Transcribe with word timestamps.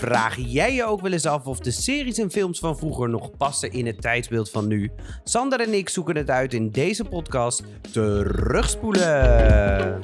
Vraag 0.00 0.36
jij 0.36 0.74
je 0.74 0.84
ook 0.84 1.00
wel 1.00 1.12
eens 1.12 1.26
af 1.26 1.46
of 1.46 1.58
de 1.58 1.70
series 1.70 2.18
en 2.18 2.30
films 2.30 2.58
van 2.58 2.78
vroeger 2.78 3.08
nog 3.08 3.36
passen 3.36 3.72
in 3.72 3.86
het 3.86 4.00
tijdsbeeld 4.00 4.50
van 4.50 4.66
nu? 4.66 4.90
Sander 5.24 5.60
en 5.60 5.74
ik 5.74 5.88
zoeken 5.88 6.16
het 6.16 6.30
uit 6.30 6.54
in 6.54 6.70
deze 6.70 7.04
podcast 7.04 7.62
Terugspoelen. 7.92 10.00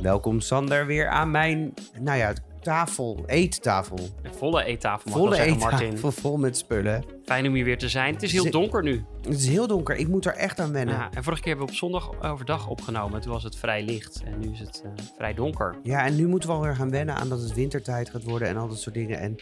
Welkom 0.00 0.40
Sander 0.40 0.86
weer 0.86 1.08
aan 1.08 1.30
mijn, 1.30 1.74
nou 2.00 2.18
ja, 2.18 2.32
tafel, 2.60 3.22
eettafel. 3.26 3.98
Een 4.22 4.34
volle 4.34 4.64
eettafel, 4.64 5.10
mag 5.10 5.18
Volle 5.18 5.34
zeggen, 5.34 5.58
Martin. 5.58 5.86
eettafel 5.86 6.12
vol 6.12 6.36
met 6.36 6.56
spullen. 6.56 7.04
Fijn 7.32 7.46
om 7.46 7.54
hier 7.54 7.64
weer 7.64 7.78
te 7.78 7.88
zijn. 7.88 8.14
Het 8.14 8.22
is 8.22 8.32
heel 8.32 8.50
donker 8.50 8.82
nu. 8.82 9.04
Het 9.22 9.34
is 9.38 9.48
heel 9.48 9.66
donker, 9.66 9.96
ik 9.96 10.08
moet 10.08 10.24
er 10.24 10.34
echt 10.34 10.60
aan 10.60 10.72
wennen. 10.72 10.94
Ja, 10.94 11.10
en 11.12 11.22
vorige 11.24 11.42
keer 11.42 11.50
hebben 11.50 11.66
we 11.66 11.72
op 11.72 11.78
zondag 11.78 12.30
overdag 12.30 12.68
opgenomen. 12.68 13.20
Toen 13.20 13.32
was 13.32 13.42
het 13.42 13.56
vrij 13.56 13.84
licht. 13.84 14.22
En 14.24 14.38
nu 14.38 14.52
is 14.52 14.58
het 14.58 14.82
eh, 14.84 14.90
vrij 15.16 15.34
donker. 15.34 15.76
Ja, 15.82 16.04
en 16.04 16.16
nu 16.16 16.26
moeten 16.26 16.48
we 16.48 16.54
alweer 16.54 16.74
gaan 16.74 16.90
wennen 16.90 17.14
aan 17.14 17.28
dat 17.28 17.40
het 17.40 17.54
wintertijd 17.54 18.10
gaat 18.10 18.22
worden 18.22 18.48
en 18.48 18.56
al 18.56 18.68
dat 18.68 18.80
soort 18.80 18.94
dingen. 18.94 19.18
En 19.18 19.36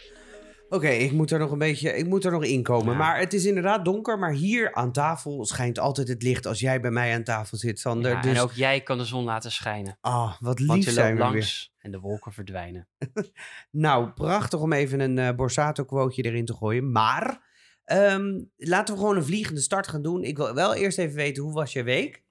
oké, 0.69 0.87
ik 0.87 1.11
moet 1.11 1.31
er 1.31 1.39
nog 1.39 1.51
een 1.51 1.57
beetje, 1.57 1.97
ik 1.97 2.07
moet 2.07 2.25
er 2.25 2.31
nog 2.31 2.43
in 2.43 2.63
komen. 2.63 2.91
Ja. 2.91 2.97
Maar 2.97 3.19
het 3.19 3.33
is 3.33 3.45
inderdaad 3.45 3.85
donker, 3.85 4.19
maar 4.19 4.31
hier 4.33 4.73
aan 4.73 4.91
tafel 4.91 5.45
schijnt 5.45 5.79
altijd 5.79 6.07
het 6.07 6.23
licht 6.23 6.45
als 6.45 6.59
jij 6.59 6.79
bij 6.81 6.91
mij 6.91 7.13
aan 7.13 7.23
tafel 7.23 7.57
zit, 7.57 7.79
Sander. 7.79 8.11
Ja, 8.11 8.21
dus, 8.21 8.37
En 8.37 8.41
ook 8.43 8.51
jij 8.51 8.81
kan 8.81 8.97
de 8.97 9.05
zon 9.05 9.23
laten 9.23 9.51
schijnen. 9.51 9.97
ah, 10.01 10.27
wat 10.39 10.59
Want 10.59 10.59
lief 10.59 10.85
je 10.85 10.91
zijn 10.91 11.17
loopt 11.17 11.31
we 11.31 11.37
weer. 11.37 11.69
en 11.77 11.91
de 11.91 11.99
wolken 11.99 12.31
verdwijnen. 12.31 12.87
Nou, 13.71 14.09
prachtig 14.09 14.59
om 14.59 14.73
even 14.73 14.99
een 14.99 15.17
eh 15.17 15.35
Borsato-quoteje 15.35 16.29
erin 16.29 16.45
te 16.45 16.53
gooien. 16.53 16.91
Maar 16.91 17.49
ehm, 17.83 18.41
laten 18.55 18.93
we 18.93 18.99
gewoon 18.99 19.15
een 19.15 19.23
vliegende 19.25 19.61
start 19.61 19.87
gaan 19.87 20.01
doen. 20.01 20.23
Ik 20.23 20.37
wil 20.37 20.53
wel 20.53 20.73
eerst 20.75 20.97
even 20.97 21.15
weten, 21.15 21.43
hoe 21.43 21.53
was 21.53 21.73
je 21.73 21.83
week? 21.83 22.23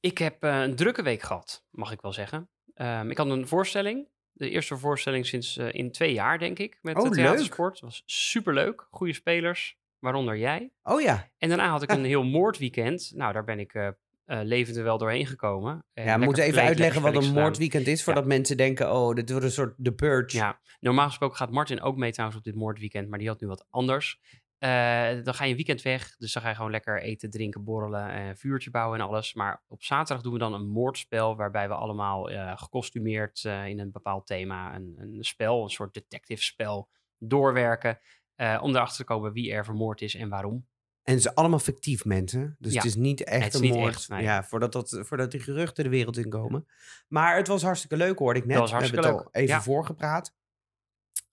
Ik 0.00 0.18
heb 0.18 0.42
eh, 0.42 0.60
een 0.60 0.76
drukke 0.76 1.02
week 1.02 1.22
gehad, 1.22 1.64
mag 1.70 1.92
ik 1.92 2.00
wel 2.00 2.12
zeggen. 2.12 2.48
Ehm, 2.74 3.10
ik 3.10 3.16
had 3.16 3.26
een 3.30 3.48
voorstelling. 3.48 4.08
De 4.32 4.50
eerste 4.50 4.76
voorstelling 4.76 5.26
sinds 5.26 5.56
eh, 5.56 5.66
in 5.72 5.92
twee 5.92 6.12
jaar, 6.12 6.38
denk 6.38 6.58
ik. 6.58 6.78
Met 6.82 6.96
Oh, 6.96 7.02
de 7.02 7.08
leuk. 7.08 7.18
theatersport. 7.18 7.72
Het 7.72 7.82
was 7.82 8.02
superleuk. 8.06 8.86
Goede 8.90 9.12
spelers, 9.12 9.78
waaronder 9.98 10.36
jij. 10.36 10.72
Oh 10.82 11.00
ja, 11.00 11.30
En 11.38 11.48
daarna 11.48 11.68
had 11.68 11.82
ik 11.82 11.90
een 11.90 12.04
heel 12.14 12.24
moordweekend. 12.24 13.12
Nou, 13.14 13.32
daar 13.32 13.44
ben 13.44 13.58
ik 13.58 13.74
eh 13.74 13.88
eh, 14.28 14.40
levend 14.42 14.76
er 14.76 14.84
wel 14.84 14.98
doorheen 14.98 15.26
gekomen. 15.26 15.84
En 15.92 16.04
ja 16.04 16.18
we 16.18 16.24
moeten 16.24 16.44
even 16.44 16.62
uitleggen 16.62 17.02
wat 17.02 17.16
een 17.16 17.32
moordweekend 17.32 17.86
is, 17.86 18.02
voordat 18.04 18.26
mensen 18.26 18.56
denken, 18.56 18.92
oh, 18.92 19.14
dit 19.14 19.30
wordt 19.30 19.44
een 19.44 19.50
soort 19.50 19.74
The 19.82 19.92
Purge. 19.92 20.36
Ja, 20.36 20.60
normaal 20.80 21.06
gesproken 21.06 21.36
gaat 21.36 21.50
Martin 21.50 21.80
ook 21.80 21.96
mee 21.96 22.12
trouwens 22.12 22.38
op 22.38 22.44
dit 22.44 22.54
moordweekend, 22.54 23.08
maar 23.08 23.18
die 23.18 23.28
had 23.28 23.40
nu 23.40 23.46
wat 23.46 23.66
anders. 23.70 24.20
Eh, 24.58 25.24
dan 25.24 25.34
ga 25.34 25.44
je 25.44 25.50
een 25.50 25.56
weekend 25.56 25.82
weg, 25.82 26.16
dus 26.16 26.32
dan 26.32 26.42
ga 26.42 26.48
je 26.48 26.54
gewoon 26.54 26.70
lekker 26.70 27.02
eten, 27.02 27.30
drinken, 27.30 27.64
borrelen, 27.64 28.10
en 28.10 28.36
vuurtje 28.36 28.70
bouwen 28.70 29.00
en 29.00 29.06
alles. 29.06 29.34
Maar 29.34 29.62
op 29.68 29.82
zaterdag 29.82 30.22
doen 30.24 30.32
we 30.32 30.38
dan 30.38 30.54
een 30.54 30.68
moordspel 30.68 31.36
waarbij 31.36 31.68
we 31.68 31.74
allemaal 31.74 32.30
eh, 32.30 32.58
gekostumeerd 32.58 33.44
eh, 33.44 33.66
in 33.66 33.78
een 33.78 33.90
bepaald 33.92 34.26
thema 34.26 34.74
een, 34.74 34.94
een 34.98 35.24
spel, 35.24 35.62
een 35.62 35.70
soort 35.70 35.94
detective 35.94 36.42
spel, 36.42 36.88
doorwerken. 37.18 37.98
eh, 38.34 38.58
om 38.62 38.70
erachter 38.70 38.96
te 38.96 39.04
komen 39.04 39.32
wie 39.32 39.52
er 39.52 39.64
vermoord 39.64 40.00
is 40.00 40.14
en 40.14 40.28
waarom. 40.28 40.66
En 41.02 41.20
ze 41.20 41.34
allemaal 41.34 41.58
fictief 41.58 42.04
mensen. 42.04 42.56
Dus 42.58 42.72
Ja. 42.72 42.78
het 42.78 42.88
is 42.88 42.94
niet 42.94 43.24
echt 43.24 43.44
Het 43.44 43.54
is 43.54 43.60
een 43.70 43.76
moord. 43.76 43.94
echt, 43.94 44.08
nee. 44.08 44.22
Ja, 44.22 44.44
voordat, 44.44 44.72
dat, 44.72 44.98
voordat 45.02 45.30
die 45.30 45.40
geruchten 45.40 45.84
de 45.84 45.90
wereld 45.90 46.16
inkomen. 46.16 46.66
Maar 47.08 47.36
het 47.36 47.46
was 47.46 47.62
hartstikke 47.62 47.96
leuk, 47.96 48.18
hoorde 48.18 48.38
ik 48.40 48.46
net. 48.46 48.58
was 48.58 48.70
We 48.70 48.76
hebben 48.76 48.94
hartstikke 49.02 49.24
het 49.24 49.34
al 49.34 49.40
even 49.42 49.54
Ja. 49.54 49.62
voorgepraat. 49.62 50.36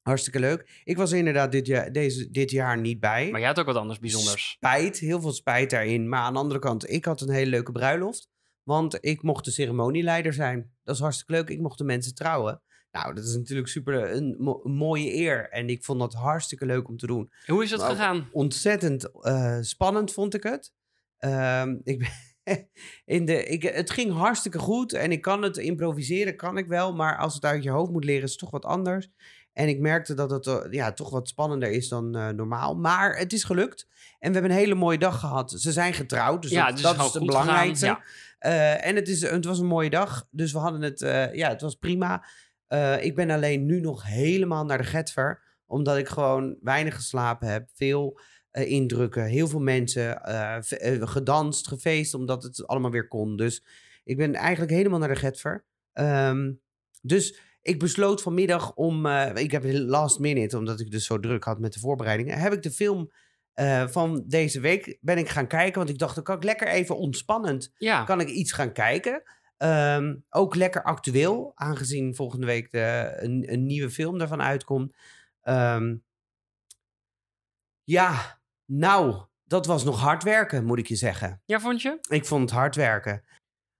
Hartstikke 0.06 0.40
leuk. 0.40 0.82
Ik 0.84 0.98
was 0.98 1.12
er 1.12 1.18
inderdaad 1.18 1.52
dit 1.52 1.68
jaar, 1.68 1.92
deze, 1.92 2.30
dit 2.32 2.52
jaar 2.52 2.80
niet 2.80 3.00
bij. 3.00 3.30
Maar 3.32 3.40
jij 3.40 3.50
had 3.50 3.60
ook 3.60 3.66
wat 3.66 3.76
anders 3.76 4.00
bijzonders. 4.00 4.50
Spijt, 4.50 4.98
heel 5.00 5.22
veel 5.22 5.32
spijt 5.34 5.70
daarin. 5.70 6.10
Maar 6.10 6.20
aan 6.20 6.34
de 6.34 6.40
andere 6.40 6.60
kant, 6.60 6.90
ik 6.90 7.06
had 7.06 7.22
een 7.22 7.30
hele 7.30 7.50
leuke 7.50 7.72
bruiloft. 7.72 8.30
Want 8.64 8.98
ik 9.00 9.22
mocht 9.22 9.46
de 9.46 9.52
ceremonieleider 9.52 10.34
zijn. 10.34 10.72
Dat 10.84 10.96
is 10.96 11.02
hartstikke 11.02 11.32
leuk. 11.32 11.50
Ik 11.50 11.60
mocht 11.60 11.78
de 11.78 11.84
mensen 11.84 12.16
trouwen. 12.16 12.62
Nou, 12.92 13.14
dat 13.14 13.24
is 13.24 13.36
natuurlijk 13.36 13.68
super 13.68 14.12
een, 14.16 14.36
mo- 14.40 14.62
een 14.64 14.72
mooie 14.76 15.14
eer. 15.14 15.50
En 15.50 15.70
ik 15.70 15.84
vond 15.84 16.00
dat 16.00 16.14
hartstikke 16.14 16.66
leuk 16.66 16.88
om 16.88 16.98
te 16.98 17.08
doen 17.08 17.32
Hoe 17.46 17.64
is 17.64 17.72
het 17.72 17.80
Nou, 17.80 17.92
gegaan? 17.92 18.30
ontzettend 18.32 19.22
eh, 19.22 19.58
spannend, 19.62 20.14
vond 20.14 20.34
ik 20.34 20.44
het. 20.44 20.72
Ehm, 21.18 21.76
ik 21.84 21.98
ben 22.00 22.10
in 23.06 23.26
de, 23.26 23.44
ik, 23.46 23.64
het 23.64 23.90
ging 23.90 24.12
hartstikke 24.14 24.60
goed 24.60 24.94
en 24.94 25.12
ik 25.12 25.22
kan 25.22 25.42
het 25.42 25.58
improviseren, 25.58 26.36
kan 26.36 26.58
ik 26.58 26.68
wel. 26.68 26.94
Maar 26.96 27.18
als 27.18 27.34
het 27.34 27.46
uit 27.46 27.64
je 27.64 27.70
hoofd 27.70 27.92
moet 27.92 28.04
leren, 28.04 28.24
is 28.24 28.30
het 28.32 28.40
toch 28.40 28.52
wat 28.52 28.66
anders. 28.66 29.10
En 29.56 29.68
ik 29.68 29.80
merkte 29.80 30.14
dat 30.14 30.32
het 30.32 30.48
eh, 30.48 30.58
ja, 30.70 30.94
toch 30.94 31.10
wat 31.10 31.28
spannender 31.28 31.70
is 31.72 31.90
dan 31.90 32.16
eh, 32.16 32.30
normaal. 32.30 32.76
Maar 32.76 33.18
het 33.18 33.34
is 33.34 33.44
gelukt. 33.44 33.88
En 34.20 34.28
we 34.28 34.34
hebben 34.34 34.52
een 34.52 34.64
hele 34.64 34.76
mooie 34.76 34.98
dag 34.98 35.20
gehad. 35.20 35.52
Ze 35.52 35.72
zijn 35.72 35.94
getrouwd, 35.94 36.42
dus 36.42 36.52
ja, 36.52 36.66
dat, 36.66 36.74
dus 36.74 36.82
dat 36.82 37.06
is 37.06 37.14
het 37.14 37.26
belangrijkste. 37.26 37.86
Ja. 37.86 38.04
Eh, 38.40 38.86
en 38.86 38.96
het, 38.96 39.08
is, 39.08 39.22
het 39.22 39.46
was 39.46 39.60
een 39.60 39.66
mooie 39.66 39.90
dag. 39.90 40.28
Dus 40.32 40.52
we 40.52 40.58
hadden 40.58 40.82
het, 40.82 41.00
ja, 41.34 41.50
het 41.50 41.62
was 41.62 41.76
prima. 41.76 42.26
Ik 43.00 43.16
ben 43.16 43.30
alleen 43.30 43.66
nu 43.66 43.80
nog 43.80 44.04
helemaal 44.04 44.66
naar 44.66 44.78
de 44.78 44.84
Getver. 44.84 45.42
Omdat 45.66 45.98
ik 45.98 46.08
gewoon 46.08 46.58
weinig 46.62 46.96
geslapen 46.96 47.48
heb. 47.48 47.70
Veel 47.74 48.20
indrukken, 48.52 49.26
heel 49.26 49.48
veel 49.48 49.60
mensen. 49.60 50.22
gedanst, 51.08 51.68
gefeest, 51.68 52.14
omdat 52.14 52.44
het 52.44 52.68
allemaal 52.68 52.92
weer 52.92 53.08
kon. 53.08 53.38
Dus 53.38 53.64
ik 54.04 54.18
ben 54.18 54.36
eigenlijk 54.36 54.72
helemaal 54.72 55.00
naar 55.00 55.14
de 55.14 55.16
Getver. 55.16 55.66
Ehm, 55.94 56.52
dus 57.02 57.40
ik 57.66 57.80
besloot 57.80 58.22
vanmiddag 58.22 58.74
om... 58.74 59.06
eh, 59.06 59.44
ik 59.44 59.52
heb 59.52 59.64
last 59.66 60.20
minute, 60.20 60.58
omdat 60.58 60.80
ik 60.80 60.92
dus 60.92 61.06
zo 61.06 61.20
druk 61.20 61.44
had 61.44 61.60
met 61.60 61.74
de 61.74 61.80
voorbereidingen... 61.80 62.38
heb 62.38 62.54
ik 62.54 62.62
de 62.62 62.72
film 62.72 63.12
eh, 63.54 63.88
van 63.88 64.24
deze 64.28 64.60
week 64.60 64.98
ben 65.02 65.18
ik 65.18 65.30
gaan 65.30 65.48
kijken. 65.48 65.78
Want 65.78 65.90
ik 65.90 65.98
dacht, 65.98 66.16
dan 66.16 66.24
kan 66.24 66.36
ik 66.36 66.44
lekker 66.44 66.68
even 66.68 66.98
ontspannend 66.98 67.72
ja. 67.78 68.04
kan 68.04 68.20
ik 68.20 68.30
iets 68.30 68.52
gaan 68.52 68.72
kijken. 68.72 69.24
Ehm, 69.58 70.16
ook 70.30 70.56
lekker 70.56 70.84
actueel, 70.84 71.52
aangezien 71.56 72.16
volgende 72.16 72.46
week 72.46 72.72
de, 72.72 73.14
een, 73.16 73.52
een 73.54 73.66
nieuwe 73.66 73.90
film 73.90 74.18
daarvan 74.18 74.42
uitkomt. 74.42 74.96
Ehm, 75.42 75.96
ja, 77.84 78.40
nou, 78.66 79.26
dat 79.44 79.66
was 79.66 79.84
nog 79.84 80.00
hard 80.00 80.24
werken, 80.24 80.66
moet 80.66 80.80
ik 80.80 80.88
je 80.88 80.96
zeggen. 80.96 81.42
ja, 81.46 81.60
vond 81.60 81.82
je? 81.82 81.98
Ik 82.10 82.26
vond 82.26 82.42
het 82.42 82.60
hard 82.60 82.76
werken. 82.76 83.24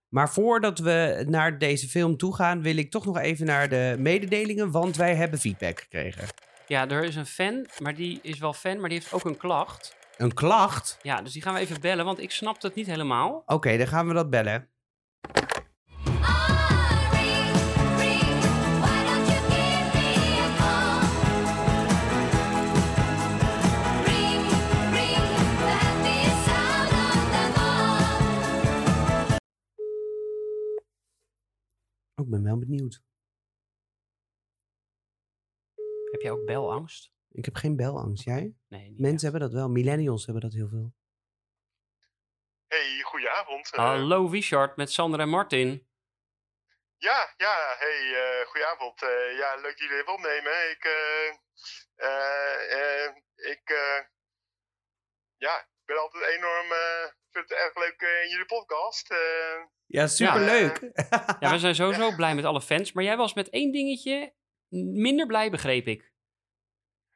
Maar 0.08 0.30
voordat 0.30 0.78
we 0.78 1.24
naar 1.28 1.58
deze 1.58 1.88
film 1.88 2.16
toe 2.16 2.34
gaan, 2.34 2.62
wil 2.62 2.76
ik 2.76 2.90
toch 2.90 3.04
nog 3.04 3.18
even 3.18 3.46
naar 3.46 3.68
de 3.68 3.96
mededelingen, 3.98 4.70
want 4.70 4.96
wij 4.96 5.14
hebben 5.14 5.38
feedback 5.38 5.80
gekregen. 5.80 6.28
Ja, 6.66 6.88
er 6.88 7.04
is 7.04 7.16
een 7.16 7.26
fan, 7.26 7.66
maar 7.78 7.94
die 7.94 8.18
is 8.22 8.38
wel 8.38 8.52
fan, 8.52 8.80
maar 8.80 8.88
die 8.88 8.98
heeft 8.98 9.12
ook 9.12 9.24
een 9.24 9.36
klacht. 9.36 9.96
Een 10.16 10.34
klacht? 10.34 10.98
Ja, 11.02 11.22
dus 11.22 11.32
die 11.32 11.42
gaan 11.42 11.54
we 11.54 11.60
even 11.60 11.80
bellen, 11.80 12.04
want 12.04 12.20
ik 12.20 12.30
snap 12.30 12.62
het 12.62 12.74
niet 12.74 12.86
helemaal. 12.86 13.42
Oké, 13.46 13.76
dan 13.76 13.86
gaan 13.86 14.08
we 14.08 14.14
dat 14.14 14.30
bellen. 14.30 14.68
Ik 32.22 32.30
ben 32.30 32.42
wel 32.42 32.58
benieuwd. 32.58 33.02
Heb 36.10 36.20
jij 36.20 36.30
ook 36.30 36.46
belangst? 36.46 37.12
Ik 37.30 37.44
heb 37.44 37.54
geen 37.54 37.76
belangst, 37.76 38.24
jij? 38.24 38.54
Nee, 38.68 38.88
niet 38.88 38.98
Mensen 39.00 39.12
echt. 39.12 39.22
hebben 39.22 39.40
dat 39.40 39.52
wel, 39.52 39.68
millennials 39.68 40.24
hebben 40.24 40.42
dat 40.42 40.52
heel 40.52 40.68
veel. 40.68 40.94
Hey, 42.66 43.00
goedenavond. 43.02 43.70
Eh, 43.72 43.78
Hallo 43.84 44.30
Wichard, 44.30 44.76
met 44.76 44.90
Sander 44.92 45.20
en 45.20 45.28
Martin. 45.28 45.88
ja, 46.96 47.34
ja, 47.36 47.74
hey, 47.78 48.14
eh 48.14 48.46
goedenavond. 48.46 49.02
Eh, 49.02 49.36
ja, 49.38 49.54
leuk 49.54 49.62
dat 49.62 49.78
jullie 49.78 49.96
even 50.00 50.12
opnemen. 50.12 50.70
Ik, 50.70 50.84
eh, 50.84 51.28
eh, 51.94 53.04
eh, 53.04 53.16
ik, 53.34 53.62
eh, 53.70 54.00
ja, 55.36 55.58
ik 55.60 55.84
ben 55.84 55.98
altijd 56.00 56.24
enorm, 56.36 56.72
eh, 56.72 57.10
vind 57.36 57.48
het 57.48 57.58
erg 57.58 57.74
leuk 57.76 58.00
eh, 58.00 58.22
in 58.22 58.28
jullie 58.30 58.46
podcast. 58.46 59.10
Eh, 59.10 59.62
Ja, 59.86 60.06
superleuk. 60.06 60.80
Ja, 61.40 61.50
we 61.50 61.58
zijn 61.58 61.74
sowieso 61.74 62.14
blij 62.14 62.34
met 62.34 62.44
alle 62.44 62.60
fans, 62.60 62.92
maar 62.92 63.04
jij 63.04 63.16
was 63.16 63.34
met 63.34 63.50
één 63.50 63.72
dingetje 63.72 64.34
minder 65.04 65.26
blij, 65.26 65.50
begreep 65.50 65.86
ik. 65.86 66.12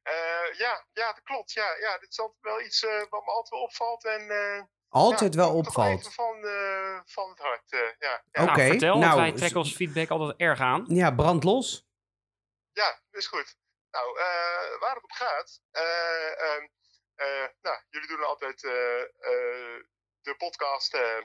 eh, 0.03 0.59
ja, 0.59 0.85
ja, 0.93 1.07
dat 1.13 1.23
klopt. 1.23 1.53
Ja, 1.53 1.77
ja, 1.81 1.99
dit 1.99 2.11
is 2.11 2.19
altijd 2.21 2.39
wel 2.41 2.61
iets 2.61 2.85
eh, 2.85 2.99
wat 3.11 3.25
me 3.25 3.31
altijd 3.31 3.49
wel 3.51 3.61
opvalt. 3.63 4.05
En, 4.05 4.31
eh, 4.31 4.63
Altijd 4.89 5.35
ja, 5.35 5.41
wel 5.41 5.55
opvalt. 5.57 5.99
even 6.01 6.13
van, 6.13 6.45
eh, 6.47 7.01
van 7.05 7.29
het 7.31 7.39
hart. 7.39 7.73
eh, 7.73 7.79
ja, 7.99 8.25
ja. 8.33 8.43
Oké, 8.43 8.57
nou, 8.57 8.71
vertel, 8.71 8.99
nou, 8.99 9.15
want 9.15 9.29
wij 9.29 9.33
trekken 9.39 9.59
ons 9.59 9.75
feedback 9.75 10.09
altijd 10.09 10.41
erg 10.41 10.61
aan. 10.61 10.85
Ja, 10.89 11.11
brand 11.11 11.45
los. 11.45 11.87
Ja, 12.73 13.01
is 13.11 13.27
goed. 13.27 13.57
Nou, 13.91 14.19
eh, 14.19 14.81
waar 14.81 14.95
het 14.95 15.05
op 15.05 15.11
gaat. 15.13 15.61
eh, 15.71 16.41
ehm, 16.41 16.67
eh, 17.15 17.47
nou, 17.63 17.79
jullie 17.91 18.09
doen 18.09 18.25
altijd 18.27 18.65
eh, 18.65 19.01
eh, 19.01 19.83
de 20.23 20.37
podcast. 20.37 20.95
eh, 20.95 21.17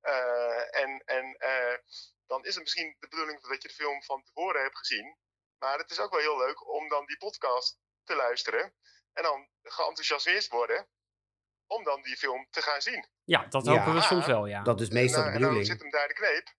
eh, 0.00 0.80
en 0.82 1.02
en 1.04 1.36
eh, 1.38 1.78
dan 2.26 2.44
is 2.44 2.54
het 2.54 2.62
misschien 2.62 2.96
de 2.98 3.08
bedoeling 3.08 3.40
dat 3.40 3.62
je 3.62 3.68
de 3.68 3.74
film 3.74 4.02
van 4.02 4.22
tevoren 4.22 4.62
hebt 4.62 4.78
gezien. 4.78 5.18
Maar 5.58 5.78
het 5.78 5.90
is 5.90 5.98
ook 6.00 6.10
wel 6.10 6.20
heel 6.20 6.38
leuk 6.38 6.68
om 6.68 6.88
dan 6.88 7.06
die 7.06 7.16
podcast 7.16 7.78
te 8.04 8.14
luisteren. 8.14 8.74
En 9.12 9.22
dan 9.22 9.48
geenthousiasmeerd 9.62 10.48
worden 10.48 10.88
om 11.66 11.84
dan 11.84 12.02
die 12.02 12.16
film 12.16 12.46
te 12.50 12.62
gaan 12.62 12.82
zien. 12.82 13.08
Ja, 13.24 13.46
dat 13.46 13.64
Ja. 13.64 13.72
hopen 13.76 13.94
we 13.94 14.00
soms 14.02 14.26
wel, 14.26 14.46
ja. 14.46 14.62
Dat 14.62 14.80
is 14.80 14.88
meestal 14.88 15.20
nou, 15.20 15.30
de 15.32 15.36
en 15.36 15.42
dan 15.42 15.50
bedoeling. 15.50 15.66
zit 15.66 15.80
hem 15.80 15.90
daar 15.90 16.08
de 16.08 16.14
kneep. 16.14 16.56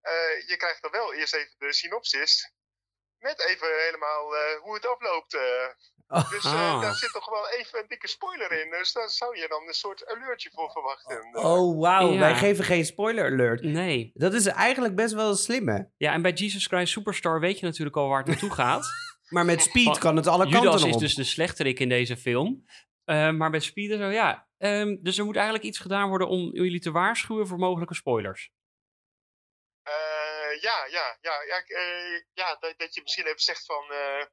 eh, 0.00 0.48
je 0.48 0.56
krijgt 0.56 0.82
dan 0.82 0.90
wel 0.90 1.14
eerst 1.14 1.34
even 1.34 1.54
de 1.58 1.72
synopsis. 1.72 2.53
Met 3.28 3.38
even 3.50 3.68
helemaal 3.86 4.24
eh, 4.36 4.40
hoe 4.62 4.74
het 4.74 4.86
afloopt. 4.94 5.34
eh. 5.34 5.40
Oh, 6.08 6.30
Dus 6.30 6.44
eh, 6.44 6.74
Ah. 6.74 6.80
daar 6.80 6.94
zit 6.94 7.12
toch 7.12 7.30
wel 7.30 7.48
even 7.58 7.78
een 7.78 7.84
dikke 7.88 8.08
spoiler 8.08 8.52
in. 8.62 8.70
Dus 8.70 8.92
daar 8.92 9.08
zou 9.08 9.36
je 9.36 9.46
dan 9.48 9.62
een 9.66 9.74
soort 9.74 10.06
alertje 10.06 10.50
voor 10.54 10.70
verwachten. 10.70 11.22
Eh, 11.32 11.44
oh 11.44 11.80
wauw, 11.80 12.12
Ja. 12.12 12.18
wij 12.18 12.34
geven 12.34 12.64
geen 12.64 12.84
spoiler 12.84 13.24
alert. 13.32 13.62
Nee. 13.62 14.10
Dat 14.14 14.32
is 14.34 14.46
eigenlijk 14.46 14.94
best 14.96 15.14
wel 15.14 15.34
slim, 15.34 15.68
hè? 15.68 15.78
Ja, 15.96 16.12
en 16.12 16.22
bij 16.22 16.32
Jesus 16.32 16.66
Christ 16.66 16.92
Superstar 16.92 17.40
weet 17.40 17.58
je 17.58 17.66
natuurlijk 17.66 17.96
al 17.96 18.08
waar 18.08 18.18
het 18.18 18.26
naartoe 18.26 18.50
gaat. 18.52 18.86
Maar 19.28 19.44
met 19.44 19.62
speed 19.62 19.84
Want 19.84 19.98
kan 19.98 20.16
het 20.16 20.26
alle 20.26 20.42
kanten 20.50 20.60
Judas 20.62 20.84
is 20.84 20.94
op. 20.94 21.00
dus 21.00 21.14
de 21.14 21.24
slechterik 21.24 21.80
in 21.80 21.88
deze 21.88 22.16
film. 22.16 22.64
Eh, 23.04 23.30
maar 23.30 23.50
bij 23.50 23.60
Speed 23.60 23.90
en 23.90 23.98
zo, 23.98 24.04
ja. 24.08 24.46
Ehm, 24.58 24.96
dus 25.00 25.18
er 25.18 25.24
moet 25.24 25.34
eigenlijk 25.36 25.64
iets 25.64 25.78
gedaan 25.78 26.08
worden 26.08 26.28
om 26.28 26.50
jullie 26.52 26.80
te 26.80 26.90
waarschuwen 26.90 27.46
voor 27.46 27.58
mogelijke 27.58 27.94
spoilers. 27.94 28.50
Ja, 30.68 30.78
ja, 30.96 31.06
ja, 31.20 31.36
ja, 31.50 31.56
ik, 31.58 31.68
eh, 31.68 32.20
ja 32.32 32.48
dat, 32.60 32.74
dat 32.76 32.94
je 32.94 33.02
misschien 33.02 33.26
even 33.26 33.40
zegt 33.52 33.64
van, 33.66 33.84
eh, 33.92 34.24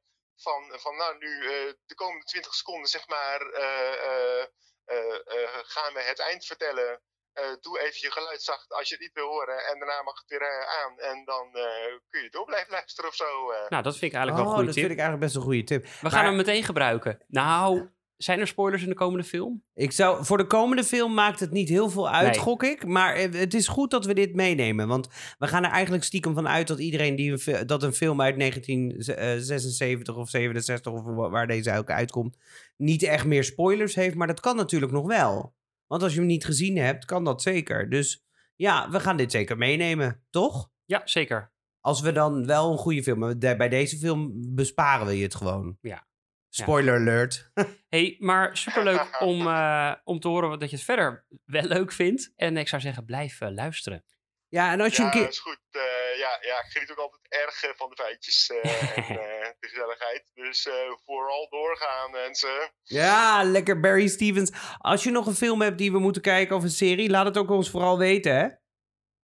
van, 0.46 0.60
van 0.84 0.96
nou 0.96 1.18
nu 1.18 1.32
eh, 1.46 1.72
de 1.86 1.94
komende 1.94 2.24
20 2.24 2.54
seconden 2.54 2.88
zeg 2.88 3.08
maar 3.08 3.40
eh, 3.40 3.92
eh, 4.10 4.42
eh, 4.84 5.14
eh, 5.34 5.58
gaan 5.74 5.92
we 5.94 6.00
het 6.02 6.18
eind 6.20 6.44
vertellen. 6.46 7.00
Eh, 7.32 7.52
doe 7.60 7.78
even 7.80 7.98
je 8.00 8.10
geluid 8.12 8.42
zacht 8.42 8.72
als 8.72 8.88
je 8.88 8.94
het 8.94 9.02
niet 9.02 9.12
wil 9.12 9.26
horen 9.28 9.64
en 9.66 9.78
daarna 9.78 10.02
mag 10.02 10.18
het 10.20 10.28
weer 10.28 10.66
aan 10.66 10.98
en 10.98 11.24
dan 11.24 11.46
eh, 11.54 11.98
kun 12.10 12.22
je 12.22 12.30
door 12.30 12.44
blijven 12.44 12.72
luisteren 12.72 13.10
of 13.10 13.16
zo. 13.16 13.50
eh. 13.50 13.68
Nou, 13.68 13.82
dat 13.82 13.96
vind 13.98 14.12
ik 14.12 14.18
eigenlijk 14.18 14.36
wel 14.36 14.44
oh, 14.44 14.48
een 14.50 14.54
goede 14.54 14.64
dat 14.66 14.74
tip. 14.74 14.82
vind 14.84 14.98
ik 14.98 15.04
eigenlijk 15.04 15.20
best 15.26 15.36
een 15.36 15.42
goede 15.50 15.64
tip. 15.64 15.84
We 15.84 15.98
Maar- 16.02 16.10
gaan 16.12 16.24
hem 16.24 16.36
meteen 16.36 16.64
gebruiken. 16.64 17.24
Nou, 17.28 17.90
zijn 18.22 18.40
er 18.40 18.46
spoilers 18.46 18.82
in 18.82 18.88
de 18.88 18.94
komende 18.94 19.24
film? 19.24 19.62
Ik 19.74 19.92
zou, 19.92 20.24
voor 20.24 20.36
de 20.36 20.46
komende 20.46 20.84
film 20.84 21.14
maakt 21.14 21.40
het 21.40 21.50
niet 21.50 21.68
heel 21.68 21.90
veel 21.90 22.10
uit, 22.10 22.30
Nee. 22.30 22.38
gok 22.38 22.62
ik. 22.62 22.86
Maar 22.86 23.14
eh, 23.14 23.32
het 23.32 23.54
is 23.54 23.68
goed 23.68 23.90
dat 23.90 24.04
we 24.06 24.14
dit 24.14 24.34
meenemen. 24.34 24.88
Want 24.88 25.08
we 25.38 25.46
gaan 25.46 25.64
er 25.64 25.70
eigenlijk 25.70 26.04
stiekem 26.04 26.34
van 26.34 26.48
uit 26.48 26.66
dat 26.66 26.78
iedereen 26.78 27.16
die 27.16 27.32
een, 27.46 27.66
dat 27.66 27.82
een 27.82 27.92
film 27.92 28.20
uit 28.20 28.38
1976 28.38 30.16
of 30.16 30.28
67 30.30 30.92
of 30.92 31.02
wa- 31.04 31.30
waar 31.30 31.46
deze 31.46 31.76
ook 31.76 31.90
uitkomt, 31.90 32.36
niet 32.76 33.02
echt 33.02 33.24
meer 33.26 33.44
spoilers 33.44 33.94
heeft. 33.94 34.14
Maar 34.14 34.26
dat 34.26 34.40
kan 34.40 34.56
natuurlijk 34.56 34.92
nog 34.92 35.06
wel. 35.06 35.54
Want 35.86 36.02
als 36.02 36.12
je 36.12 36.18
hem 36.18 36.28
niet 36.28 36.44
gezien 36.44 36.76
hebt, 36.76 37.04
kan 37.04 37.24
dat 37.24 37.42
zeker. 37.42 37.90
Dus 37.90 38.24
ja, 38.56 38.90
we 38.90 39.00
gaan 39.00 39.16
dit 39.16 39.30
zeker 39.30 39.56
meenemen, 39.58 40.22
toch? 40.30 40.70
Ja, 40.84 41.02
zeker. 41.04 41.50
Als 41.80 42.00
we 42.00 42.12
dan 42.12 42.46
wel 42.46 42.72
een 42.72 42.78
goede 42.78 43.02
film 43.02 43.22
hebben. 43.22 43.56
Bij 43.58 43.68
deze 43.68 43.96
film 43.98 44.32
besparen 44.54 45.06
we 45.06 45.16
je 45.16 45.22
het 45.22 45.34
gewoon. 45.34 45.76
Ja. 45.80 46.06
Spoiler 46.48 46.94
alert. 46.94 47.50
hey, 47.96 48.16
maar 48.18 48.56
superleuk 48.56 49.16
om, 49.30 49.46
eh, 49.46 49.94
om 50.04 50.20
te 50.20 50.28
horen 50.28 50.48
wat- 50.48 50.60
dat 50.60 50.70
je 50.70 50.76
het 50.76 50.84
verder 50.84 51.26
wel 51.44 51.62
leuk 51.62 51.92
vindt. 51.92 52.32
En 52.36 52.56
ik 52.56 52.68
zou 52.68 52.82
zeggen, 52.82 53.04
blijf 53.04 53.40
eh, 53.40 53.50
luisteren. 53.50 54.04
Ja, 54.48 54.72
en 54.72 54.80
als 54.80 54.96
je 54.96 55.02
ja, 55.02 55.08
een 55.08 55.18
keer... 55.20 55.28
is 55.28 55.38
goed. 55.38 55.60
Eh, 55.70 55.82
ja, 56.18 56.38
ja, 56.40 56.58
ik 56.58 56.66
geniet 56.68 56.90
ook 56.90 56.98
altijd 56.98 57.20
erg 57.28 57.76
van 57.76 57.88
de 57.90 57.96
feitjes 57.96 58.50
eh, 58.50 58.96
en 58.98 59.04
eh, 59.18 59.50
de 59.58 59.68
gezelligheid. 59.68 60.30
Dus 60.34 60.66
eh, 60.66 60.74
vooral 61.04 61.48
doorgaan 61.48 62.10
mensen. 62.10 62.72
Ja, 62.82 63.42
lekker 63.44 63.80
Barry 63.80 64.08
Stevens. 64.08 64.50
Als 64.78 65.02
je 65.02 65.10
nog 65.10 65.26
een 65.26 65.34
film 65.34 65.60
hebt 65.62 65.78
die 65.78 65.92
we 65.92 65.98
moeten 65.98 66.22
kijken 66.22 66.56
of 66.56 66.62
een 66.62 66.70
serie, 66.70 67.10
laat 67.10 67.26
het 67.26 67.36
ook 67.38 67.50
ons 67.50 67.70
vooral 67.70 67.98
weten, 67.98 68.34
hè? 68.36 68.48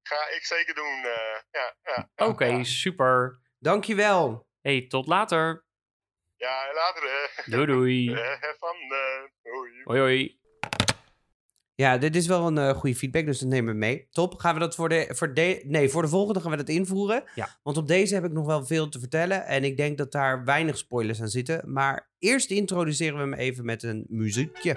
Ga 0.03 0.29
ik 0.37 0.45
zeker 0.45 0.75
doen. 0.75 1.05
eh, 1.05 1.41
ja, 1.51 1.75
ja, 1.83 2.11
ja, 2.17 2.27
Oké, 2.27 2.45
ja. 2.47 2.63
super. 2.65 3.41
Dankjewel. 3.59 4.49
hey, 4.61 4.87
tot 4.87 5.07
later. 5.07 5.67
Ja, 6.39 6.73
later. 6.75 7.03
eh. 7.03 7.47
Doei 7.53 7.67
doei. 7.67 8.13
Eh, 8.13 8.19
van, 8.59 8.77
hoi. 9.43 9.71
Hoi 9.85 10.01
hoi. 10.01 10.37
Ja, 11.75 11.99
dit 11.99 12.17
is 12.17 12.27
wel 12.27 12.47
een 12.47 12.59
eh, 12.59 12.71
goede 12.71 12.97
feedback, 12.97 13.27
dus 13.27 13.39
dat 13.39 13.49
nemen 13.49 13.73
we 13.73 13.79
mee. 13.79 14.09
Top. 14.11 14.35
Gaan 14.39 14.55
we 14.55 14.61
dat 14.61 14.75
voor 14.75 14.89
de, 14.89 15.07
voor 15.15 15.35
de... 15.35 15.63
Nee, 15.65 15.89
voor 15.89 16.03
de 16.03 16.09
volgende 16.09 16.41
gaan 16.41 16.51
we 16.51 16.57
dat 16.57 16.69
invoeren. 16.69 17.25
Ja. 17.35 17.59
Want 17.63 17.77
op 17.77 17.89
deze 17.89 18.15
heb 18.15 18.25
ik 18.25 18.33
nog 18.33 18.47
wel 18.47 18.67
veel 18.67 18.89
te 18.89 18.99
vertellen. 18.99 19.47
En 19.47 19.65
ik 19.65 19.77
denk 19.77 19.99
dat 19.99 20.13
daar 20.13 20.45
weinig 20.45 20.79
spoilers 20.79 21.21
aan 21.21 21.29
zitten. 21.29 21.73
Maar 21.73 22.11
eerst 22.19 22.51
introduceren 22.51 23.15
we 23.15 23.21
hem 23.21 23.35
even 23.35 23.65
met 23.65 23.83
een 23.83 24.05
muziekje. 24.09 24.77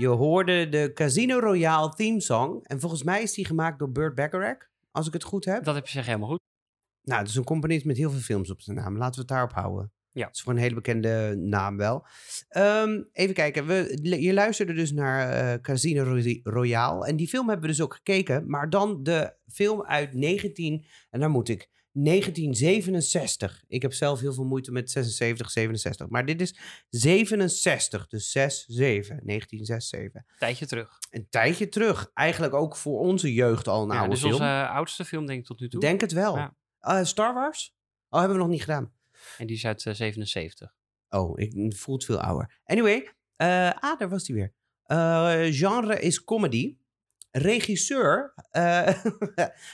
Je 0.00 0.08
hoorde 0.08 0.68
de 0.68 0.90
Casino 0.94 1.38
Royale 1.38 1.94
theme 1.94 2.20
song. 2.20 2.60
En 2.62 2.80
volgens 2.80 3.02
mij 3.02 3.22
is 3.22 3.34
die 3.34 3.44
gemaakt 3.44 3.78
door 3.78 3.92
Burt 3.92 4.14
Bacharach. 4.14 4.68
Als 4.90 5.06
ik 5.06 5.12
het 5.12 5.24
goed 5.24 5.44
heb. 5.44 5.64
Dat 5.64 5.74
heb 5.74 5.86
je 5.86 5.92
zeg 5.92 6.06
helemaal 6.06 6.28
goed. 6.28 6.40
Nou, 7.02 7.20
het 7.20 7.28
is 7.28 7.36
een 7.36 7.44
componist 7.44 7.84
met 7.84 7.96
heel 7.96 8.10
veel 8.10 8.20
films 8.20 8.50
op 8.50 8.60
zijn 8.60 8.76
naam. 8.76 8.96
Laten 8.96 9.14
we 9.14 9.20
het 9.20 9.28
daarop 9.28 9.52
houden. 9.52 9.92
Ja. 10.12 10.26
Het 10.26 10.36
is 10.36 10.42
voor 10.42 10.52
een 10.52 10.58
hele 10.58 10.74
bekende 10.74 11.36
naam 11.36 11.76
wel. 11.76 12.06
Ehm, 12.48 13.02
even 13.12 13.34
kijken. 13.34 13.66
We, 13.66 13.98
je 14.20 14.32
luisterde 14.32 14.72
dus 14.72 14.92
naar 14.92 15.28
eh, 15.28 15.60
Casino 15.60 16.02
Roy- 16.02 16.40
Royale. 16.42 17.06
En 17.06 17.16
die 17.16 17.28
film 17.28 17.48
hebben 17.48 17.66
we 17.66 17.72
dus 17.72 17.82
ook 17.82 17.94
gekeken. 17.94 18.50
Maar 18.50 18.70
dan 18.70 19.02
de 19.02 19.34
film 19.46 19.82
uit 19.82 20.14
19... 20.14 20.86
En 21.10 21.20
daar 21.20 21.30
moet 21.30 21.48
ik... 21.48 21.69
1967. 21.92 23.64
Ik 23.68 23.82
heb 23.82 23.92
zelf 23.92 24.20
heel 24.20 24.32
veel 24.32 24.44
moeite 24.44 24.72
met 24.72 24.90
76, 24.90 25.50
67. 25.50 26.08
Maar 26.08 26.26
dit 26.26 26.40
is 26.40 26.58
67. 26.88 28.06
Dus 28.06 28.30
6, 28.30 28.64
7. 28.68 29.20
1967. 29.24 30.22
Tijdje 30.38 30.66
terug. 30.66 30.98
Een 31.10 31.26
tijdje 31.30 31.68
terug. 31.68 32.10
Eigenlijk 32.14 32.54
ook 32.54 32.76
voor 32.76 32.98
onze 32.98 33.34
jeugd 33.34 33.68
al 33.68 33.82
een 33.82 33.88
Ja, 33.88 33.94
oude 33.98 34.10
dus 34.10 34.20
film. 34.20 34.32
onze 34.32 34.44
eh, 34.44 34.70
oudste 34.70 35.04
film 35.04 35.26
denk 35.26 35.40
ik 35.40 35.46
tot 35.46 35.60
nu 35.60 35.68
toe. 35.68 35.80
Denk 35.80 36.00
het 36.00 36.12
wel. 36.12 36.36
Ja. 36.36 36.56
Eh, 36.78 37.04
Star 37.04 37.34
Wars? 37.34 37.74
Oh, 38.08 38.18
hebben 38.18 38.36
we 38.36 38.42
nog 38.42 38.52
niet 38.52 38.60
gedaan. 38.60 38.92
En 39.38 39.46
die 39.46 39.56
is 39.56 39.66
uit 39.66 39.86
eh, 39.86 39.94
77. 39.94 40.74
Oh, 41.08 41.38
ik 41.38 41.76
voelt 41.76 42.04
veel 42.04 42.20
ouder. 42.20 42.60
Anyway, 42.64 43.12
eh, 43.36 43.70
ah, 43.80 43.98
daar 43.98 44.08
was 44.08 44.26
hij 44.26 44.36
weer. 44.36 44.52
Eh, 44.82 45.46
genre 45.50 46.00
is 46.00 46.24
comedy. 46.24 46.76
Regisseur, 47.30 48.34
eh, 48.50 48.88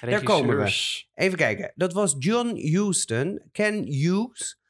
Daar 0.00 0.22
komen 0.22 0.56
we. 0.56 1.04
Even 1.14 1.38
kijken. 1.38 1.72
Dat 1.74 1.92
was 1.92 2.16
John 2.18 2.56
Huston, 2.56 3.42
Ken 3.52 3.84
Hughes, 3.84 4.60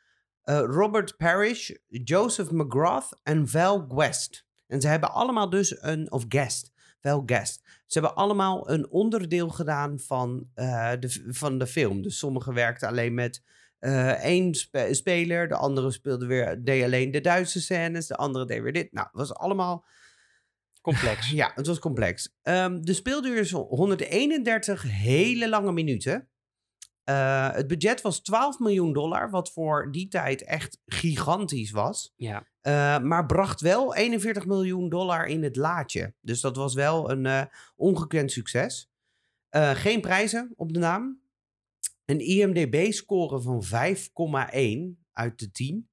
eh, 0.43 0.59
Robert 0.59 1.17
Parrish, 1.17 1.71
Joseph 1.89 2.51
McGrath 2.51 3.21
en 3.23 3.49
Val 3.49 3.87
Guest. 3.89 4.47
En 4.67 4.81
ze 4.81 4.89
hebben 4.89 5.13
allemaal 5.13 5.51
dus 5.51 5.83
een, 5.83 6.13
of 6.13 6.25
Guest, 6.29 6.73
Val 7.01 7.23
Guest. 7.27 7.63
Ze 7.87 7.99
hebben 7.99 8.17
allemaal 8.17 8.71
een 8.71 8.91
onderdeel 8.91 9.49
gedaan 9.49 9.99
van, 9.99 10.49
eh, 10.55 10.93
de, 11.01 11.25
van 11.29 11.59
de 11.59 11.67
film. 11.67 12.03
Dus 12.03 12.19
sommigen 12.19 12.55
werkten 12.55 12.89
alleen 12.89 13.15
met 13.15 13.43
één 14.21 14.55
spe- 14.55 14.95
speler, 14.95 15.49
de 15.49 15.57
andere 15.57 15.91
speelde 15.91 16.27
weer, 16.27 16.65
deed 16.65 16.85
alleen 16.85 17.11
de 17.11 17.21
Duitse 17.21 17.61
scènes, 17.61 18.07
de 18.07 18.17
andere 18.17 18.47
deed 18.47 18.63
weer 18.63 18.73
dit. 18.73 18.93
Nou, 18.93 19.07
het 19.07 19.17
was 19.17 19.35
allemaal 19.35 19.85
Complex. 20.87 21.31
ja, 21.41 21.53
het 21.55 21.67
was 21.67 21.79
complex. 21.79 22.37
Ehm, 22.43 22.81
de 22.81 22.93
speelduur 22.93 23.37
is 23.37 23.51
131 23.51 24.83
hele 24.83 25.49
lange 25.49 25.73
minuten. 25.73 26.29
Eh, 27.05 27.53
het 27.53 27.67
budget 27.67 28.01
was 28.01 28.21
12 28.21 28.59
miljoen 28.59 28.93
dollar, 28.93 29.31
wat 29.31 29.53
voor 29.53 29.93
die 29.93 30.09
tijd 30.09 30.45
echt 30.45 30.81
gigantisch 30.87 31.71
was. 31.71 32.13
Ja. 32.17 32.47
Eh, 32.61 32.99
maar 32.99 33.27
bracht 33.27 33.61
wel 33.61 33.95
41 33.95 34.47
miljoen 34.47 34.89
dollar 34.89 35.27
in 35.27 35.43
het 35.43 35.57
laadje. 35.57 36.15
Dus 36.21 36.41
dat 36.41 36.57
was 36.57 36.75
wel 36.75 37.11
een 37.11 37.27
eh, 37.27 37.43
ongekend 37.77 38.33
succes. 38.33 38.91
Geen 39.73 40.01
prijzen 40.01 40.53
op 40.57 40.73
de 40.73 40.79
naam. 40.79 41.21
Een 42.05 42.21
IMDb-score 42.21 43.41
van 43.41 43.65
5,1 43.65 45.05
uit 45.13 45.39
de 45.39 45.51
10. 45.51 45.89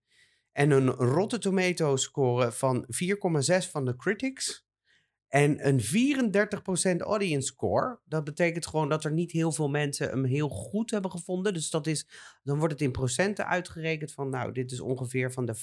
En 0.52 0.72
een 0.72 0.90
Rotten 0.90 1.40
Tomato-score 1.40 2.52
van 2.52 2.86
4,6 2.88 3.70
van 3.70 3.86
de 3.86 3.96
critics. 3.96 4.63
En 5.34 5.68
een 5.68 5.80
34% 5.82 6.98
audience 6.98 7.48
score. 7.48 8.00
Dat 8.06 8.24
betekent 8.24 8.68
gewoon 8.68 8.90
dat 8.90 9.04
er 9.04 9.12
niet 9.12 9.32
heel 9.32 9.52
veel 9.52 9.70
mensen 9.70 10.10
hem 10.10 10.24
heel 10.24 10.50
goed 10.50 10.92
hebben 10.92 11.12
gevonden. 11.12 11.54
Dus 11.54 11.70
dat 11.70 11.88
is, 11.88 12.08
dan 12.44 12.58
wordt 12.58 12.74
het 12.74 12.82
in 12.82 12.92
procenten 12.92 13.48
uitgerekend 13.48 14.12
van, 14.12 14.30
nou, 14.30 14.52
dit 14.52 14.72
is 14.72 14.80
ongeveer 14.80 15.32
van 15.32 15.46
de 15.46 15.56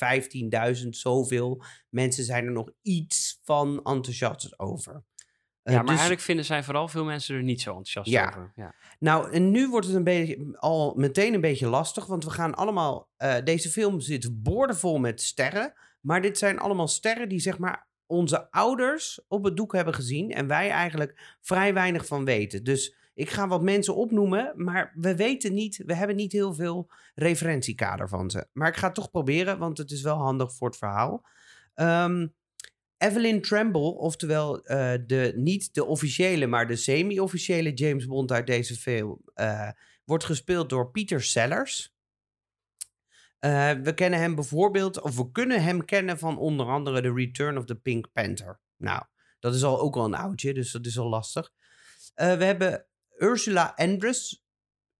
15.000 0.82 0.88
zoveel 0.88 1.62
mensen 1.88 2.24
zijn 2.24 2.44
er 2.44 2.52
nog 2.52 2.70
iets 2.82 3.40
van 3.42 3.80
enthousiast 3.84 4.58
over. 4.58 4.92
Eh, 4.92 5.72
ja, 5.72 5.72
maar 5.72 5.80
dus- 5.80 5.90
eigenlijk 5.90 6.20
vinden 6.20 6.44
zij 6.44 6.62
vooral 6.62 6.88
veel 6.88 7.04
mensen 7.04 7.36
er 7.36 7.42
niet 7.42 7.60
zo 7.60 7.68
enthousiast 7.70 8.10
Ja. 8.10 8.28
over. 8.28 8.52
Ja. 8.56 8.74
nou, 8.98 9.32
en 9.32 9.50
nu 9.50 9.68
wordt 9.68 9.86
het 9.86 9.96
een 9.96 10.04
beetje, 10.04 10.56
al 10.58 10.94
meteen 10.96 11.34
een 11.34 11.40
beetje 11.40 11.68
lastig, 11.68 12.06
want 12.06 12.24
we 12.24 12.30
gaan 12.30 12.54
allemaal, 12.54 13.10
eh, 13.16 13.36
deze 13.44 13.68
film 13.68 14.00
zit 14.00 14.42
boordevol 14.42 14.98
met 14.98 15.20
sterren, 15.22 15.72
maar 16.00 16.22
dit 16.22 16.38
zijn 16.38 16.58
allemaal 16.58 16.88
sterren 16.88 17.28
die 17.28 17.40
zeg 17.40 17.58
maar 17.58 17.88
onze 18.10 18.50
ouders 18.50 19.20
op 19.28 19.44
het 19.44 19.56
doek 19.56 19.72
hebben 19.72 19.94
gezien 19.94 20.30
en 20.30 20.46
wij 20.46 20.70
eigenlijk 20.70 21.36
vrij 21.40 21.74
weinig 21.74 22.06
van 22.06 22.24
weten. 22.24 22.64
Dus 22.64 22.94
ik 23.14 23.30
ga 23.30 23.48
wat 23.48 23.62
mensen 23.62 23.96
opnoemen, 23.96 24.52
maar 24.56 24.92
we 24.94 25.16
weten 25.16 25.54
niet, 25.54 25.82
we 25.86 25.94
hebben 25.94 26.16
niet 26.16 26.32
heel 26.32 26.54
veel 26.54 26.90
referentiekader 27.14 28.08
van 28.08 28.30
ze. 28.30 28.46
Maar 28.52 28.68
ik 28.68 28.76
ga 28.76 28.86
het 28.86 28.94
toch 28.94 29.10
proberen, 29.10 29.58
want 29.58 29.78
het 29.78 29.90
is 29.90 30.02
wel 30.02 30.16
handig 30.16 30.54
voor 30.54 30.68
het 30.68 30.76
verhaal. 30.76 31.26
Ehm, 31.74 32.26
Evelyn 32.96 33.42
Tremble, 33.42 33.94
oftewel 33.94 34.62
eh, 34.62 34.92
de, 35.06 35.32
niet 35.36 35.74
de 35.74 35.84
officiële, 35.84 36.46
maar 36.46 36.66
de 36.66 36.76
semi-officiële 36.76 37.72
James 37.72 38.06
Bond 38.06 38.32
uit 38.32 38.46
deze 38.46 38.74
film, 38.74 39.20
eh, 39.34 39.68
wordt 40.04 40.24
gespeeld 40.24 40.68
door 40.68 40.90
Peter 40.90 41.22
Sellers. 41.22 41.94
Eh, 43.40 43.72
we 43.72 43.94
kennen 43.94 44.18
hem 44.18 44.34
bijvoorbeeld, 44.34 45.00
of 45.00 45.16
we 45.16 45.30
kunnen 45.30 45.62
hem 45.62 45.84
kennen 45.84 46.18
van 46.18 46.38
onder 46.38 46.66
andere 46.66 47.00
The 47.00 47.12
Return 47.12 47.58
of 47.58 47.64
the 47.64 47.74
Pink 47.74 48.12
Panther. 48.12 48.60
Nou, 48.76 49.02
dat 49.38 49.54
is 49.54 49.62
al 49.64 49.80
ook 49.80 49.96
al 49.96 50.04
een 50.04 50.14
oudje, 50.14 50.54
dus 50.54 50.72
dat 50.72 50.86
is 50.86 50.98
al 50.98 51.08
lastig. 51.08 51.50
Eh, 52.14 52.36
we 52.36 52.44
hebben 52.44 52.86
Ursula 53.18 53.72
Andress. 53.76 54.44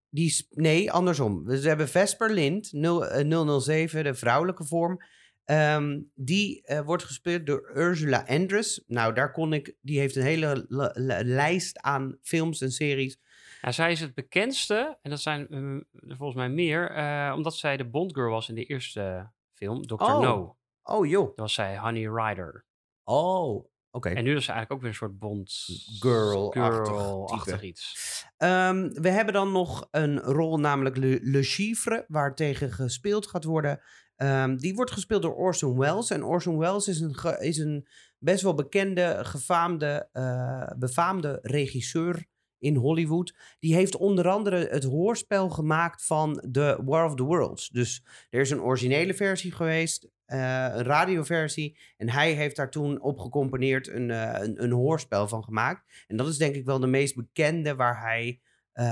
Die, 0.09 0.47
nee, 0.51 0.93
andersom. 0.93 1.45
We 1.45 1.59
hebben 1.59 1.89
Vesper 1.89 2.33
Lind, 2.33 2.73
0, 2.73 3.07
eh, 3.07 3.61
007, 3.61 4.05
de 4.05 4.15
vrouwelijke 4.15 4.65
vorm. 4.65 4.99
Ehm, 5.45 6.01
die 6.15 6.65
wordt 6.85 7.03
gespeeld 7.05 7.47
door 7.47 7.71
Ursula 7.75 8.25
Andress. 8.27 8.85
Nou, 8.87 9.15
daar 9.15 9.33
kon 9.33 9.53
ik. 9.53 9.77
Die 9.81 9.99
heeft 9.99 10.17
een 10.17 10.23
hele 10.23 10.65
li- 10.69 10.91
li- 11.05 11.25
lijst 11.25 11.79
aan 11.79 12.19
films 12.23 12.61
en 12.61 12.71
series. 12.71 13.19
Ja, 13.61 13.73
zij 13.73 13.93
is 13.93 14.01
het 14.01 14.15
bekendste, 14.15 14.99
en 15.03 15.11
dat 15.11 15.21
zijn 15.21 15.49
eh, 15.49 16.17
volgens 16.17 16.39
mij 16.39 16.49
meer, 16.49 16.91
eh, 16.91 17.33
omdat 17.37 17.55
zij 17.55 17.77
de 17.77 17.89
Bondgirl 17.89 18.31
was 18.31 18.49
in 18.49 18.55
de 18.55 18.65
eerste 18.65 19.31
film, 19.53 19.87
Dr. 19.87 19.95
Oh. 19.95 20.21
No. 20.21 20.57
Oh, 20.83 21.07
joh. 21.07 21.27
Dat 21.27 21.37
was 21.37 21.55
zij 21.55 21.79
Honey 21.79 22.09
Rider. 22.09 22.67
Oh, 23.05 23.65
oké. 23.91 24.09
En 24.09 24.25
nu 24.25 24.37
is 24.37 24.45
ze 24.45 24.53
eigenlijk 24.53 24.73
ook 24.73 24.81
weer 24.81 24.89
een 24.89 24.95
soort 24.95 25.19
Bond 25.19 25.67
Girl-achtig 25.99 26.87
girl-achtig 26.87 27.55
type. 27.55 27.67
iets. 27.67 28.25
Ehm, 28.37 28.89
we 28.93 29.09
hebben 29.09 29.35
dan 29.35 29.53
nog 29.53 29.89
een 29.91 30.19
rol, 30.19 30.59
namelijk 30.59 30.97
Le, 30.97 31.19
Le 31.23 31.43
Chiffre, 31.43 32.05
waar 32.09 32.35
tegen 32.35 32.73
gespeeld 32.73 33.27
gaat 33.27 33.45
worden. 33.45 33.81
Ehm, 34.17 34.57
die 34.57 34.75
wordt 34.75 34.91
gespeeld 34.91 35.23
door 35.23 35.35
Orson 35.35 35.79
Welles. 35.79 36.11
En 36.11 36.25
Orson 36.25 36.59
Welles 36.59 36.89
is 36.89 37.01
een, 37.01 37.15
is 37.39 37.59
een 37.59 37.87
best 38.19 38.43
wel 38.43 38.55
bekende, 38.55 39.19
gefaamde, 39.23 40.09
eh, 40.13 40.71
befaamde 40.79 41.39
regisseur 41.43 42.29
in 42.61 42.77
Hollywood. 42.77 43.35
Die 43.59 43.75
heeft 43.75 43.97
onder 43.97 44.29
andere 44.29 44.69
het 44.71 44.85
hoorspel 44.85 45.49
gemaakt 45.49 46.05
van 46.05 46.45
The 46.53 46.81
War 46.85 47.05
of 47.05 47.15
the 47.15 47.23
Worlds. 47.23 47.69
Dus 47.69 48.05
er 48.31 48.41
is 48.41 48.51
een 48.51 48.63
originele 48.63 49.15
versie 49.15 49.53
geweest, 49.53 50.09
eh, 50.25 50.39
een 50.73 50.83
radioversie. 50.83 51.79
En 51.97 52.09
hij 52.09 52.33
heeft 52.33 52.57
daar 52.57 52.71
toen 52.71 53.01
op 53.01 53.19
gecomponeerd 53.19 53.89
een, 53.89 54.11
eh, 54.11 54.43
een, 54.43 54.63
een 54.63 54.73
hoorspel 54.73 55.29
van 55.29 55.45
gemaakt. 55.45 56.05
En 56.07 56.17
dat 56.17 56.29
is 56.29 56.39
denk 56.39 56.55
ik 56.55 56.65
wel 56.65 56.81
de 56.81 56.87
meest 56.87 57.17
bekende 57.17 57.75
waar 57.75 58.01
hij 58.01 58.41
eh, 58.73 58.87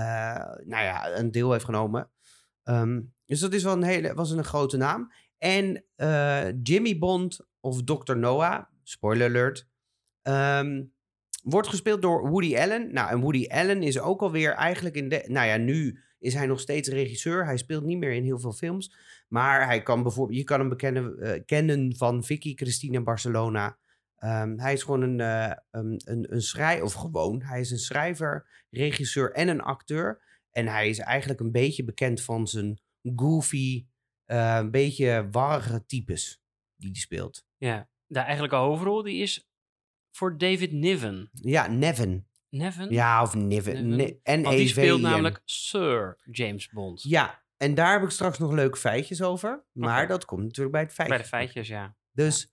nou 0.65 0.85
ja, 0.85 1.17
een 1.17 1.31
deel 1.31 1.53
heeft 1.53 1.65
genomen. 1.65 2.11
Ehm, 2.63 3.01
dus 3.25 3.41
dat 3.41 3.53
is 3.53 3.63
wel 3.63 3.73
een 3.73 3.83
hele, 3.83 4.15
was 4.15 4.31
een 4.31 4.45
grote 4.45 4.77
naam. 4.77 5.13
En 5.39 5.85
Jimmy 6.63 6.99
Bond 6.99 7.47
of 7.61 7.83
Dr. 7.83 8.17
Noah, 8.17 8.65
spoiler 8.83 9.29
alert, 9.29 9.69
ehm, 10.23 10.83
wordt 11.43 11.69
gespeeld 11.69 12.03
door 12.03 12.29
Woody 12.29 12.57
Allen. 12.57 12.93
Nou, 12.93 13.11
en 13.11 13.21
Woody 13.21 13.47
Allen 13.47 13.83
is 13.83 14.01
ook 14.01 14.21
alweer 14.21 14.53
eigenlijk 14.53 14.97
in 14.97 15.09
de... 15.09 15.25
Nou 15.27 15.47
ja, 15.47 15.57
nu 15.57 16.01
is 16.19 16.35
hij 16.35 16.47
nog 16.47 16.61
steeds 16.61 16.89
regisseur. 16.89 17.45
Hij 17.45 17.57
speelt 17.57 17.85
niet 17.85 17.99
meer 17.99 18.13
in 18.13 18.25
heel 18.25 18.39
veel 18.39 18.53
films. 18.53 18.97
Maar 19.29 19.67
hij 19.67 19.83
kan 19.83 20.03
bijvoorbeeld... 20.03 20.39
Je 20.39 20.45
kan 20.45 20.61
hem 20.61 20.69
bekennen, 20.69 21.19
eh, 21.19 21.43
kennen 21.47 21.97
van 21.97 22.25
Vicky 22.25 22.55
Cristina 22.55 23.01
Barcelona. 23.01 23.79
Ehm, 24.17 24.59
hij 24.59 24.73
is 24.73 24.83
gewoon 24.83 25.03
een, 25.03 25.21
eh 25.21 25.57
een, 25.71 26.01
een, 26.33 26.43
schrijver... 26.43 26.85
Of 26.85 26.93
gewoon, 26.93 27.43
hij 27.43 27.61
is 27.61 27.71
een 27.71 27.79
schrijver, 27.79 28.65
regisseur 28.71 29.33
en 29.33 29.49
een 29.49 29.61
acteur. 29.61 30.23
En 30.51 30.67
hij 30.67 30.89
is 30.89 30.99
eigenlijk 30.99 31.41
een 31.41 31.53
beetje 31.53 31.85
bekend 31.85 32.23
van 32.23 32.47
zijn 32.47 32.81
goofy, 33.17 33.87
eh, 34.25 34.57
een 34.59 34.71
beetje 34.71 35.29
warrige 35.31 35.85
types 35.87 36.43
die 36.77 36.91
hij 36.91 37.01
speelt. 37.01 37.47
Ja, 37.57 37.89
de 38.07 38.19
eigenlijke 38.19 38.57
hoofdrol 38.57 39.03
die 39.03 39.23
is 39.23 39.48
voor 40.11 40.39
David 40.39 40.73
Niven. 40.73 41.31
Ja, 41.33 41.67
Nevin. 41.67 42.27
Nevin? 42.51 42.91
Ja, 42.91 43.23
of 43.23 43.35
Niven. 43.35 43.77
En 44.23 44.43
Want 44.43 44.57
die 44.57 44.69
speelt 44.69 45.01
namelijk 45.01 45.41
Sir 45.45 46.19
James 46.31 46.69
Bond. 46.69 47.03
Ja, 47.03 47.43
en 47.57 47.75
daar 47.75 47.93
heb 47.93 48.03
ik 48.03 48.11
straks 48.11 48.39
nog 48.39 48.53
leuke 48.53 48.79
feitjes 48.79 49.23
over. 49.23 49.65
Maar 49.73 50.07
dat 50.07 50.25
komt 50.25 50.43
natuurlijk 50.43 50.73
bij 50.73 50.83
het 50.83 50.93
feitje. 50.93 51.15
Bij 51.15 51.23
de 51.23 51.29
feitjes, 51.29 51.69
ja. 51.69 51.97
Dus, 52.13 52.53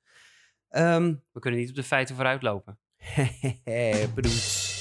ehm 0.70 1.14
We 1.32 1.40
kunnen 1.40 1.60
niet 1.60 1.70
op 1.70 1.76
de 1.76 1.84
feiten 1.84 2.16
vooruitlopen. 2.16 2.80
bedoeld. 4.16 4.74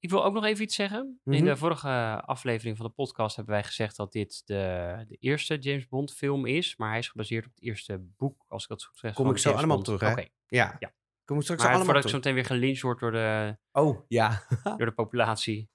Ik 0.00 0.10
wil 0.10 0.24
ook 0.24 0.34
nog 0.34 0.44
even 0.44 0.64
iets 0.64 0.74
zeggen. 0.74 1.20
Mhm. 1.24 1.36
In 1.36 1.44
de 1.44 1.56
vorige 1.56 2.20
aflevering 2.24 2.76
van 2.76 2.86
de 2.86 2.92
podcast 2.92 3.36
hebben 3.36 3.54
wij 3.54 3.64
gezegd 3.64 3.96
dat 3.96 4.12
dit 4.12 4.42
de, 4.44 5.04
de 5.08 5.16
eerste 5.16 5.58
James 5.58 5.88
Bond 5.88 6.12
film 6.12 6.46
is. 6.46 6.76
Maar 6.76 6.88
hij 6.90 6.98
is 6.98 7.08
gebaseerd 7.08 7.46
op 7.46 7.50
het 7.54 7.62
eerste 7.62 7.98
boek, 8.16 8.44
als 8.48 8.62
ik 8.62 8.68
dat 8.68 8.84
goed 8.84 8.98
zeg. 8.98 9.14
Kom 9.14 9.30
ik 9.30 9.38
zo 9.38 9.48
James 9.48 9.64
allemaal 9.64 9.82
Bond. 9.82 9.98
terug, 9.98 10.14
hè? 10.14 10.24
Ja. 10.46 10.76
Ja. 10.78 10.92
Ik 11.26 11.42
straks 11.42 11.62
Maar 11.62 11.68
allemaal 11.68 11.84
voordat 11.84 12.04
ik 12.04 12.10
zo 12.10 12.16
meteen 12.16 12.34
weer 12.34 12.44
gelyncht 12.44 12.82
word 12.82 13.00
door 13.00 13.12
de, 13.12 13.56
Oh, 13.72 14.04
ja. 14.08 14.46
door 14.76 14.86
de 14.86 14.92
populatie. 14.92 15.70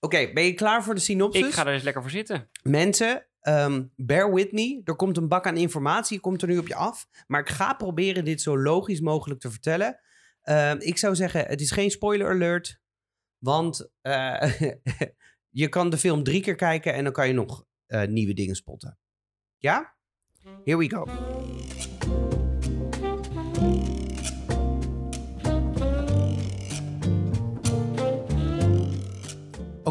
Oké, 0.00 0.32
ben 0.32 0.44
je 0.44 0.54
klaar 0.54 0.84
voor 0.84 0.94
de 0.94 1.00
synopsis? 1.00 1.46
Ik 1.46 1.52
ga 1.52 1.66
er 1.66 1.72
eens 1.72 1.82
lekker 1.82 2.02
voor 2.02 2.10
zitten. 2.10 2.50
Mensen, 2.62 3.26
ehm, 3.40 3.84
bear 3.96 4.34
with 4.34 4.52
me. 4.52 4.80
Er 4.84 4.96
komt 4.96 5.16
een 5.16 5.28
bak 5.28 5.46
aan 5.46 5.56
informatie, 5.56 6.20
komt 6.20 6.42
er 6.42 6.48
nu 6.48 6.58
op 6.58 6.66
je 6.66 6.74
af. 6.74 7.08
Maar 7.26 7.40
ik 7.40 7.48
ga 7.48 7.74
proberen 7.74 8.24
dit 8.24 8.40
zo 8.40 8.58
logisch 8.58 9.00
mogelijk 9.00 9.40
te 9.40 9.50
vertellen. 9.50 10.00
Ehm, 10.42 10.76
ik 10.78 10.98
zou 10.98 11.14
zeggen, 11.14 11.46
het 11.46 11.60
is 11.60 11.70
geen 11.70 11.90
spoiler 11.90 12.30
alert. 12.30 12.80
Want 13.38 13.90
eh, 14.00 14.60
je 15.62 15.68
kan 15.68 15.90
de 15.90 15.98
film 15.98 16.22
drie 16.22 16.42
keer 16.42 16.54
kijken 16.54 16.94
en 16.94 17.04
dan 17.04 17.12
kan 17.12 17.26
je 17.26 17.32
nog 17.32 17.66
eh, 17.86 18.08
nieuwe 18.08 18.32
dingen 18.32 18.54
spotten. 18.54 18.98
Ja? 19.58 19.94
Here 20.64 20.76
we 20.76 20.90
go. 20.90 21.04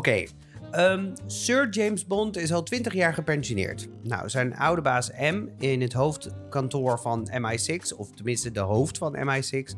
Oké, 0.09 0.25
ehm, 0.71 1.15
Sir 1.25 1.69
James 1.69 2.07
Bond 2.07 2.37
is 2.37 2.53
al 2.53 2.63
20 2.63 2.93
jaar 2.93 3.13
gepensioneerd. 3.13 3.87
Nou, 4.03 4.29
zijn 4.29 4.55
oude 4.55 4.81
baas 4.81 5.11
M 5.11 5.47
in 5.57 5.81
het 5.81 5.93
hoofdkantoor 5.93 6.99
van 6.99 7.29
MI6, 7.31 7.95
of 7.97 8.11
tenminste 8.11 8.51
de 8.51 8.59
hoofd 8.59 8.97
van 8.97 9.15
MI6, 9.15 9.75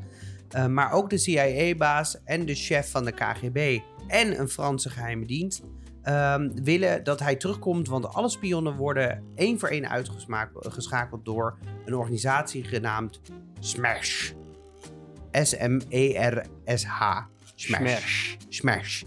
eh, 0.50 0.66
maar 0.66 0.92
ook 0.92 1.10
de 1.10 1.18
CIA-baas 1.18 2.24
en 2.24 2.46
de 2.46 2.56
chef 2.56 2.92
van 2.92 3.06
de 3.06 3.12
KGB 3.12 3.80
en 4.08 4.40
een 4.40 4.50
Franse 4.50 4.90
geheime 4.90 5.26
dienst 5.26 5.62
ehm, 6.02 6.50
willen 6.64 7.04
dat 7.04 7.20
hij 7.20 7.36
terugkomt, 7.36 7.88
want 7.88 8.14
alle 8.14 8.30
spionnen 8.30 8.76
worden 8.76 9.24
één 9.36 9.60
voor 9.60 9.70
één 9.70 9.90
uitgeschakeld 9.90 11.26
door 11.26 11.58
een 11.86 11.96
organisatie 11.96 12.64
genaamd 12.64 13.22
SMASH. 13.60 14.32
S-M-E-R-S-H. 15.32 17.20
Smash. 17.56 18.36
Smash. 18.50 19.04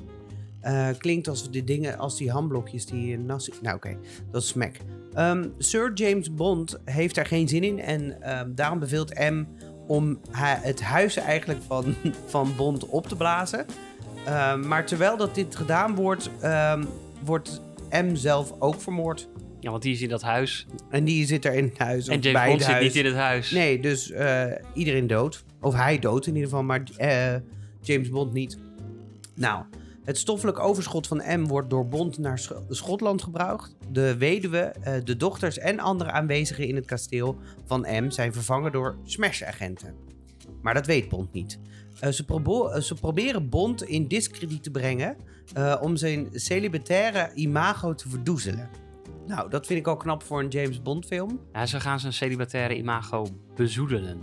Eh, 0.64 0.88
klinkt 0.98 1.28
als 1.28 1.50
die 1.50 1.64
dingen, 1.64 1.98
als 1.98 2.16
die 2.16 2.30
hamblokjes 2.30 2.86
die 2.86 3.18
nasi... 3.18 3.52
Nou 3.62 3.76
oké, 3.76 3.96
dat 4.30 4.42
is 4.42 4.48
smack. 4.48 4.76
Ehm, 5.14 5.48
Sir 5.58 5.92
James 5.94 6.34
Bond 6.34 6.80
heeft 6.84 7.14
daar 7.14 7.26
geen 7.26 7.48
zin 7.48 7.64
in 7.64 7.80
en 7.80 8.22
ehm, 8.22 8.54
daarom 8.54 8.78
beveelt 8.78 9.14
M 9.18 9.44
om 9.86 10.18
het 10.30 10.82
huis 10.82 11.16
eigenlijk 11.16 11.60
van, 11.66 11.94
van 12.26 12.52
Bond 12.56 12.86
op 12.86 13.06
te 13.06 13.16
blazen. 13.16 13.66
Ehm, 14.26 14.68
maar 14.68 14.86
terwijl 14.86 15.16
dat 15.16 15.34
dit 15.34 15.56
gedaan 15.56 15.94
wordt, 15.94 16.30
wordt 17.24 17.60
M 17.90 18.14
zelf 18.14 18.54
ook 18.58 18.80
vermoord. 18.80 19.28
Ja, 19.64 19.70
want 19.70 19.82
die 19.82 19.92
is 19.92 20.02
in 20.02 20.08
dat 20.08 20.22
huis. 20.22 20.66
En 20.90 21.04
die 21.04 21.26
zit 21.26 21.44
er 21.44 21.54
in 21.54 21.64
het 21.64 21.78
huis. 21.78 22.08
En 22.08 22.20
James 22.20 22.46
Bond 22.46 22.62
zit 22.62 22.80
niet 22.80 22.96
in 22.96 23.04
het 23.04 23.14
huis. 23.14 23.50
Nee, 23.50 23.80
dus 23.80 24.10
eh, 24.10 24.44
iedereen 24.74 25.06
dood. 25.06 25.44
Of 25.60 25.74
hij 25.74 25.98
dood 25.98 26.26
in 26.26 26.34
ieder 26.34 26.48
geval, 26.48 26.64
maar 26.64 26.82
eh, 26.96 27.34
James 27.80 28.08
Bond 28.08 28.32
niet. 28.32 28.58
Nou, 29.34 29.64
het 30.04 30.18
stoffelijk 30.18 30.58
overschot 30.58 31.06
van 31.06 31.22
M 31.40 31.46
wordt 31.46 31.70
door 31.70 31.86
Bond 31.88 32.18
naar 32.18 32.38
Sch- 32.38 32.52
Schotland 32.68 33.22
gebracht. 33.22 33.76
De 33.90 34.16
weduwe, 34.16 34.58
eh, 34.58 34.94
de 35.04 35.16
dochters 35.16 35.58
en 35.58 35.78
andere 35.78 36.10
aanwezigen 36.10 36.66
in 36.66 36.74
het 36.76 36.86
kasteel 36.86 37.36
van 37.64 37.80
M 37.90 38.10
zijn 38.10 38.32
vervangen 38.32 38.72
door 38.72 38.96
Smash-agenten. 39.04 39.94
Maar 40.62 40.74
dat 40.74 40.86
weet 40.86 41.08
Bond 41.08 41.32
niet. 41.32 41.58
Eh, 42.00 42.10
ze, 42.10 42.24
eh, 42.72 42.80
ze 42.80 42.94
proberen 42.94 43.48
Bond 43.48 43.82
in 43.82 44.08
discrediet 44.08 44.62
te 44.62 44.70
brengen 44.70 45.16
om 45.80 45.96
zijn 45.96 46.28
celibataire 46.32 47.30
imago 47.34 47.94
te 47.94 48.08
verdoezelen. 48.08 48.68
Nou, 49.26 49.50
dat 49.50 49.66
vind 49.66 49.78
ik 49.78 49.86
al 49.86 49.96
knap 49.96 50.22
voor 50.22 50.40
een 50.40 50.48
James 50.48 50.82
Bond 50.82 51.06
film. 51.06 51.40
Ja, 51.52 51.66
ze 51.66 51.80
gaan 51.80 52.00
zijn 52.00 52.12
celibataire 52.12 52.76
imago 52.76 53.26
bezoedelen. 53.56 54.18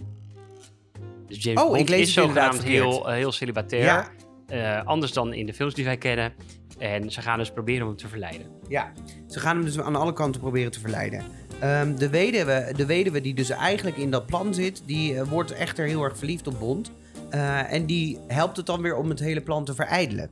Dus 1.28 1.44
James 1.44 1.62
Oh, 1.62 1.68
Bond 1.68 1.80
ik 1.82 1.90
lees 1.90 2.02
is 2.02 2.14
zogenaamd 2.14 2.64
heel, 2.64 3.08
heel 3.08 3.32
celibatair. 3.32 3.84
Ja. 3.84 4.08
Eh, 4.52 4.86
anders 4.86 5.14
dan 5.14 5.34
in 5.34 5.46
de 5.46 5.54
films 5.54 5.74
die 5.74 5.86
wij 5.86 5.98
kennen. 5.98 6.34
En 6.78 7.12
ze 7.12 7.22
gaan 7.22 7.38
dus 7.38 7.52
proberen 7.52 7.82
om 7.82 7.88
hem 7.88 7.98
te 7.98 8.08
verleiden. 8.08 8.48
Ja, 8.68 8.92
ze 9.28 9.40
gaan 9.40 9.56
hem 9.56 9.66
dus 9.66 9.80
aan 9.80 9.96
alle 9.96 10.14
kanten 10.14 10.42
proberen 10.42 10.72
te 10.72 10.80
verleiden. 10.80 11.24
Ehm, 11.60 11.96
de, 11.96 12.10
weduwe, 12.10 12.74
de 12.76 12.86
weduwe 12.86 13.22
die 13.22 13.34
dus 13.34 13.50
eigenlijk 13.50 13.98
in 13.98 14.12
dat 14.12 14.26
plan 14.26 14.54
zit, 14.54 14.84
die 14.86 15.16
eh, 15.16 15.28
wordt 15.30 15.52
echter 15.52 15.86
heel 15.86 16.04
erg 16.04 16.18
verliefd 16.18 16.48
op 16.48 16.60
Bond. 16.60 16.92
Eh, 17.30 17.74
en 17.74 17.86
die 17.86 18.20
helpt 18.28 18.58
het 18.58 18.66
dan 18.66 18.82
weer 18.82 18.96
om 18.96 19.10
het 19.10 19.20
hele 19.20 19.42
plan 19.42 19.66
te 19.66 19.76
verijdelen. 19.76 20.30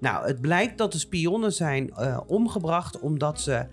Nou, 0.00 0.26
het 0.26 0.40
blijkt 0.40 0.78
dat 0.78 0.92
de 0.92 0.98
spionnen 0.98 1.52
zijn 1.52 1.98
omgebracht 2.26 3.00
omdat 3.00 3.40
ze 3.40 3.66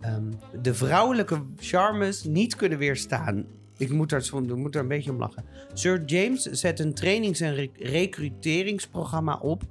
ehm, 0.00 0.32
de 0.62 0.74
vrouwelijke 0.74 1.42
charmes 1.56 2.24
niet 2.24 2.56
kunnen 2.56 2.78
weerstaan 2.78 3.46
Ik 3.84 3.96
moet 3.96 4.08
daar, 4.10 4.28
moet 4.56 4.72
daar 4.72 4.82
een 4.82 4.88
beetje 4.88 5.10
om 5.10 5.18
lachen. 5.18 5.44
Sir 5.72 6.04
James 6.04 6.42
zet 6.42 6.80
een 6.80 6.94
trainings- 6.94 7.40
en 7.40 7.54
re- 7.54 7.70
recruteringsprogramma 7.78 9.38
op 9.38 9.62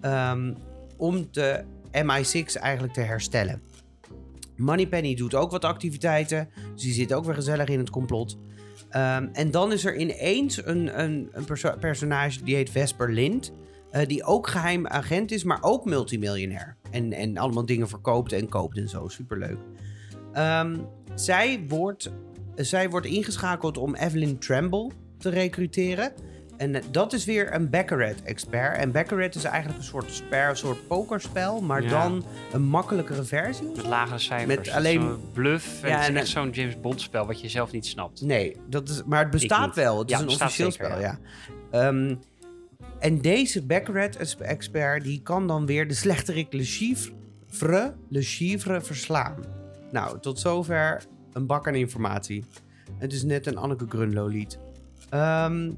ehm, 0.00 0.54
om 0.96 1.26
de 1.30 1.64
MI6 1.92 2.60
eigenlijk 2.60 2.92
te 2.92 3.00
herstellen. 3.00 3.62
Moneypenny 4.56 5.14
doet 5.14 5.34
ook 5.34 5.50
wat 5.50 5.64
activiteiten, 5.64 6.48
dus 6.74 6.82
die 6.82 6.92
zit 6.92 7.12
ook 7.12 7.24
weer 7.24 7.34
gezellig 7.34 7.68
in 7.68 7.78
het 7.78 7.90
complot. 7.90 8.38
Ehm, 8.88 9.28
en 9.32 9.50
dan 9.50 9.72
is 9.72 9.84
er 9.84 9.96
ineens 9.96 10.66
een, 10.66 11.00
een, 11.02 11.28
een 11.32 11.44
perso- 11.44 11.76
personage 11.80 12.42
die 12.44 12.54
heet 12.54 12.70
Vesper 12.70 13.12
Lind. 13.12 13.52
eh, 13.90 14.06
die 14.06 14.24
ook 14.24 14.46
geheim 14.48 14.86
agent 14.86 15.30
is, 15.30 15.44
maar 15.44 15.58
ook 15.60 15.84
multimiljonair. 15.84 16.76
En, 16.90 17.12
en 17.12 17.36
allemaal 17.38 17.66
dingen 17.66 17.88
verkoopt 17.88 18.32
en 18.32 18.48
koopt 18.48 18.76
en 18.76 18.88
zo. 18.88 19.08
Superleuk. 19.08 19.58
Ehm, 20.32 20.78
zij, 21.14 21.64
wordt, 21.68 22.12
zij 22.54 22.90
wordt 22.90 23.06
ingeschakeld 23.06 23.78
om 23.78 23.94
Evelyn 23.94 24.38
Tremble 24.38 24.90
te 25.18 25.28
recruteren. 25.30 26.12
En 26.56 26.74
eh, 26.74 26.82
dat 26.90 27.12
is 27.12 27.24
weer 27.24 27.54
een 27.54 27.70
Baccarat-expert. 27.70 28.76
En 28.76 28.92
Baccarat 28.92 29.34
is 29.34 29.44
eigenlijk 29.44 29.78
een 29.78 29.84
soort, 29.84 30.12
spel, 30.12 30.48
een 30.48 30.56
soort 30.56 30.86
pokerspel, 30.86 31.60
maar 31.60 31.82
Ja. 31.82 31.88
dan 31.88 32.24
een 32.52 32.62
makkelijkere 32.62 33.24
versie. 33.24 33.66
Met 33.76 33.86
lagere 33.86 34.18
cijfers. 34.18 34.56
Met 34.56 34.68
alleen- 34.70 35.16
bluff. 35.32 35.82
En 35.82 35.88
Ja, 35.88 35.94
het 35.94 36.02
is 36.02 36.08
en- 36.08 36.16
echt 36.16 36.28
zo'n 36.28 36.50
James 36.50 36.80
Bond 36.80 37.00
spel 37.00 37.26
wat 37.26 37.40
je 37.40 37.48
zelf 37.48 37.72
niet 37.72 37.86
snapt. 37.86 38.20
Nee, 38.20 38.56
dat 38.68 38.88
is, 38.88 39.02
maar 39.04 39.18
het 39.22 39.30
bestaat 39.30 39.74
wel. 39.74 39.98
Het 39.98 40.10
Ja, 40.10 40.16
is 40.16 40.22
een 40.22 40.28
officieel 40.28 40.70
zeker, 40.70 40.86
spel, 40.86 41.00
ja. 41.00 41.18
ja. 41.70 41.86
Ehm, 41.88 42.14
en 42.98 43.20
deze 43.20 43.62
Baccarat-expert 43.66 45.04
die 45.04 45.22
kan 45.22 45.46
dan 45.46 45.66
weer 45.66 45.88
de 45.88 45.94
slechterik 45.94 46.52
Le 46.52 46.64
Chiffre, 46.64 47.94
Le 48.08 48.22
Chiffre 48.22 48.80
verslaan. 48.80 49.34
Nou, 49.90 50.20
tot 50.20 50.38
zover 50.38 51.02
een 51.32 51.46
bak 51.46 51.68
aan 51.68 51.74
informatie. 51.74 52.44
Het 52.98 53.12
is 53.12 53.22
net 53.22 53.46
een 53.46 53.56
Anneke 53.56 53.86
Grunlo 53.88 54.26
lied. 54.26 54.58
Ehm, 55.10 55.70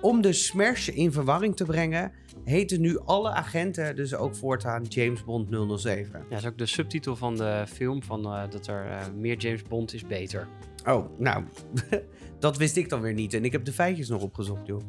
om 0.00 0.20
de 0.20 0.32
Smash 0.32 0.88
in 0.88 1.12
verwarring 1.12 1.56
te 1.56 1.64
brengen, 1.64 2.12
heten 2.44 2.80
nu 2.80 2.98
alle 3.04 3.30
agenten 3.30 3.96
dus 3.96 4.14
ook 4.14 4.34
voortaan 4.34 4.82
James 4.82 5.24
Bond 5.24 5.48
007. 5.80 6.12
Ja, 6.12 6.26
dat 6.28 6.38
is 6.38 6.46
ook 6.46 6.58
de 6.58 6.66
subtitel 6.66 7.16
van 7.16 7.36
de 7.36 7.64
film. 7.68 8.02
Van, 8.02 8.24
eh, 8.24 8.42
dat 8.50 8.66
er 8.66 8.86
eh, 8.86 9.00
meer 9.16 9.36
James 9.36 9.62
Bond 9.62 9.94
is 9.94 10.06
beter. 10.06 10.48
Oh, 10.84 11.18
nou, 11.18 11.44
dat 12.38 12.56
wist 12.56 12.76
ik 12.76 12.88
dan 12.88 13.00
weer 13.00 13.14
niet. 13.14 13.34
En 13.34 13.44
ik 13.44 13.52
heb 13.52 13.64
de 13.64 13.72
feitjes 13.72 14.08
nog 14.08 14.22
opgezocht, 14.22 14.66
joh. 14.66 14.80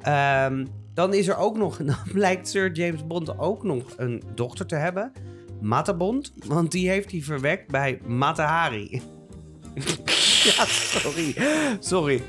Ehm, 0.00 0.66
dan 0.94 1.14
is 1.14 1.28
er 1.28 1.36
ook 1.36 1.56
nog, 1.56 1.76
dan 1.84 1.96
blijkt 2.12 2.48
Sir 2.48 2.72
James 2.72 3.06
Bond 3.06 3.38
ook 3.38 3.62
nog 3.62 3.94
een 3.96 4.22
dochter 4.34 4.66
te 4.66 4.76
hebben. 4.76 5.12
Mata 5.60 5.94
Bond, 5.94 6.32
want 6.46 6.70
die 6.70 6.88
heeft 6.88 7.10
hij 7.10 7.20
verwekt 7.20 7.70
bij 7.70 8.00
Mata 8.06 8.46
Hari. 8.46 9.02
ja, 10.44 10.64
sorry. 10.64 11.34
Sorry. 11.80 12.22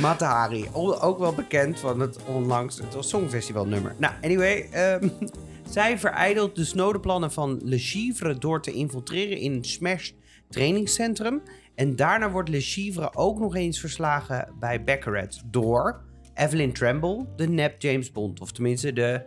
Mata 0.00 0.26
Hari. 0.26 0.64
O- 0.72 0.98
Ook 1.00 1.18
wel 1.18 1.34
bekend 1.34 1.80
van 1.80 2.00
het 2.00 2.18
onlangs 2.24 2.78
het 2.78 2.96
Songfestival 3.04 3.66
nummer. 3.66 3.94
Nou, 3.98 4.14
anyway. 4.22 4.68
ehm, 4.70 5.08
zij 5.70 5.98
verijdelt 5.98 6.56
de 6.56 6.64
snode 6.64 7.00
plannen 7.00 7.32
van 7.32 7.60
Le 7.62 7.78
Chiffre 7.78 8.38
door 8.38 8.62
te 8.62 8.72
infiltreren 8.72 9.38
in 9.38 9.52
een 9.52 9.64
Smash 9.64 10.10
trainingscentrum. 10.48 11.42
En 11.74 11.96
daarna 11.96 12.30
wordt 12.30 12.48
Le 12.48 12.60
Chiffre 12.60 13.14
ook 13.14 13.38
nog 13.38 13.54
eens 13.56 13.80
verslagen 13.80 14.48
bij 14.60 14.84
Baccarat 14.84 15.42
door 15.46 16.00
Evelyn 16.34 16.72
Tremble, 16.72 17.26
de 17.36 17.48
nep 17.48 17.82
James 17.82 18.12
Bond. 18.12 18.40
Of 18.40 18.52
tenminste 18.52 18.92
de 18.92 19.22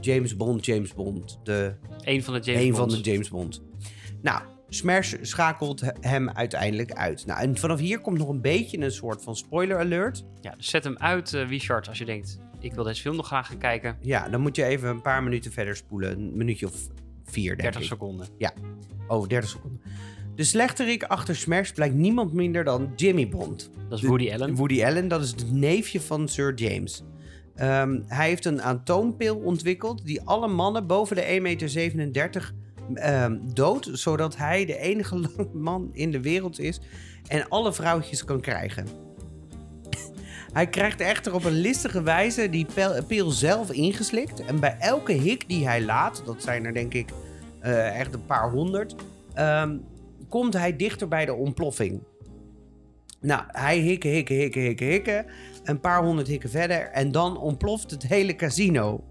James 0.00 0.36
Bond, 0.36 0.64
James 0.66 0.94
Bond. 0.94 1.38
De 1.42 1.74
Eén 2.00 2.22
van 2.22 2.34
de 2.34 2.40
James 2.40 2.62
een 2.62 2.70
Bonds. 2.72 2.94
van 2.94 3.02
de 3.02 3.10
James 3.10 3.28
Bond. 3.28 3.62
Nou, 4.22 4.42
Smash 4.68 5.14
schakelt 5.20 5.80
he- 5.80 5.90
hem 6.00 6.30
uiteindelijk 6.30 6.92
uit. 6.92 7.26
Nou, 7.26 7.40
en 7.40 7.56
vanaf 7.56 7.78
hier 7.78 8.00
komt 8.00 8.18
nog 8.18 8.28
een 8.28 8.40
beetje 8.40 8.78
een 8.78 8.92
soort 8.92 9.22
van 9.22 9.36
spoiler 9.36 9.78
alert. 9.78 10.24
Ja, 10.40 10.54
dus 10.56 10.70
zet 10.70 10.84
hem 10.84 10.96
uit, 10.98 11.30
Wiechard, 11.30 11.88
als 11.88 11.98
je 11.98 12.04
denkt... 12.04 12.38
Ik 12.60 12.74
wil 12.74 12.84
deze 12.84 13.00
film 13.02 13.16
nog 13.16 13.26
graag 13.26 13.46
gaan 13.46 13.58
kijken. 13.58 13.96
Ja, 14.00 14.28
dan 14.28 14.40
moet 14.40 14.56
je 14.56 14.64
even 14.64 14.88
een 14.88 15.02
paar 15.02 15.22
minuten 15.22 15.52
verder 15.52 15.76
spoelen. 15.76 16.12
Een 16.18 16.36
minuutje 16.36 16.66
of 16.66 16.74
vier, 17.24 17.48
denk 17.48 17.60
30 17.60 17.80
ik. 17.80 17.86
seconden. 17.86 18.26
Oh, 19.08 19.26
30 19.28 19.50
seconden. 19.50 19.80
De 20.34 20.44
slechterik 20.44 21.02
achter 21.02 21.36
Smash 21.36 21.70
blijkt 21.70 21.94
niemand 21.94 22.32
minder 22.32 22.64
dan 22.64 22.92
Jimmy 22.96 23.28
Bond. 23.28 23.70
Dat 23.88 23.92
is 23.92 24.00
De- 24.00 24.06
Woody 24.06 24.32
Allen. 24.32 24.54
Woody 24.54 24.84
Allen, 24.84 25.08
dat 25.08 25.22
is 25.22 25.30
het 25.30 25.52
neefje 25.52 26.00
van 26.00 26.28
Sir 26.28 26.54
James. 26.54 27.02
Ehm, 27.54 28.00
hij 28.06 28.28
heeft 28.28 28.44
een 28.44 28.62
atoompil 28.62 29.36
ontwikkeld 29.36 30.04
die 30.06 30.20
alle 30.22 30.48
mannen 30.48 30.86
boven 30.86 31.16
de 31.16 31.22
1,37 31.22 31.40
meter 31.40 32.52
ehm, 32.94 33.38
doodt, 33.54 33.88
zodat 33.92 34.36
hij 34.36 34.64
de 34.64 34.78
enige 34.78 35.30
man 35.52 35.90
in 35.92 36.10
de 36.10 36.20
wereld 36.20 36.60
is 36.60 36.80
en 37.28 37.48
alle 37.48 37.72
vrouwtjes 37.72 38.24
kan 38.24 38.40
krijgen. 38.40 38.86
hij 40.52 40.66
krijgt 40.66 41.00
echter 41.00 41.34
op 41.34 41.44
een 41.44 41.60
listige 41.60 42.02
wijze 42.02 42.50
die 42.50 42.66
pil, 43.06 43.30
zelf 43.30 43.70
ingeslikt 43.70 44.44
en 44.44 44.60
bij 44.60 44.76
elke 44.80 45.12
hik 45.12 45.48
die 45.48 45.66
hij 45.66 45.82
laat, 45.82 46.22
dat 46.24 46.42
zijn 46.42 46.64
er 46.64 46.74
denk 46.74 46.94
ik 46.94 47.10
eh, 47.60 48.00
echt 48.00 48.14
een 48.14 48.26
paar 48.26 48.50
honderd, 48.50 48.94
ehm, 49.34 49.76
komt 50.28 50.54
hij 50.54 50.76
dichter 50.76 51.08
bij 51.08 51.24
de 51.24 51.34
ontploffing. 51.34 52.00
Nou, 53.20 53.42
hij 53.46 53.78
hikken, 53.78 54.10
hikken, 54.10 54.36
hikken, 54.36 54.62
hikken, 54.62 54.86
hikken. 54.86 55.26
Een 55.64 55.80
paar 55.80 56.02
honderd 56.02 56.28
hikken 56.28 56.50
verder. 56.50 56.90
En 56.90 57.12
dan 57.12 57.38
ontploft 57.38 57.90
het 57.90 58.06
hele 58.06 58.36
casino. 58.36 59.04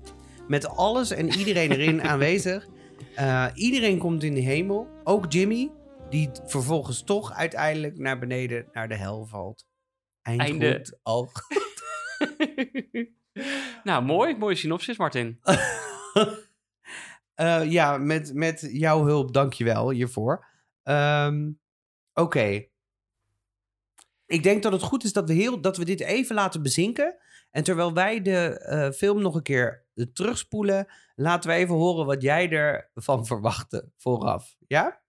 Met 0.47 0.67
alles 0.67 1.11
en 1.11 1.29
iedereen 1.29 1.71
erin 1.71 2.03
aanwezig. 2.11 2.67
Eh, 3.15 3.47
iedereen 3.53 3.97
komt 3.97 4.23
in 4.23 4.33
de 4.33 4.39
hemel. 4.39 4.87
Ook 5.03 5.31
Jimmy. 5.31 5.71
Die 6.09 6.29
vervolgens 6.45 7.03
toch 7.03 7.33
uiteindelijk 7.33 7.97
naar 7.97 8.19
beneden 8.19 8.67
naar 8.73 8.87
de 8.87 8.95
hel 8.95 9.25
valt. 9.25 9.65
Eind 10.21 10.41
Einde. 10.41 10.73
goed, 10.73 10.99
al 11.03 11.29
nou, 13.83 14.03
mooi. 14.03 14.37
Mooie 14.37 14.55
synopsis, 14.55 14.97
Martin. 14.97 15.39
Eh, 17.37 17.71
ja, 17.71 17.97
met, 17.97 18.33
met 18.33 18.67
jouw 18.71 19.05
hulp, 19.05 19.33
dankjewel 19.33 19.89
hiervoor. 19.89 20.45
Ehm, 20.83 21.49
Oké. 22.17 22.65
Ik 24.25 24.43
denk 24.43 24.63
dat 24.63 24.71
het 24.71 24.81
goed 24.81 25.03
is 25.03 25.13
dat 25.13 25.27
we, 25.27 25.33
heel, 25.33 25.61
dat 25.61 25.77
we 25.77 25.85
dit 25.85 25.99
even 25.99 26.35
laten 26.35 26.61
bezinken. 26.61 27.15
En 27.51 27.63
terwijl 27.63 27.93
wij 27.93 28.21
de 28.21 28.59
eh, 28.59 28.91
film 28.91 29.21
nog 29.21 29.35
een 29.35 29.41
keer 29.41 29.85
terugspoelen, 30.13 30.87
laten 31.15 31.49
we 31.49 31.55
even 31.55 31.75
horen 31.75 32.05
wat 32.05 32.21
jij 32.21 32.49
ervan 32.49 33.25
verwachtte 33.31 33.89
vooraf. 33.97 34.55
Ja? 34.67 34.99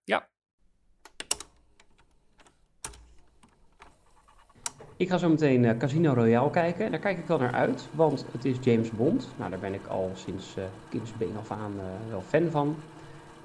Ik 4.99 5.09
ga 5.09 5.17
zo 5.17 5.29
meteen 5.29 5.65
eh, 5.65 5.77
Casino 5.77 6.13
Royale 6.13 6.49
kijken. 6.49 6.91
Daar 6.91 6.99
kijk 6.99 7.17
ik 7.17 7.27
wel 7.27 7.37
naar 7.37 7.53
uit, 7.53 7.87
want 7.91 8.25
het 8.31 8.45
is 8.45 8.57
James 8.61 8.91
Bond. 8.91 9.27
Nou, 9.37 9.49
daar 9.49 9.59
ben 9.59 9.73
ik 9.73 9.87
al 9.87 10.11
sinds 10.13 10.55
eh 10.57 10.63
kindsbeen 10.89 11.37
af 11.37 11.51
aan 11.51 11.73
eh, 11.77 12.09
wel 12.09 12.21
fan 12.21 12.51
van. 12.51 12.75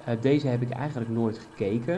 Eh, 0.05 0.21
deze 0.21 0.47
heb 0.47 0.61
ik 0.61 0.69
eigenlijk 0.69 1.09
nooit 1.09 1.37
gekeken. 1.37 1.97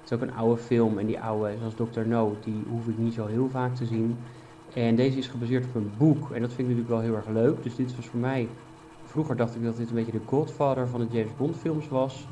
Het 0.00 0.04
is 0.04 0.12
ook 0.12 0.20
een 0.20 0.34
oude 0.34 0.62
film 0.62 0.98
en 0.98 1.06
die 1.06 1.20
oude, 1.20 1.54
zoals 1.58 1.74
Dr. 1.74 2.00
No, 2.00 2.36
die 2.44 2.62
hoef 2.68 2.86
ik 2.86 2.98
niet 2.98 3.14
zo 3.14 3.26
heel 3.26 3.48
vaak 3.50 3.74
te 3.74 3.86
zien. 3.86 4.18
En 4.74 4.96
deze 4.96 5.18
is 5.18 5.28
gebaseerd 5.28 5.64
op 5.64 5.74
een 5.74 5.92
boek 5.98 6.30
en 6.30 6.40
dat 6.40 6.52
vind 6.52 6.68
ik 6.68 6.76
natuurlijk 6.76 6.88
wel 6.88 7.00
heel 7.00 7.16
erg 7.16 7.28
leuk. 7.28 7.62
Dus 7.62 7.76
dit 7.76 7.96
was 7.96 8.06
voor 8.06 8.20
mij, 8.20 8.48
vroeger 9.12 9.36
dacht 9.36 9.54
ik 9.54 9.64
dat 9.64 9.76
dit 9.76 9.88
een 9.88 9.94
beetje 9.94 10.12
de 10.12 10.26
godfather 10.26 10.88
van 10.88 11.00
de 11.00 11.06
James 11.10 11.36
Bond 11.36 11.56
films 11.56 11.88
was. 11.88 12.26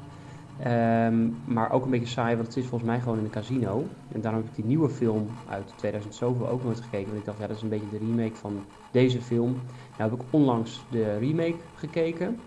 Ehm, 0.63 1.29
maar 1.45 1.73
ook 1.73 1.85
een 1.85 1.91
beetje 1.91 2.07
saai, 2.07 2.35
want 2.35 2.47
het 2.47 2.57
is 2.57 2.67
volgens 2.67 2.91
mij 2.91 3.01
gewoon 3.01 3.19
in 3.19 3.25
een 3.25 3.31
casino. 3.31 3.87
En 4.13 4.21
daarom 4.21 4.41
heb 4.41 4.51
ik 4.51 4.57
die 4.57 4.65
nieuwe 4.65 4.89
film 4.89 5.29
uit 5.49 5.73
2000 5.77 6.15
zoveel 6.15 6.49
ook 6.49 6.65
nooit 6.65 6.81
gekeken. 6.81 7.07
Want 7.07 7.19
ik 7.19 7.25
dacht, 7.25 7.39
ja, 7.39 7.47
dat 7.47 7.57
is 7.57 7.63
een 7.63 7.69
beetje 7.69 7.91
de 7.91 7.99
remake 7.99 8.35
van 8.35 8.65
deze 8.91 9.21
film. 9.21 9.61
Nou 9.99 10.11
heb 10.11 10.21
ik 10.21 10.27
onlangs 10.31 10.81
de 10.91 11.19
remake 11.19 11.57
gekeken. 11.75 12.41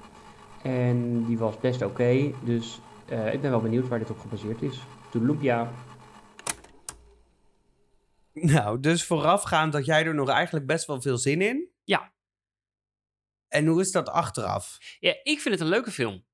En 0.63 1.25
die 1.25 1.37
was 1.37 1.59
best 1.59 1.81
oké. 1.81 2.31
dus 2.43 2.81
eh, 3.05 3.33
ik 3.33 3.41
ben 3.41 3.51
wel 3.51 3.61
benieuwd 3.61 3.87
waar 3.87 3.99
dit 3.99 4.09
op 4.09 4.19
gebaseerd 4.19 4.61
is. 4.61 4.83
Toedeloepia. 5.09 5.71
Nou, 8.33 8.79
dus 8.79 9.05
voorafgaand 9.05 9.73
dat 9.73 9.85
jij 9.85 10.05
er 10.05 10.15
nog 10.15 10.29
eigenlijk 10.29 10.65
best 10.65 10.85
wel 10.85 11.01
veel 11.01 11.17
zin 11.17 11.41
in. 11.41 11.67
Ja. 11.83 12.12
En 13.53 13.65
hoe 13.65 13.81
is 13.81 13.91
dat 13.91 14.09
achteraf? 14.09 14.77
Ja, 14.99 15.15
ik 15.23 15.39
vind 15.39 15.53
het 15.55 15.59
een 15.59 15.69
leuke 15.69 15.91
film. 15.91 16.25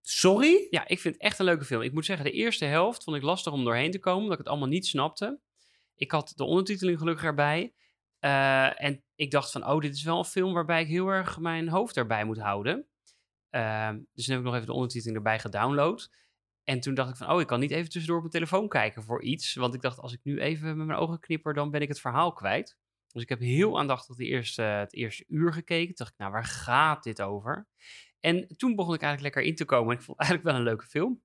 Sorry? 0.00 0.66
Ja, 0.70 0.88
ik 0.88 1.00
vind 1.00 1.14
het 1.14 1.22
echt 1.22 1.38
een 1.38 1.44
leuke 1.44 1.64
film. 1.64 1.82
Ik 1.82 1.92
moet 1.92 2.04
zeggen, 2.04 2.24
de 2.24 2.32
eerste 2.32 2.64
helft 2.64 3.04
vond 3.04 3.16
ik 3.16 3.22
lastig 3.22 3.52
om 3.52 3.64
doorheen 3.64 3.90
te 3.90 3.98
komen, 3.98 4.22
omdat 4.22 4.32
ik 4.32 4.38
het 4.38 4.48
allemaal 4.48 4.68
niet 4.68 4.86
snapte. 4.86 5.40
Ik 5.94 6.10
had 6.10 6.32
de 6.36 6.44
ondertiteling 6.44 6.98
gelukkig 6.98 7.24
erbij. 7.24 7.74
Eh, 8.18 8.82
en 8.82 9.04
ik 9.14 9.30
dacht 9.30 9.50
van, 9.50 9.66
oh, 9.66 9.80
dit 9.80 9.94
is 9.94 10.02
wel 10.02 10.18
een 10.18 10.24
film 10.24 10.52
waarbij 10.52 10.82
ik 10.82 10.88
heel 10.88 11.08
erg 11.08 11.38
mijn 11.38 11.68
hoofd 11.68 11.96
erbij 11.96 12.24
moet 12.24 12.38
houden. 12.38 12.86
Ehm, 13.50 13.98
dus 14.12 14.24
toen 14.24 14.34
heb 14.34 14.44
ik 14.44 14.48
nog 14.48 14.54
even 14.54 14.66
de 14.66 14.72
ondertiteling 14.72 15.16
erbij 15.16 15.38
gedownload. 15.38 16.10
En 16.64 16.80
toen 16.80 16.94
dacht 16.94 17.10
ik 17.10 17.16
van, 17.16 17.30
oh, 17.30 17.40
ik 17.40 17.46
kan 17.46 17.60
niet 17.60 17.70
even 17.70 17.90
tussendoor 17.90 18.16
op 18.16 18.22
mijn 18.22 18.34
telefoon 18.34 18.68
kijken 18.68 19.02
voor 19.02 19.22
iets. 19.22 19.54
Want 19.54 19.74
ik 19.74 19.80
dacht, 19.80 19.98
als 19.98 20.12
ik 20.12 20.20
nu 20.22 20.40
even 20.40 20.76
met 20.76 20.86
mijn 20.86 20.98
ogen 20.98 21.20
knipper, 21.20 21.54
dan 21.54 21.70
ben 21.70 21.80
ik 21.80 21.88
het 21.88 22.00
verhaal 22.00 22.32
kwijt. 22.32 22.78
Dus 23.12 23.22
ik 23.22 23.28
heb 23.28 23.40
heel 23.40 23.78
aandachtig 23.78 24.16
de 24.16 24.24
eerste, 24.24 24.62
het 24.62 24.94
eerste 24.94 25.24
uur 25.28 25.52
gekeken. 25.52 25.86
Toen 25.86 25.94
dacht 25.96 26.10
ik, 26.10 26.18
nou, 26.18 26.32
waar 26.32 26.44
gaat 26.44 27.02
dit 27.02 27.22
over? 27.22 27.66
En 28.20 28.54
toen 28.56 28.74
begon 28.74 28.94
ik 28.94 29.02
eigenlijk 29.02 29.34
lekker 29.34 29.52
in 29.52 29.56
te 29.56 29.64
komen. 29.64 29.92
En 29.92 29.98
ik 29.98 30.04
vond 30.04 30.18
het 30.18 30.26
eigenlijk 30.28 30.48
wel 30.50 30.58
een 30.58 30.68
leuke 30.68 30.86
film. 30.86 31.22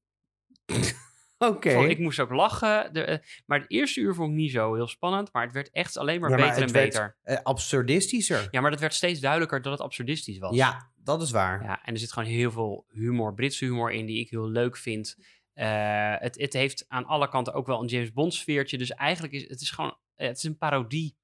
Oké. 1.37 1.69
Ik 1.69 1.99
moest 1.99 2.19
ook 2.19 2.31
lachen. 2.31 2.93
De, 2.93 3.03
eh, 3.03 3.17
maar 3.45 3.59
het 3.59 3.71
eerste 3.71 3.99
uur 3.99 4.13
vond 4.15 4.29
ik 4.29 4.35
niet 4.35 4.51
zo 4.51 4.73
heel 4.75 4.87
spannend. 4.87 5.33
Maar 5.33 5.43
het 5.43 5.53
werd 5.53 5.69
echt 5.71 5.97
alleen 5.97 6.19
maar 6.19 6.29
Ja, 6.29 6.35
maar 6.35 6.45
beter 6.45 6.61
en 6.61 6.67
het 6.67 6.75
werd- 6.75 6.89
beter. 6.91 7.17
Eh, 7.21 7.37
absurdistischer. 7.43 8.47
Ja, 8.51 8.61
maar 8.61 8.71
dat 8.71 8.79
werd 8.79 8.93
steeds 8.93 9.19
duidelijker 9.19 9.61
dat 9.61 9.71
het 9.71 9.81
absurdistisch 9.81 10.37
was. 10.37 10.55
Ja, 10.55 10.91
dat 10.95 11.21
is 11.21 11.31
waar. 11.31 11.63
Ja, 11.63 11.83
en 11.83 11.93
er 11.93 11.99
zit 11.99 12.13
gewoon 12.13 12.29
heel 12.29 12.51
veel 12.51 12.85
humor, 12.89 13.33
Britse 13.33 13.65
humor 13.65 13.91
in, 13.91 14.05
die 14.05 14.19
ik 14.19 14.29
heel 14.29 14.49
leuk 14.49 14.77
vind. 14.77 15.15
Eh, 15.53 16.13
het, 16.17 16.37
het 16.39 16.53
heeft 16.53 16.85
aan 16.87 17.05
alle 17.05 17.29
kanten 17.29 17.53
ook 17.53 17.67
wel 17.67 17.81
een 17.81 17.87
James 17.87 18.11
Bond 18.11 18.33
sfeertje. 18.33 18.77
Dus 18.77 18.91
eigenlijk 18.91 19.33
is 19.33 19.47
het 19.47 19.61
is 19.61 19.71
gewoon, 19.71 19.97
het 20.15 20.37
is 20.37 20.43
een 20.43 20.57
parodie. 20.57 21.15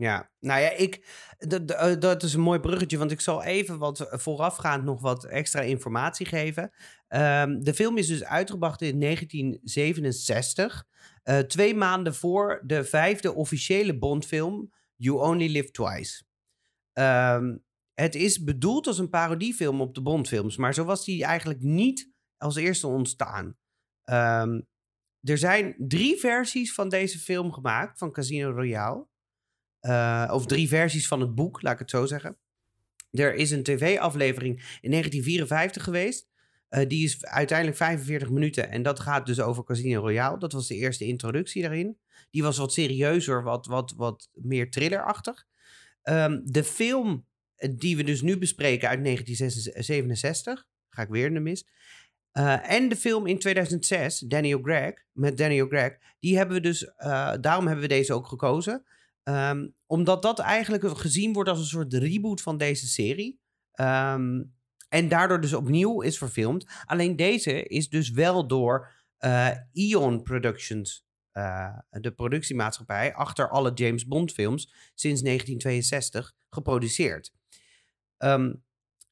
Ja, 0.00 0.30
nou 0.40 0.60
ja, 0.60 0.70
ik, 0.70 1.06
dat, 1.38 1.68
dat- 1.68 2.00
dat 2.00 2.22
is 2.22 2.34
een 2.34 2.40
mooi 2.40 2.60
bruggetje, 2.60 2.98
want 2.98 3.10
ik 3.10 3.20
zal 3.20 3.42
even 3.42 3.78
wat 3.78 4.06
voorafgaand 4.10 4.84
nog 4.84 5.00
wat 5.00 5.24
extra 5.24 5.60
informatie 5.60 6.26
geven. 6.26 6.70
Ehm, 7.08 7.58
de 7.60 7.74
film 7.74 7.96
is 7.98 8.06
dus 8.06 8.24
uitgebracht 8.24 8.82
in 8.82 8.98
1967, 8.98 10.86
eh, 11.22 11.38
twee 11.38 11.74
maanden 11.74 12.14
voor 12.14 12.62
de 12.66 12.84
vijfde 12.84 13.34
officiële 13.34 13.98
Bondfilm 13.98 14.72
You 14.96 15.18
Only 15.20 15.52
Live 15.52 15.70
Twice. 15.70 16.22
Ehm, 16.92 17.56
het 17.94 18.14
is 18.14 18.44
bedoeld 18.44 18.86
als 18.86 18.98
een 18.98 19.10
parodiefilm 19.10 19.80
op 19.80 19.94
de 19.94 20.02
Bondfilms, 20.02 20.56
maar 20.56 20.74
zo 20.74 20.84
was 20.84 21.04
die 21.04 21.24
eigenlijk 21.24 21.60
niet 21.62 22.10
als 22.36 22.56
eerste 22.56 22.86
ontstaan. 22.86 23.56
Ehm, 24.04 24.60
er 25.22 25.38
zijn 25.38 25.74
drie 25.78 26.16
versies 26.16 26.74
van 26.74 26.88
deze 26.88 27.18
film 27.18 27.52
gemaakt, 27.52 27.98
van 27.98 28.12
Casino 28.12 28.50
Royale. 28.50 29.06
Eh, 29.80 30.30
of 30.32 30.46
drie 30.46 30.68
versies 30.68 31.08
van 31.08 31.20
het 31.20 31.34
boek, 31.34 31.62
laat 31.62 31.72
ik 31.72 31.78
het 31.78 31.90
zo 31.90 32.06
zeggen. 32.06 32.36
Er 33.10 33.34
is 33.34 33.50
een 33.50 33.62
tv-aflevering 33.62 34.54
in 34.80 34.90
1954 34.90 35.84
geweest. 35.84 36.28
Eh, 36.68 36.88
die 36.88 37.04
is 37.04 37.24
uiteindelijk 37.24 37.78
45 37.78 38.30
minuten. 38.30 38.70
En 38.70 38.82
dat 38.82 39.00
gaat 39.00 39.26
dus 39.26 39.40
over 39.40 39.64
Casino 39.64 40.00
Royale. 40.00 40.38
Dat 40.38 40.52
was 40.52 40.66
de 40.66 40.74
eerste 40.74 41.04
introductie 41.04 41.62
daarin. 41.62 41.98
Die 42.30 42.42
was 42.42 42.56
wat 42.56 42.72
serieuzer, 42.72 43.42
wat, 43.42 43.66
wat, 43.66 43.94
wat 43.96 44.30
meer 44.32 44.70
thrillerachtig. 44.70 45.46
Ehm, 46.02 46.40
de 46.44 46.64
film 46.64 47.26
eh, 47.54 47.70
die 47.76 47.96
we 47.96 48.04
dus 48.04 48.22
nu 48.22 48.38
bespreken 48.38 48.88
uit 48.88 49.04
1967. 49.04 50.66
Ga 50.88 51.02
ik 51.02 51.08
weer 51.08 51.26
in 51.26 51.34
de 51.34 51.40
mis. 51.40 51.66
En 52.62 52.88
de 52.88 52.96
film 52.96 53.26
in 53.26 53.38
2006, 53.38 54.18
Daniel 54.18 54.60
Craig, 54.60 55.04
met 55.12 55.36
Daniel 55.36 55.66
Craig. 55.66 55.98
Die 56.20 56.36
hebben 56.36 56.56
we 56.56 56.62
dus, 56.62 56.90
daarom 57.40 57.66
hebben 57.66 57.80
we 57.80 57.88
deze 57.88 58.14
ook 58.14 58.26
gekozen. 58.26 58.84
Ehm, 59.28 59.68
omdat 59.86 60.22
dat 60.22 60.38
eigenlijk 60.38 60.98
gezien 60.98 61.32
wordt 61.32 61.48
als 61.48 61.58
een 61.58 61.64
soort 61.64 61.94
reboot 61.94 62.40
van 62.40 62.56
deze 62.56 62.86
serie. 62.86 63.40
Ehm, 63.72 64.42
en 64.88 65.08
daardoor 65.08 65.40
dus 65.40 65.52
opnieuw 65.52 66.00
is 66.00 66.18
verfilmd. 66.18 66.66
Alleen 66.84 67.16
deze 67.16 67.62
is 67.62 67.88
dus 67.88 68.10
wel 68.10 68.46
door 68.46 68.90
eh 69.18 69.50
Eon 69.72 70.22
Productions, 70.22 71.06
eh, 71.32 71.78
de 71.90 72.10
productiemaatschappij, 72.10 73.14
achter 73.14 73.50
alle 73.50 73.72
James 73.72 74.06
Bond 74.06 74.32
films 74.32 74.72
sinds 74.94 75.22
1962 75.22 76.34
geproduceerd. 76.50 77.32
Ehm, 78.16 78.54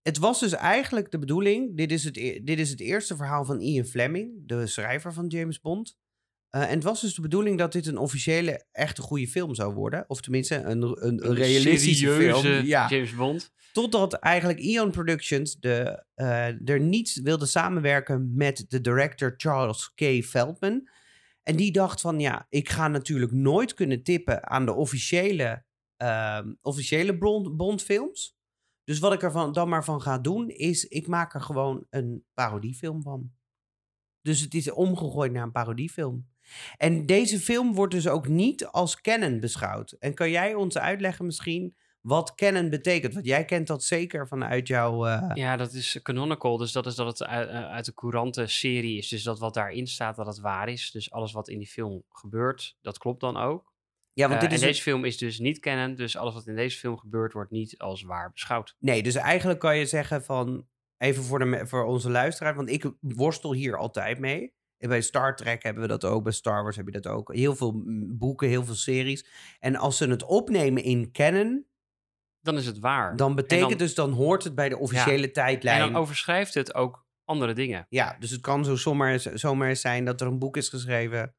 het 0.03 0.19
was 0.19 0.41
dus 0.41 0.53
eigenlijk 0.53 1.11
de 1.11 1.19
bedoeling. 1.19 1.77
Dit 1.77 1.93
is, 1.93 2.05
het, 2.05 2.17
e- 2.17 2.41
dit 2.43 2.59
is 2.59 2.71
het 2.71 2.81
eerste 2.81 3.17
verhaal 3.17 3.45
van 3.45 3.61
Ian 3.61 3.85
Fleming, 3.85 4.49
de 4.49 4.67
schrijver 4.67 5.13
van 5.13 5.27
James 5.27 5.61
Bond. 5.61 5.99
Eh, 6.51 6.63
en 6.63 6.75
het 6.75 6.83
was 6.83 7.01
dus 7.01 7.15
de 7.15 7.21
bedoeling 7.21 7.59
dat 7.59 7.73
dit 7.73 7.87
een 7.87 7.99
officiële, 7.99 8.65
echte 8.73 9.03
goede 9.03 9.29
film 9.29 9.55
zou 9.55 9.75
worden. 9.75 10.05
Of 10.07 10.21
tenminste, 10.21 10.55
een, 10.55 10.83
een, 10.83 11.27
een 11.27 11.35
realistische 11.35 12.11
film. 12.11 12.65
Ja. 12.65 12.89
James 12.89 13.15
Bond. 13.15 13.53
Totdat 13.73 14.13
eigenlijk 14.13 14.59
Eon 14.59 14.91
Productions 14.91 15.57
de, 15.61 16.05
eh, 16.15 16.69
er 16.69 16.81
niet 16.81 17.21
wilde 17.23 17.47
samenwerken 17.47 18.33
met 18.35 18.65
de 18.69 18.81
director 18.81 19.35
Charles 19.37 19.93
K. 19.95 20.25
Feldman. 20.25 20.89
En 21.43 21.57
die 21.57 21.73
dacht 21.73 22.01
van, 22.01 22.21
ja, 22.21 22.47
ik 22.49 22.69
ga 22.69 22.89
natuurlijk 22.89 23.33
nooit 23.33 23.75
kunnen 23.75 24.03
tippen 24.03 24.49
aan 24.49 24.67
de 24.67 24.75
officiële, 24.75 25.65
ehm, 25.97 26.53
officiële 26.63 27.19
Bond, 27.19 27.57
Bondfilms. 27.57 28.37
Dus 28.85 28.99
wat 28.99 29.13
ik 29.13 29.23
er 29.23 29.31
van, 29.31 29.53
dan 29.53 29.69
maar 29.69 29.85
van 29.85 30.03
ga 30.03 30.19
doen, 30.19 30.49
is 30.49 30.85
ik 30.85 31.07
maak 31.07 31.35
er 31.35 31.41
gewoon 31.41 31.87
een 31.91 32.25
parodiefilm 32.35 33.03
van. 33.03 33.33
Dus 34.21 34.41
het 34.41 34.55
is 34.55 34.71
omgegooid 34.71 35.33
naar 35.33 35.43
een 35.43 35.53
parodiefilm. 35.53 36.27
En 36.77 37.07
deze 37.07 37.39
film 37.39 37.75
wordt 37.75 37.95
dus 37.95 38.09
ook 38.09 38.29
niet 38.29 38.67
als 38.67 39.01
canon 39.01 39.41
beschouwd. 39.41 39.93
En 39.93 40.15
kan 40.15 40.31
jij 40.31 40.55
ons 40.55 40.79
uitleggen 40.79 41.25
misschien 41.27 41.77
wat 42.01 42.35
canon 42.35 42.71
betekent? 42.71 43.15
Want 43.15 43.27
jij 43.27 43.45
kent 43.45 43.67
dat 43.67 43.85
zeker 43.85 44.29
vanuit 44.29 44.69
jouw... 44.69 45.07
eh, 45.07 45.31
Ja, 45.35 45.57
dat 45.57 45.73
is 45.73 45.99
canonical. 46.03 46.57
Dus 46.57 46.73
dat 46.73 46.87
is 46.87 46.95
dat 46.95 47.07
het 47.07 47.25
uit, 47.29 47.49
eh, 47.49 47.69
uit 47.71 47.85
de 47.85 47.95
courante 47.95 48.47
serie 48.47 48.99
is. 48.99 49.09
Dus 49.09 49.23
dat 49.23 49.39
wat 49.39 49.55
daarin 49.55 49.87
staat, 49.87 50.17
dat 50.17 50.27
het 50.27 50.39
waar 50.39 50.69
is. 50.69 50.91
Dus 50.91 51.11
alles 51.11 51.33
wat 51.33 51.49
in 51.49 51.59
die 51.59 51.69
film 51.69 52.03
gebeurt, 52.09 52.77
dat 52.81 52.99
klopt 52.99 53.21
dan 53.21 53.37
ook. 53.37 53.75
ja, 54.13 54.29
want 54.29 54.35
Eh, 54.43 54.49
dit 54.49 54.49
en 54.49 54.55
is 54.55 54.61
deze 54.71 54.83
film 54.83 55.05
is 55.05 55.19
dus 55.19 55.39
niet 55.39 55.59
canon. 55.59 55.95
Dus 55.95 56.17
alles 56.17 56.35
wat 56.35 56.47
in 56.47 56.57
deze 56.57 56.79
film 56.79 56.99
gebeurt, 56.99 57.33
wordt 57.33 57.51
niet 57.51 57.79
als 57.79 58.03
waar 58.03 58.31
beschouwd. 58.31 58.77
Nee, 58.79 59.03
dus 59.03 59.15
eigenlijk 59.15 59.59
kan 59.61 59.77
je 59.79 59.87
zeggen 59.87 60.25
van... 60.25 60.67
Even 60.99 61.23
voor, 61.25 61.39
de, 61.39 61.67
voor 61.67 61.85
onze 61.85 62.11
luisteraar, 62.11 62.55
want 62.55 62.71
ik 62.71 62.91
worstel 63.01 63.53
hier 63.55 63.77
altijd 63.77 64.19
mee. 64.19 64.55
En 64.79 64.89
bij 64.89 65.01
Star 65.01 65.37
Trek 65.37 65.63
hebben 65.63 65.83
we 65.83 65.89
dat 65.89 66.05
ook, 66.05 66.23
bij 66.23 66.33
Star 66.33 66.63
Wars 66.63 66.77
heb 66.77 66.87
je 66.87 66.93
dat 67.01 67.07
ook. 67.07 67.35
Heel 67.35 67.57
veel 67.57 67.83
boeken, 68.17 68.49
heel 68.49 68.65
veel 68.65 68.75
series. 68.75 69.27
En 69.61 69.77
als 69.77 69.97
ze 69.97 70.09
het 70.09 70.23
opnemen 70.25 70.83
in 70.83 71.13
canon, 71.13 71.67
Dan 72.41 72.57
is 72.57 72.67
het 72.67 72.79
waar. 72.79 73.17
dan 73.17 73.35
betekent 73.35 73.69
dan- 73.69 73.79
dus, 73.79 73.95
dan 73.95 74.11
hoort 74.13 74.45
het 74.45 74.55
bij 74.55 74.69
de 74.69 74.79
officiële 74.79 75.31
tijdlijn. 75.31 75.81
en 75.81 75.93
dan 75.93 76.01
overschrijft 76.01 76.55
het 76.55 76.75
ook 76.75 77.05
andere 77.25 77.53
dingen. 77.53 77.87
Ja, 77.89 78.17
dus 78.19 78.31
het 78.31 78.41
kan 78.41 78.65
zo 78.65 78.77
zomaar, 78.77 79.19
zomaar 79.35 79.77
zijn 79.77 80.05
dat 80.05 80.21
er 80.21 80.27
een 80.27 80.39
boek 80.39 80.57
is 80.57 80.69
geschreven. 80.69 81.35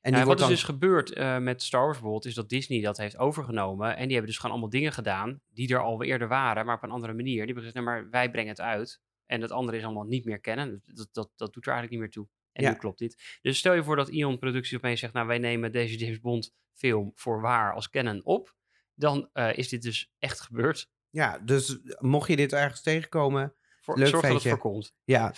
En 0.00 0.12
Ja, 0.12 0.24
wat 0.24 0.34
is 0.34 0.40
dan... 0.40 0.50
dus 0.50 0.62
gebeurd 0.62 1.12
eh, 1.12 1.38
met 1.38 1.62
Star 1.62 1.80
Wars 1.80 1.92
bijvoorbeeld, 1.92 2.24
is 2.24 2.34
dat 2.34 2.48
Disney 2.48 2.80
dat 2.80 2.96
heeft 2.96 3.18
overgenomen. 3.18 3.96
En 3.96 4.02
die 4.02 4.10
hebben 4.12 4.26
dus 4.26 4.36
gewoon 4.36 4.50
allemaal 4.50 4.70
dingen 4.70 4.92
gedaan 4.92 5.40
die 5.48 5.72
er 5.74 5.80
al 5.82 6.02
eerder 6.02 6.28
waren, 6.28 6.66
maar 6.66 6.76
op 6.76 6.82
een 6.82 6.90
andere 6.90 7.12
manier. 7.12 7.34
Die 7.36 7.44
hebben 7.44 7.64
gezegd, 7.64 7.74
nou, 7.74 7.86
maar 7.86 8.10
wij 8.10 8.30
brengen 8.30 8.50
het 8.50 8.60
uit. 8.60 9.00
En 9.26 9.40
het 9.40 9.50
andere 9.52 9.76
is 9.78 9.84
allemaal 9.84 10.04
niet 10.04 10.24
meer 10.24 10.40
kennen. 10.40 10.82
Dat, 10.84 11.08
dat, 11.12 11.30
dat 11.36 11.52
doet 11.52 11.66
er 11.66 11.72
eigenlijk 11.72 11.90
niet 11.90 12.00
meer 12.00 12.10
toe. 12.24 12.28
En 12.52 12.62
Ja. 12.64 12.70
nu 12.70 12.76
klopt 12.76 12.98
dit. 12.98 13.38
Dus 13.42 13.58
stel 13.58 13.74
je 13.74 13.84
voor 13.84 13.96
dat 13.96 14.08
Ion 14.08 14.38
Producties 14.38 14.76
opeens 14.76 15.00
zegt, 15.00 15.12
nou 15.12 15.26
wij 15.26 15.38
nemen 15.38 15.72
deze 15.72 15.96
James 15.96 16.20
Bond 16.20 16.54
film 16.74 17.12
voor 17.14 17.40
waar 17.40 17.74
als 17.74 17.90
canon 17.90 18.24
op. 18.24 18.56
Dan 18.94 19.30
eh, 19.32 19.56
is 19.58 19.68
dit 19.68 19.82
dus 19.82 20.10
echt 20.18 20.40
gebeurd. 20.40 20.90
Ja, 21.10 21.38
dus 21.38 21.78
mocht 21.98 22.28
je 22.28 22.36
dit 22.36 22.52
ergens 22.52 22.82
tegenkomen, 22.82 23.54
Voor, 23.80 23.98
Leuk 23.98 24.06
zorg 24.08 24.22
dat 24.22 24.32
het 24.32 24.42
feitje. 24.42 24.60
voorkomt. 24.60 24.94
ja. 25.04 25.34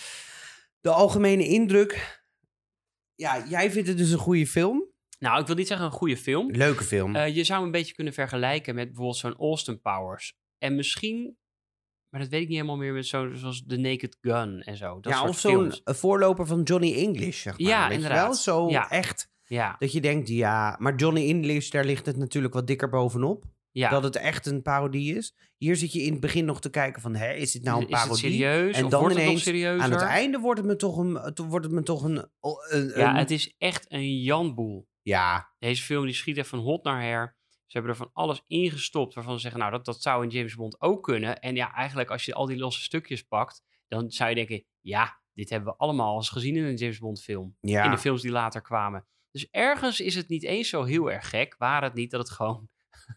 De 0.81 0.89
algemene 0.89 1.47
indruk... 1.47 2.19
Ja, 3.15 3.47
jij 3.47 3.71
vindt 3.71 3.87
het 3.87 3.97
dus 3.97 4.11
een 4.11 4.17
goede 4.17 4.47
film. 4.47 4.89
Nou, 5.19 5.41
ik 5.41 5.47
wil 5.47 5.55
niet 5.55 5.67
zeggen 5.67 5.85
een 5.85 5.91
goede 5.91 6.17
film. 6.17 6.51
Leuke 6.51 6.83
film. 6.83 7.15
Eh, 7.15 7.35
je 7.35 7.43
zou 7.43 7.57
hem 7.57 7.65
een 7.67 7.71
beetje 7.73 7.93
kunnen 7.93 8.13
vergelijken 8.13 8.75
met 8.75 8.85
bijvoorbeeld 8.87 9.17
zo'n 9.17 9.35
Austin 9.35 9.81
Powers. 9.81 10.33
En 10.57 10.75
misschien, 10.75 11.37
maar 12.11 12.21
dat 12.21 12.29
weet 12.29 12.41
ik 12.41 12.47
niet 12.47 12.55
helemaal 12.57 12.77
meer, 12.77 12.93
met 12.93 13.05
zo, 13.05 13.33
zoals 13.33 13.63
The 13.67 13.77
Naked 13.77 14.17
Gun 14.21 14.61
en 14.61 14.77
zo. 14.77 14.99
Dat 14.99 15.13
ja, 15.13 15.27
of 15.27 15.39
zo'n 15.39 15.71
eh, 15.83 15.93
voorloper 15.93 16.45
van 16.45 16.61
Johnny 16.63 16.93
English, 16.95 17.41
zeg 17.41 17.59
maar. 17.59 17.67
Ja, 17.69 17.79
weet 17.81 17.89
je 17.89 17.93
inderdaad. 17.95 18.25
wel? 18.25 18.33
Zo 18.35 18.69
Ja. 18.69 18.89
echt 18.89 19.29
Ja, 19.45 19.75
dat 19.79 19.91
je 19.91 20.01
denkt, 20.01 20.27
ja... 20.27 20.75
Maar 20.79 20.95
Johnny 20.95 21.27
English, 21.27 21.69
daar 21.69 21.85
ligt 21.85 22.05
het 22.05 22.17
natuurlijk 22.17 22.53
wat 22.53 22.67
dikker 22.67 22.89
bovenop. 22.89 23.45
ja. 23.71 23.89
Dat 23.89 24.03
het 24.03 24.15
echt 24.15 24.45
een 24.45 24.61
parodie 24.61 25.15
is. 25.17 25.35
Hier 25.57 25.75
zit 25.75 25.93
je 25.93 26.01
in 26.01 26.11
het 26.11 26.21
begin 26.21 26.45
nog 26.45 26.61
te 26.61 26.69
kijken 26.69 27.01
van... 27.01 27.15
Hè, 27.15 27.33
is 27.33 27.51
dit 27.51 27.63
nou 27.63 27.81
een 27.81 27.87
is 27.87 27.89
het 27.89 28.01
parodie? 28.01 28.31
serieus? 28.31 28.75
En 28.75 28.89
dan 28.89 28.99
wordt 28.99 29.15
het 29.15 29.23
ineens 29.23 29.43
serieuzer? 29.43 29.81
Aan 29.81 29.91
het 29.91 30.01
einde 30.01 30.39
wordt 30.39 30.59
het 30.59 30.67
me 30.67 30.75
toch 30.75 30.97
een... 30.97 31.15
het 31.15 31.37
Wordt 31.39 31.65
het 31.65 31.73
me 31.73 31.83
toch 31.83 32.03
een, 32.03 32.25
een, 32.69 32.91
Ja, 32.95 33.15
het 33.15 33.31
is 33.31 33.55
echt 33.57 33.85
een 33.89 34.21
janboel. 34.21 34.87
ja, 35.01 35.53
Deze 35.59 35.83
film 35.83 36.05
die 36.05 36.13
schiet 36.13 36.37
echt 36.37 36.47
van 36.49 36.59
hot 36.59 36.83
naar 36.83 37.01
her. 37.01 37.39
Ze 37.71 37.77
hebben 37.77 37.91
er 37.91 38.01
van 38.01 38.09
alles 38.13 38.43
ingestopt 38.47 39.13
waarvan 39.13 39.33
ze 39.33 39.39
zeggen, 39.39 39.59
nou, 39.59 39.71
dat, 39.71 39.85
dat 39.85 40.01
zou 40.01 40.23
in 40.23 40.29
James 40.29 40.55
Bond 40.55 40.81
ook 40.81 41.03
kunnen. 41.03 41.39
En 41.39 41.55
ja, 41.55 41.73
eigenlijk 41.73 42.09
als 42.09 42.25
je 42.25 42.33
al 42.33 42.45
die 42.45 42.57
losse 42.57 42.81
stukjes 42.81 43.23
pakt, 43.23 43.63
dan 43.87 44.11
zou 44.11 44.29
je 44.29 44.35
denken, 44.35 44.65
ja, 44.79 45.21
dit 45.33 45.49
hebben 45.49 45.69
we 45.69 45.77
allemaal 45.77 46.15
eens 46.15 46.29
gezien 46.29 46.55
in 46.55 46.63
een 46.63 46.75
James 46.75 46.99
Bond 46.99 47.21
film. 47.21 47.55
ja. 47.59 47.83
in 47.83 47.91
de 47.91 47.97
films 47.97 48.21
die 48.21 48.31
later 48.31 48.61
kwamen. 48.61 49.05
Dus 49.31 49.49
ergens 49.49 49.99
is 49.99 50.15
het 50.15 50.27
niet 50.27 50.43
eens 50.43 50.69
zo 50.69 50.83
heel 50.83 51.11
erg 51.11 51.29
gek, 51.29 51.55
waar 51.57 51.83
het 51.83 51.93
niet 51.93 52.11
dat 52.11 52.19
het 52.19 52.29
gewoon 52.29 52.69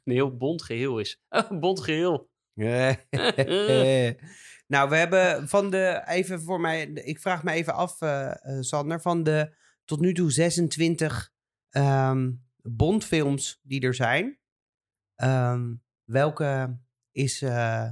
een 0.04 0.12
heel 0.12 0.36
bond 0.36 0.62
geheel 0.62 0.98
is. 0.98 1.22
Een 1.50 1.60
bond 1.60 1.80
geheel. 1.80 2.30
nou, 4.66 4.88
we 4.88 4.96
hebben 4.96 5.48
van 5.48 5.70
de, 5.70 6.02
even 6.06 6.42
voor 6.42 6.60
mij, 6.60 6.84
ik 6.84 7.20
vraag 7.20 7.42
me 7.42 7.52
even 7.52 7.74
af, 7.74 8.00
eh, 8.00 8.30
eh, 8.30 8.60
Sander, 8.60 9.00
van 9.00 9.22
de 9.22 9.54
tot 9.84 10.00
nu 10.00 10.14
toe 10.14 10.30
26 10.30 11.32
ehm 11.70 12.30
Bondfilms 12.66 13.60
die 13.62 13.80
er 13.80 13.94
zijn, 13.94 14.38
ehm, 15.14 15.74
welke 16.04 16.78
is, 17.12 17.42
eh, 17.42 17.88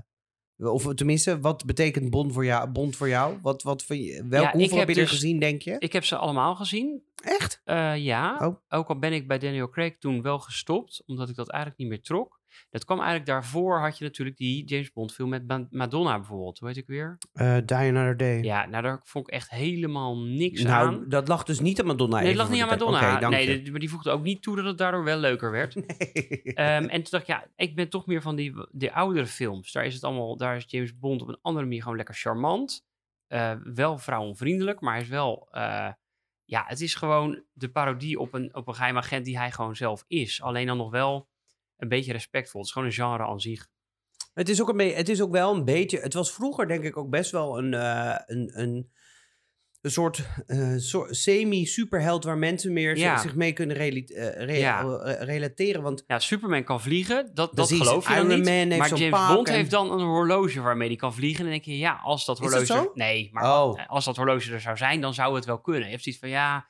of 0.56 0.94
tenminste, 0.94 1.40
wat 1.40 1.64
betekent 1.64 2.10
Bond 2.10 2.32
voor 2.32 2.44
jou? 2.44 2.70
Bond 2.70 2.96
voor 2.96 3.08
jou? 3.08 3.38
Wat, 3.42 3.62
wat 3.62 3.84
vind 3.84 4.04
je, 4.04 4.26
welke, 4.28 4.56
hoeveel 4.56 4.78
heb 4.78 4.86
heb 4.86 4.96
je 4.96 5.02
er 5.02 5.08
dus- 5.08 5.18
gezien, 5.18 5.38
denk 5.38 5.62
je? 5.62 5.76
Ik 5.78 5.92
heb 5.92 6.04
ze 6.04 6.16
allemaal 6.16 6.54
gezien. 6.54 7.02
Echt? 7.22 7.60
Eh, 7.64 7.96
ja, 7.96 8.38
Oh. 8.46 8.56
ook 8.68 8.88
al 8.88 8.98
ben 8.98 9.12
ik 9.12 9.28
bij 9.28 9.38
Daniel 9.38 9.68
Craig 9.68 9.98
toen 9.98 10.22
wel 10.22 10.38
gestopt, 10.38 11.02
omdat 11.06 11.28
ik 11.28 11.34
dat 11.34 11.48
eigenlijk 11.50 11.80
niet 11.80 11.90
meer 11.90 12.02
trok. 12.02 12.40
Dat 12.70 12.84
kwam 12.84 12.96
eigenlijk 12.98 13.28
daarvoor, 13.28 13.78
had 13.80 13.98
je 13.98 14.04
natuurlijk 14.04 14.36
die 14.36 14.64
James 14.64 14.92
Bond 14.92 15.12
film 15.14 15.28
met 15.28 15.46
Ma- 15.46 15.66
Madonna 15.70 16.16
bijvoorbeeld. 16.16 16.58
Hoe 16.58 16.68
heet 16.68 16.76
ik 16.76 16.86
weer? 16.86 17.18
Eh, 17.32 17.56
Die 17.64 17.76
Another 17.76 18.16
Day. 18.16 18.42
Ja, 18.42 18.66
nou 18.66 18.82
daar 18.82 19.00
vond 19.04 19.26
ik 19.28 19.34
echt 19.34 19.50
helemaal 19.50 20.18
niks 20.18 20.62
nou, 20.62 20.86
aan. 20.86 21.08
dat 21.08 21.28
lag 21.28 21.44
dus 21.44 21.60
niet 21.60 21.80
aan 21.80 21.86
Madonna. 21.86 22.16
Nee, 22.16 22.24
even 22.26 22.36
lag 22.38 22.50
niet 22.50 22.62
aan 22.62 22.68
Madonna. 22.68 23.10
Oké, 23.10 23.20
dank 23.20 23.32
nee, 23.34 23.62
je. 23.64 23.70
maar 23.70 23.80
die 23.80 23.90
voegde 23.90 24.10
ook 24.10 24.22
niet 24.22 24.42
toe 24.42 24.56
dat 24.56 24.64
het 24.64 24.78
daardoor 24.78 25.04
wel 25.04 25.18
leuker 25.18 25.50
werd. 25.50 25.74
Nee. 25.98 26.42
Ehm, 26.42 26.84
en 26.84 27.02
toen 27.02 27.10
dacht 27.10 27.22
ik, 27.22 27.28
ja, 27.28 27.46
ik 27.56 27.74
ben 27.74 27.88
toch 27.88 28.06
meer 28.06 28.22
van 28.22 28.36
die, 28.36 28.52
die 28.70 28.92
oudere 28.92 29.26
films. 29.26 29.72
Daar 29.72 29.84
is 29.84 29.94
het 29.94 30.04
allemaal, 30.04 30.36
daar 30.36 30.56
is 30.56 30.64
James 30.66 30.98
Bond 30.98 31.22
op 31.22 31.28
een 31.28 31.38
andere 31.42 31.64
manier 31.64 31.82
gewoon 31.82 31.96
lekker 31.96 32.14
charmant. 32.14 32.84
Eh, 33.26 33.52
wel 33.64 33.98
vrouwenvriendelijk, 33.98 34.80
maar 34.80 34.92
hij 34.92 35.02
is 35.02 35.08
wel, 35.08 35.48
eh, 35.50 35.88
ja, 36.44 36.64
het 36.66 36.80
is 36.80 36.94
gewoon 36.94 37.42
de 37.52 37.68
parodie 37.70 38.18
op 38.18 38.34
een, 38.34 38.54
op 38.54 38.68
een 38.68 38.74
geheim 38.74 38.96
agent 38.96 39.24
die 39.24 39.38
hij 39.38 39.50
gewoon 39.50 39.76
zelf 39.76 40.04
is. 40.06 40.42
Alleen 40.42 40.66
dan 40.66 40.76
nog 40.76 40.90
wel 40.90 41.28
een 41.82 41.88
beetje 41.88 42.12
respectvol. 42.12 42.60
Het 42.60 42.68
is 42.68 42.74
gewoon 42.74 42.88
een 42.88 42.94
genre 42.94 43.24
aan 43.26 43.40
zich. 43.40 43.66
Het 44.34 44.48
is, 44.48 44.60
ook 44.62 44.68
een 44.78 44.94
het 44.94 45.08
is 45.08 45.20
ook 45.22 45.30
wel 45.32 45.54
een 45.54 45.64
beetje. 45.64 45.98
Het 46.00 46.14
was 46.14 46.32
vroeger, 46.32 46.68
denk 46.68 46.84
ik, 46.84 46.96
ook 46.96 47.10
best 47.10 47.30
wel 47.30 47.58
een, 47.58 47.74
eh, 47.74 48.14
een, 48.26 48.50
een, 48.60 48.90
een 49.80 49.90
soort, 49.90 50.26
eh, 50.46 50.74
soort 50.76 51.16
semi-superheld 51.16 52.24
waar 52.24 52.38
mensen 52.38 52.72
meer 52.72 52.96
Ja. 52.96 53.18
zich 53.18 53.34
mee 53.34 53.52
kunnen 53.52 53.76
rela- 53.76 54.00
eh, 54.06 54.44
re- 54.46 54.52
Ja. 54.58 54.82
relateren. 55.24 55.82
Want 55.82 56.04
Ja, 56.06 56.18
Superman 56.18 56.64
kan 56.64 56.80
vliegen, 56.80 57.30
dat, 57.34 57.56
dat 57.56 57.68
geloof 57.72 58.08
je 58.08 58.14
dan 58.14 58.24
Iron 58.26 58.36
niet. 58.38 58.48
Man 58.48 58.54
heeft 58.54 58.78
maar 58.78 58.94
James 58.98 59.34
Bond 59.34 59.48
en- 59.48 59.54
heeft 59.54 59.70
dan 59.70 59.92
een 59.92 60.06
horloge 60.06 60.60
waarmee 60.60 60.88
hij 60.88 60.96
kan 60.96 61.14
vliegen. 61.14 61.38
En 61.38 61.50
dan 61.50 61.52
denk 61.52 61.64
je, 61.64 61.78
ja, 61.78 62.00
als 62.02 62.24
dat 62.24 62.40
Is 62.40 62.50
dat 62.50 62.68
horloge... 62.68 62.90
Nee, 62.94 63.28
maar 63.32 63.44
Oh. 63.62 63.86
als 63.86 64.04
dat 64.04 64.16
horloge 64.16 64.52
er 64.52 64.60
zou 64.60 64.76
zijn, 64.76 65.00
dan 65.00 65.14
zou 65.14 65.34
het 65.34 65.44
wel 65.44 65.60
kunnen. 65.60 65.84
Je 65.84 65.90
hebt 65.90 66.02
zoiets 66.02 66.20
van, 66.20 66.30
ja, 66.30 66.54
ja 66.54 66.66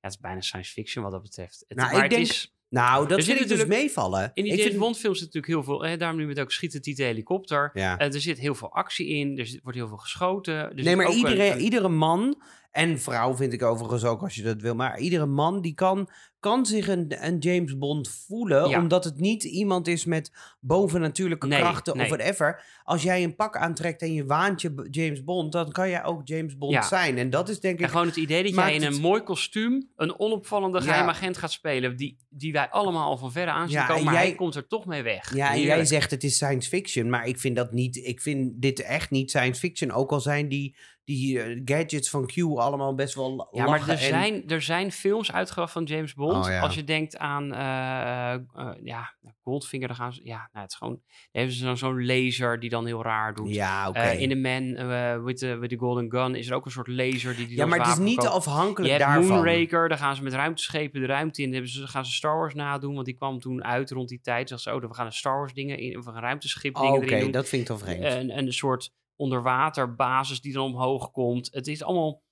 het 0.00 0.12
is 0.12 0.18
bijna 0.18 0.40
science 0.40 0.72
fiction 0.72 1.02
wat 1.04 1.12
dat 1.12 1.22
betreft. 1.22 1.64
Het, 1.68 1.78
Nou, 1.78 1.92
maar 1.92 2.04
ik 2.04 2.10
het 2.10 2.18
denk- 2.18 2.30
is, 2.30 2.54
nou, 2.72 3.08
dat 3.08 3.18
Er 3.18 3.24
vind 3.24 3.38
zit 3.38 3.50
ik 3.50 3.56
dus 3.56 3.66
meevallen. 3.66 4.30
in 4.34 4.42
die 4.42 4.52
Ik 4.52 4.58
James 4.58 4.62
vind- 4.74 4.98
films 4.98 5.18
zit 5.18 5.26
natuurlijk 5.34 5.46
heel 5.46 5.62
veel... 5.62 5.84
Eh, 5.84 5.98
daarom 5.98 6.18
nu 6.18 6.26
met 6.26 6.40
ook 6.40 6.52
schiet 6.52 6.72
het 6.72 6.86
niet 6.86 6.96
de 6.96 7.02
helikopter. 7.02 7.70
Ja. 7.74 7.98
Eh, 7.98 8.14
er 8.14 8.20
zit 8.20 8.38
heel 8.38 8.54
veel 8.54 8.72
actie 8.72 9.06
in, 9.08 9.38
er 9.38 9.58
wordt 9.62 9.78
heel 9.78 9.88
veel 9.88 9.96
geschoten. 9.96 10.72
Nee, 10.74 10.96
maar 10.96 11.06
een- 11.06 11.58
iedere 11.60 11.88
man 11.88 12.42
en 12.70 13.00
vrouw 13.00 13.36
vind 13.36 13.52
ik 13.52 13.62
overigens 13.62 14.04
ook 14.04 14.22
als 14.22 14.34
je 14.34 14.42
dat 14.42 14.60
wil. 14.60 14.74
Maar 14.74 14.98
iedere 14.98 15.26
man 15.26 15.60
die 15.60 15.74
kan, 15.74 16.08
kan 16.42 16.66
zich 16.66 16.88
een, 16.88 17.26
een 17.26 17.38
James 17.38 17.78
Bond 17.78 18.08
voelen. 18.26 18.68
Ja. 18.68 18.78
Omdat 18.78 19.04
het 19.04 19.18
niet 19.20 19.44
iemand 19.44 19.86
is 19.88 20.04
met 20.04 20.32
bovennatuurlijke 20.60 21.46
Nee, 21.46 21.58
krachten 21.58 21.96
nee. 21.96 22.10
of 22.10 22.16
whatever. 22.16 22.62
Als 22.84 23.02
jij 23.02 23.22
een 23.22 23.36
pak 23.36 23.56
aantrekt 23.56 24.02
en 24.02 24.12
je 24.12 24.24
waant 24.24 24.60
je 24.60 24.88
James 24.90 25.24
Bond, 25.24 25.52
dan 25.52 25.72
kan 25.72 25.88
jij 25.88 26.04
ook 26.04 26.20
James 26.24 26.56
Bond 26.58 26.72
Ja. 26.72 26.82
zijn. 26.82 27.18
En 27.18 27.30
dat 27.30 27.48
is 27.48 27.60
denk 27.60 27.78
En 27.78 27.84
ik... 27.84 27.90
gewoon 27.90 28.06
het 28.06 28.16
idee 28.16 28.42
dat 28.42 28.54
jij 28.54 28.74
in 28.74 28.82
een 28.82 28.92
het- 28.92 29.00
mooi 29.00 29.22
kostuum 29.22 29.88
een 29.96 30.18
onopvallende 30.18 30.78
Ja. 30.78 30.84
geheim 30.84 31.08
agent 31.08 31.36
gaat 31.36 31.52
spelen. 31.52 31.96
Die, 31.96 32.16
die 32.28 32.52
wij 32.52 32.68
allemaal 32.70 33.08
al 33.08 33.16
van 33.16 33.32
verre 33.32 33.50
aan 33.50 33.68
zien 33.68 33.78
Ja, 33.78 33.82
komen. 33.86 33.98
en 33.98 34.04
Maar 34.04 34.14
jij- 34.14 34.26
hij 34.26 34.34
komt 34.34 34.54
er 34.54 34.66
toch 34.66 34.86
mee 34.86 35.02
weg. 35.02 35.34
Ja, 35.34 35.52
en 35.52 35.60
jij 35.60 35.84
zegt 35.84 36.10
het 36.10 36.24
is 36.24 36.34
science 36.34 36.68
fiction, 36.68 37.10
maar 37.10 37.26
ik 37.26 37.38
vind 37.38 37.56
dat 37.56 37.72
niet. 37.72 37.96
Ik 37.96 38.20
vind 38.20 38.62
dit 38.62 38.80
echt 38.80 39.10
niet 39.10 39.30
science 39.30 39.60
fiction. 39.60 39.90
Ook 39.92 40.10
al 40.12 40.20
zijn 40.20 40.48
die, 40.48 40.76
die 41.04 41.40
eh, 41.42 41.60
gadgets 41.64 42.10
van 42.10 42.26
Q 42.26 42.38
allemaal 42.56 42.94
best 42.94 43.14
wel 43.14 43.48
Ja, 43.52 43.64
maar 43.66 43.80
er 43.82 43.88
en- 43.88 43.98
zijn, 43.98 44.48
er 44.48 44.62
zijn 44.62 44.92
films 44.92 45.32
uitgebracht 45.32 45.72
van 45.72 45.84
James 45.84 46.14
Bond. 46.14 46.31
Oh, 46.36 46.48
ja. 46.48 46.60
Als 46.60 46.74
je 46.74 46.84
denkt 46.84 47.18
aan 47.18 47.52
eh, 47.52 48.32
eh, 48.34 48.40
ja, 48.82 49.14
Goldfinger, 49.42 49.88
dan 49.88 49.96
gaan 49.96 50.12
ze... 50.12 50.20
Ja, 50.24 50.36
nou, 50.52 50.64
het 50.64 50.70
is 50.70 50.76
gewoon... 50.76 50.92
Dan 50.92 51.02
hebben 51.32 51.54
ze 51.54 51.64
dan 51.64 51.76
zo'n 51.76 52.06
laser 52.06 52.60
die 52.60 52.70
dan 52.70 52.86
heel 52.86 53.02
raar 53.02 53.34
doet. 53.34 53.54
Ja, 53.54 53.88
oké. 53.88 53.98
Eh, 53.98 54.20
in 54.20 54.28
The 54.28 54.34
Man 54.34 54.74
eh, 54.74 55.22
with, 55.24 55.38
the, 55.38 55.56
with 55.56 55.70
the 55.70 55.76
Golden 55.76 56.10
Gun 56.10 56.34
is 56.34 56.48
er 56.48 56.54
ook 56.54 56.64
een 56.64 56.70
soort 56.70 56.88
laser 56.88 57.36
die, 57.36 57.46
die 57.46 57.56
Ja, 57.56 57.66
maar 57.66 57.78
het 57.78 57.88
is 57.88 57.98
niet 57.98 58.26
afhankelijk 58.26 58.92
Je 58.92 58.98
hebt 58.98 59.12
daarvan. 59.12 59.36
Moonraker, 59.36 59.88
daar 59.88 59.98
gaan 59.98 60.16
ze 60.16 60.22
met 60.22 60.32
ruimteschepen 60.32 61.00
de 61.00 61.06
ruimte 61.06 61.42
in. 61.42 61.46
Dan 61.46 61.54
hebben 61.54 61.72
ze, 61.72 61.86
gaan 61.86 62.04
ze 62.04 62.12
Star 62.12 62.36
Wars 62.36 62.54
nadoen, 62.54 62.94
want 62.94 63.06
die 63.06 63.16
kwam 63.16 63.40
toen 63.40 63.64
uit 63.64 63.90
rond 63.90 64.08
die 64.08 64.20
tijd. 64.20 64.48
Zeggen 64.48 64.70
ze, 64.70 64.76
oh, 64.76 64.88
we 64.90 64.94
gaan 64.94 65.06
een 65.06 65.12
Star 65.12 65.36
Wars 65.36 65.52
dingen 65.52 65.78
in, 65.78 65.98
of 65.98 66.06
een 66.06 66.20
ruimteschip 66.20 66.76
Oh, 66.76 66.82
dingen 66.82 66.96
Oké, 66.96 67.06
erin 67.06 67.20
doen. 67.20 67.30
dat 67.30 67.48
vind 67.48 67.62
ik 67.62 67.68
dan 67.68 67.78
vreemd. 67.78 68.04
Een, 68.04 68.38
een 68.38 68.52
soort 68.52 68.92
onderwaterbasis 69.16 70.40
die 70.40 70.52
dan 70.52 70.64
omhoog 70.64 71.10
komt. 71.10 71.48
Het 71.52 71.66
is 71.66 71.82
allemaal, 71.82 72.22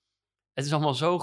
het 0.55 0.65
is 0.65 0.73
allemaal 0.73 0.95
zo 0.95 1.19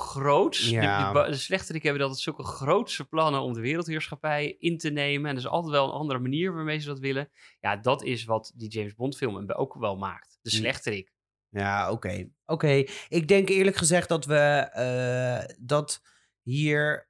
Ja. 0.69 1.11
Ba- 1.11 1.29
de 1.29 1.35
slechterik 1.35 1.83
hebben 1.83 2.01
altijd 2.01 2.21
zulke 2.23 2.43
grootse 2.43 3.05
plannen 3.07 3.41
om 3.41 3.53
de 3.53 3.59
wereldheerschappij 3.61 4.55
in 4.59 4.77
te 4.77 4.89
nemen. 4.89 5.29
En 5.29 5.35
er 5.35 5.41
is 5.41 5.47
altijd 5.47 5.71
wel 5.73 5.85
een 5.85 5.91
andere 5.99 6.19
manier 6.19 6.53
waarmee 6.53 6.79
ze 6.79 6.87
dat 6.87 6.99
willen. 6.99 7.29
Ja, 7.59 7.75
dat 7.77 8.03
is 8.03 8.23
wat 8.25 8.51
die 8.55 8.69
James 8.69 8.95
Bond 8.95 9.17
film 9.17 9.51
ook 9.51 9.73
wel 9.73 9.95
maakt. 9.97 10.37
De 10.41 10.49
Hm. 10.49 10.55
slechterik. 10.55 11.11
Ja, 11.49 11.91
oké. 11.91 12.29
Oké, 12.45 12.83
ik 13.07 13.27
denk 13.27 13.49
eerlijk 13.49 13.75
gezegd 13.75 14.09
dat 14.09 14.25
we 14.25 14.35
eh, 14.35 15.55
dat 15.59 16.01
hier. 16.41 17.09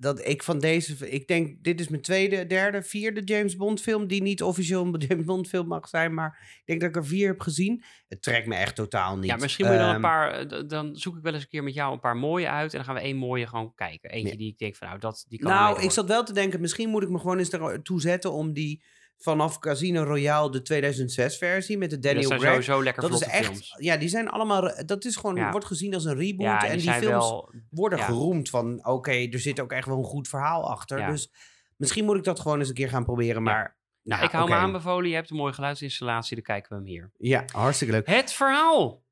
Dat 0.00 0.26
ik 0.26 0.42
van 0.42 0.58
deze. 0.58 1.10
Ik 1.10 1.26
denk, 1.28 1.64
dit 1.64 1.80
is 1.80 1.88
mijn 1.88 2.02
tweede, 2.02 2.46
derde, 2.46 2.82
vierde 2.82 3.22
James 3.24 3.56
Bond 3.56 3.80
film. 3.80 4.06
Die 4.06 4.22
niet 4.22 4.42
officieel 4.42 4.84
een 4.84 4.94
James 5.08 5.24
Bond 5.24 5.48
film 5.48 5.66
mag 5.66 5.88
zijn. 5.88 6.14
Maar 6.14 6.58
ik 6.58 6.62
denk 6.66 6.80
dat 6.80 6.88
ik 6.88 6.96
er 6.96 7.06
vier 7.06 7.26
heb 7.28 7.40
gezien. 7.40 7.82
Het 8.08 8.22
trekt 8.22 8.46
me 8.46 8.54
echt 8.54 8.74
totaal 8.74 9.16
niet. 9.16 9.30
Ja, 9.30 9.36
misschien 9.36 9.64
moet 9.66 9.74
je 9.74 9.80
dan 9.80 9.88
een 9.88 9.94
Ehm, 9.94 10.02
paar... 10.02 10.30
eh, 10.46 10.62
Dan 10.68 10.96
zoek 10.96 11.16
ik 11.16 11.22
wel 11.22 11.32
eens 11.34 11.42
een 11.42 11.48
keer 11.48 11.62
met 11.62 11.74
jou 11.74 11.92
een 11.92 12.00
paar 12.00 12.16
mooie 12.16 12.48
uit. 12.48 12.70
En 12.70 12.76
dan 12.76 12.86
gaan 12.86 12.94
we 12.94 13.00
één 13.00 13.16
mooie 13.16 13.46
gewoon 13.46 13.74
kijken. 13.74 14.10
Eentje 14.10 14.30
Ja. 14.32 14.36
die 14.38 14.48
ik 14.50 14.58
denk 14.58 14.76
van, 14.76 14.88
nou, 14.88 15.00
dat, 15.00 15.24
die 15.28 15.38
kan 15.38 15.50
Nou, 15.50 15.82
ik 15.82 15.90
zat 15.90 16.06
wel 16.08 16.24
te 16.24 16.32
denken, 16.32 16.60
misschien 16.60 16.88
moet 16.90 17.02
ik 17.02 17.08
me 17.08 17.18
gewoon 17.18 17.38
eens 17.38 17.50
ertoe 17.50 18.00
zetten 18.00 18.32
om 18.32 18.52
die 18.52 18.82
vanaf 19.18 19.58
Casino 19.58 20.02
Royale, 20.02 20.50
de 20.50 20.58
2006-versie 20.60 21.78
met 21.78 21.90
de 21.90 21.98
dat 21.98 22.04
Daniel 22.12 22.28
zijn 22.28 22.40
Craig. 22.40 22.52
sowieso 22.64 22.82
lekker 22.82 23.02
Dat 23.02 23.20
is 23.20 23.26
echt, 23.26 23.44
films. 23.44 23.74
ja, 23.78 23.96
die 23.96 24.08
zijn 24.08 24.28
allemaal, 24.28 24.72
dat 24.86 25.04
is 25.04 25.16
gewoon, 25.16 25.34
Ja. 25.34 25.50
wordt 25.50 25.66
gezien 25.66 25.94
als 25.94 26.04
een 26.04 26.16
reboot. 26.16 26.46
Ja, 26.46 26.66
en 26.66 26.78
die 26.78 26.90
films 26.92 27.08
wel... 27.08 27.52
worden 27.70 27.98
ja. 27.98 28.04
geroemd 28.04 28.50
van, 28.50 28.86
oké, 28.86 29.12
er 29.12 29.40
zit 29.40 29.60
ook 29.60 29.72
echt 29.72 29.86
wel 29.86 29.98
een 29.98 30.04
goed 30.04 30.28
verhaal 30.28 30.70
achter. 30.70 31.06
Dus 31.06 31.32
misschien 31.76 32.04
moet 32.04 32.16
ik 32.16 32.24
dat 32.24 32.40
gewoon 32.40 32.58
eens 32.58 32.68
een 32.68 32.74
keer 32.74 32.88
gaan 32.88 33.04
proberen, 33.04 33.42
maar... 33.42 33.76
Nou, 34.02 34.24
ik 34.24 34.30
hou 34.30 34.48
me 34.48 34.54
aanbevolen. 34.54 35.08
Je 35.08 35.14
hebt 35.14 35.30
een 35.30 35.36
mooie 35.36 35.52
geluidsinstallatie. 35.52 36.34
Dan 36.34 36.44
kijken 36.44 36.70
we 36.70 36.76
hem 36.76 36.86
hier. 36.86 37.10
Ja, 37.16 37.44
hartstikke 37.52 37.92
leuk. 37.92 38.06
Het 38.06 38.32
verhaal. 38.32 39.02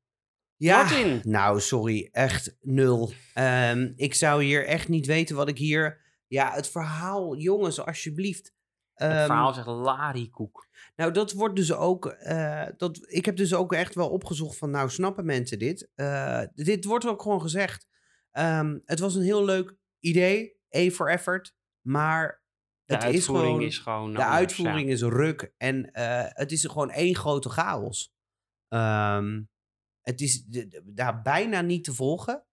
Ja, 0.55 0.77
Martin. 0.77 1.21
nou, 1.23 1.59
sorry, 1.61 2.09
echt 2.11 2.55
nul. 2.61 3.11
Ehm, 3.33 3.91
ik 3.95 4.13
zou 4.13 4.43
hier 4.43 4.65
echt 4.65 4.87
niet 4.87 5.05
weten 5.05 5.35
wat 5.35 5.47
ik 5.47 5.57
hier... 5.57 6.05
Ja, 6.27 6.51
het 6.53 6.69
verhaal, 6.69 7.37
jongens, 7.37 7.81
alsjeblieft. 7.85 8.53
Het 8.97 9.11
Ehm, 9.11 9.25
verhaal 9.25 9.53
zegt 9.53 9.67
lariekoek. 9.67 10.67
Nou, 10.95 11.11
dat 11.11 11.31
wordt 11.31 11.55
dus 11.55 11.73
ook. 11.73 12.05
eh, 12.05 12.65
dat, 12.77 12.99
ik 13.11 13.25
heb 13.25 13.35
dus 13.35 13.53
ook 13.53 13.73
echt 13.73 13.95
wel 13.95 14.09
opgezocht 14.09 14.57
van. 14.57 14.69
Nou, 14.69 14.89
snappen 14.89 15.25
mensen 15.25 15.59
dit? 15.59 15.89
Eh, 15.95 16.41
dit 16.53 16.85
wordt 16.85 17.07
ook 17.07 17.21
gewoon 17.21 17.41
gezegd. 17.41 17.87
Ehm, 18.31 18.77
het 18.85 18.99
was 18.99 19.15
een 19.15 19.23
heel 19.23 19.45
leuk 19.45 19.75
idee. 19.99 20.55
A 20.77 20.89
for 20.89 21.09
effort. 21.09 21.55
Maar 21.81 22.43
De 22.85 22.93
het 22.93 23.03
is 23.03 23.09
uitvoering 23.09 23.47
gewoon. 23.53 23.67
is 23.67 23.77
gewoon... 23.79 24.11
de 24.13 24.17
anders, 24.17 24.35
uitvoering 24.37 24.87
ja. 24.87 24.93
is 24.93 25.01
ruk. 25.01 25.53
En 25.57 25.91
eh, 25.91 26.23
het 26.27 26.51
is 26.51 26.65
gewoon 26.65 26.91
één 26.91 27.15
grote 27.15 27.49
chaos. 27.49 28.13
Ehm, 28.67 29.41
het 30.01 30.21
is 30.21 30.43
daar 30.83 31.21
bijna 31.21 31.61
niet 31.61 31.83
te 31.83 31.93
volgen. 31.93 32.45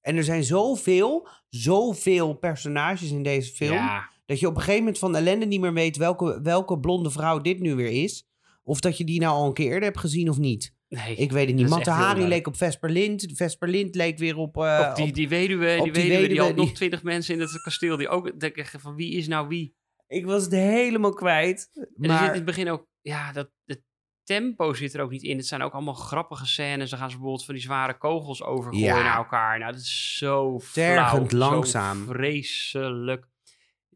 En 0.00 0.16
er 0.16 0.24
zijn 0.24 0.44
zoveel, 0.44 1.28
zoveel 1.48 2.34
personages 2.34 3.10
in 3.10 3.22
deze 3.22 3.52
film. 3.52 3.72
Ja, 3.72 4.10
Dat 4.32 4.40
je 4.40 4.46
op 4.46 4.54
een 4.54 4.60
gegeven 4.60 4.80
moment 4.84 4.98
van 4.98 5.16
ellende 5.16 5.46
niet 5.46 5.60
meer 5.60 5.72
weet 5.72 5.96
welke, 5.96 6.40
welke 6.42 6.78
blonde 6.78 7.10
vrouw 7.10 7.40
dit 7.40 7.60
nu 7.60 7.74
weer 7.74 8.02
is. 8.02 8.26
Of 8.64 8.80
dat 8.80 8.98
je 8.98 9.04
die 9.04 9.20
nou 9.20 9.32
al 9.34 9.46
een 9.46 9.52
keer 9.52 9.66
eerder 9.66 9.82
hebt 9.82 9.98
gezien 9.98 10.28
of 10.28 10.38
niet. 10.38 10.74
nee. 10.88 11.16
Ik 11.16 11.32
weet 11.32 11.46
het 11.48 11.56
dat 11.56 11.66
niet. 11.66 11.68
Matahari 11.76 12.20
leuk. 12.20 12.28
leek 12.28 12.46
op 12.46 12.56
Vesper 12.56 12.90
Lind. 12.90 13.26
Vesper 13.34 13.68
Lind 13.68 13.94
leek 13.94 14.18
weer 14.18 14.36
op... 14.36 14.56
eh, 14.56 14.86
Of 14.88 14.94
die, 14.94 15.06
op- 15.06 15.14
die 15.14 15.28
weduwe, 15.28 15.76
op 15.78 15.84
die 15.84 15.92
die 15.92 16.02
weduwe, 16.02 16.18
die 16.18 16.28
weduwe 16.28 16.46
had 16.46 16.56
nog 16.56 16.72
twintig 16.72 17.02
mensen 17.02 17.34
in 17.34 17.40
het 17.40 17.62
kasteel. 17.62 17.96
Die 17.96 18.08
ook 18.08 18.40
denken 18.40 18.80
van 18.80 18.94
wie 18.94 19.12
is 19.16 19.28
nou 19.28 19.48
wie? 19.48 19.74
Ik 20.06 20.26
was 20.26 20.42
het 20.42 20.52
helemaal 20.52 21.12
kwijt. 21.12 21.70
En 21.72 21.80
er 21.82 21.86
zit 21.88 22.00
in 22.02 22.08
Maar 22.08 22.34
het 22.34 22.44
begin 22.44 22.70
ook... 22.70 22.86
Ja, 23.00 23.32
dat, 23.32 23.50
het 23.64 23.82
tempo 24.24 24.74
zit 24.74 24.94
er 24.94 25.00
ook 25.00 25.10
niet 25.10 25.22
in. 25.22 25.36
Het 25.36 25.46
zijn 25.46 25.62
ook 25.62 25.72
allemaal 25.72 25.94
grappige 25.94 26.46
scènes. 26.46 26.90
Dan 26.90 26.98
gaan 26.98 27.10
ze 27.10 27.14
bijvoorbeeld 27.16 27.44
van 27.46 27.54
die 27.54 27.62
zware 27.62 27.98
kogels 27.98 28.42
overgooien 28.42 28.86
Ja. 28.86 29.02
naar 29.02 29.16
elkaar. 29.16 29.58
Nou, 29.58 29.72
dat 29.72 29.80
is 29.80 30.16
zo 30.18 30.60
Tergend 30.72 31.28
flauw, 31.28 31.48
zo 31.50 31.50
langzaam. 31.54 32.04
vreselijk. 32.06 33.30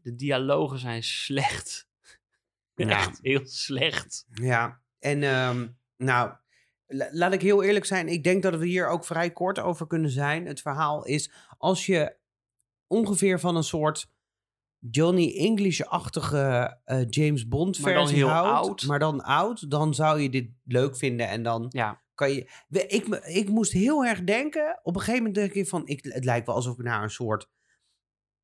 De 0.07 0.15
dialogen 0.15 0.79
zijn 0.79 1.03
slecht. 1.03 1.85
Ja. 2.75 2.87
Echt 2.89 3.19
heel 3.21 3.41
slecht. 3.45 4.25
ja, 4.31 4.81
en 4.99 5.23
ehm, 5.23 5.67
nou, 5.97 6.31
la- 6.87 7.07
laat 7.11 7.33
ik 7.33 7.41
heel 7.41 7.63
eerlijk 7.63 7.85
zijn. 7.85 8.07
Ik 8.07 8.23
denk 8.23 8.43
dat 8.43 8.55
we 8.55 8.65
hier 8.65 8.87
ook 8.87 9.05
vrij 9.05 9.31
kort 9.31 9.59
over 9.59 9.87
kunnen 9.87 10.09
zijn. 10.09 10.45
Het 10.45 10.61
verhaal 10.61 11.05
is, 11.05 11.31
als 11.57 11.85
je 11.85 12.15
ongeveer 12.87 13.39
van 13.39 13.55
een 13.55 13.63
soort 13.63 14.11
Johnny 14.79 15.35
English-achtige 15.37 16.77
eh, 16.85 17.05
James 17.09 17.47
Bond 17.47 17.79
Maar 17.79 17.93
dan 17.93 18.01
versie 18.07 18.23
heel 18.25 18.33
houdt, 18.33 18.67
oud. 18.67 18.83
maar 18.85 18.99
dan 18.99 19.21
oud, 19.23 19.71
dan 19.71 19.93
zou 19.93 20.19
je 20.19 20.29
dit 20.29 20.49
leuk 20.63 20.97
vinden 20.97 21.27
en 21.27 21.43
dan 21.43 21.65
Ja, 21.69 22.01
kan 22.13 22.31
je. 22.33 22.49
Ik, 22.69 23.05
ik 23.25 23.49
moest 23.49 23.71
heel 23.71 24.05
erg 24.05 24.23
denken. 24.23 24.79
Op 24.83 24.93
een 24.95 25.01
gegeven 25.01 25.23
moment 25.23 25.35
denk 25.35 25.53
ik 25.53 25.67
van. 25.67 25.87
Ik, 25.87 26.03
het 26.03 26.25
lijkt 26.25 26.45
wel 26.45 26.55
alsof 26.55 26.77
ik 26.77 26.83
naar 26.83 27.03
een 27.03 27.09
soort. 27.09 27.49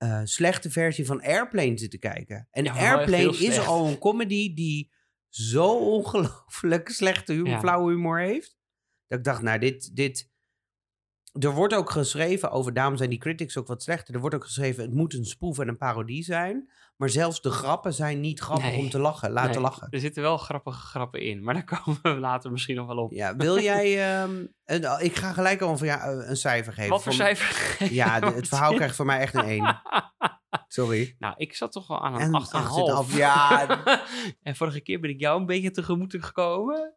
Eh, 0.03 0.21
slechte 0.23 0.69
versie 0.71 1.05
van 1.05 1.21
Airplane 1.21 1.77
zit 1.77 1.91
te 1.91 1.97
kijken. 1.97 2.47
En 2.51 2.63
Ja, 2.63 2.73
Airplane 2.73 3.37
is 3.37 3.59
al 3.59 3.87
een 3.87 3.97
comedy 3.97 4.53
die 4.53 4.91
zo 5.29 5.65
ongelooflijk 5.97 6.89
slechte 6.89 7.33
humor, 7.33 7.49
Ja. 7.49 7.59
flauwe 7.59 7.91
humor 7.91 8.19
heeft. 8.19 8.57
Dat 9.07 9.17
ik 9.19 9.25
dacht, 9.25 9.41
nou, 9.41 9.59
dit, 9.59 9.95
dit. 9.95 10.31
Er 11.39 11.51
wordt 11.51 11.73
ook 11.75 11.89
geschreven 11.89 12.51
over, 12.51 12.73
daarom 12.73 12.97
zijn 12.97 13.09
die 13.09 13.19
critics 13.19 13.57
ook 13.57 13.67
wat 13.67 13.83
slechter. 13.83 14.13
Er 14.13 14.19
wordt 14.19 14.35
ook 14.35 14.43
geschreven, 14.43 14.83
het 14.83 14.93
moet 14.93 15.13
een 15.13 15.25
spoef 15.25 15.59
en 15.59 15.67
een 15.67 15.77
parodie 15.77 16.23
zijn. 16.23 16.69
Maar 16.97 17.09
zelfs 17.09 17.41
de 17.41 17.49
grappen 17.49 17.93
zijn 17.93 18.19
niet 18.19 18.39
grappig 18.39 18.65
Nee. 18.69 18.77
om 18.79 18.89
te 18.89 18.99
lachen, 18.99 19.31
laten 19.31 19.51
Nee, 19.51 19.61
lachen. 19.61 19.87
Er 19.89 19.99
zitten 19.99 20.21
wel 20.23 20.37
grappige 20.37 20.79
grappen 20.79 21.21
in, 21.21 21.43
maar 21.43 21.53
daar 21.53 21.63
komen 21.83 21.99
we 22.01 22.09
later 22.09 22.51
misschien 22.51 22.75
nog 22.75 22.87
wel 22.87 22.97
op. 22.97 23.11
Ja, 23.11 23.35
wil 23.35 23.59
jij... 23.59 24.13
ehm, 24.21 24.45
een, 24.65 25.03
ik 25.05 25.15
ga 25.15 25.33
gelijk 25.33 25.61
al 25.61 25.77
van, 25.77 25.87
ja, 25.87 26.07
een 26.07 26.35
cijfer 26.37 26.73
geven. 26.73 26.89
Wat 26.89 27.03
voor 27.03 27.13
Voor- 27.13 27.21
cijfer? 27.23 27.77
Ja, 27.93 28.19
de- 28.19 28.25
het 28.25 28.47
verhaal 28.47 28.73
krijgt 28.73 28.95
voor 28.95 29.05
mij 29.05 29.19
echt 29.19 29.33
een 29.33 29.45
1. 29.45 29.81
Sorry. 30.67 31.15
Nou, 31.19 31.33
ik 31.37 31.55
zat 31.55 31.71
toch 31.71 31.87
wel 31.87 32.03
aan 32.05 32.19
En 32.19 32.33
een 32.33 33.05
8,5. 33.05 33.09
8,5, 33.11 33.15
ja. 33.17 33.79
en 34.43 34.55
vorige 34.55 34.81
keer 34.81 34.99
ben 34.99 35.09
ik 35.09 35.19
jou 35.19 35.39
een 35.39 35.45
beetje 35.45 35.71
tegemoet 35.71 36.15
gekomen. 36.19 36.93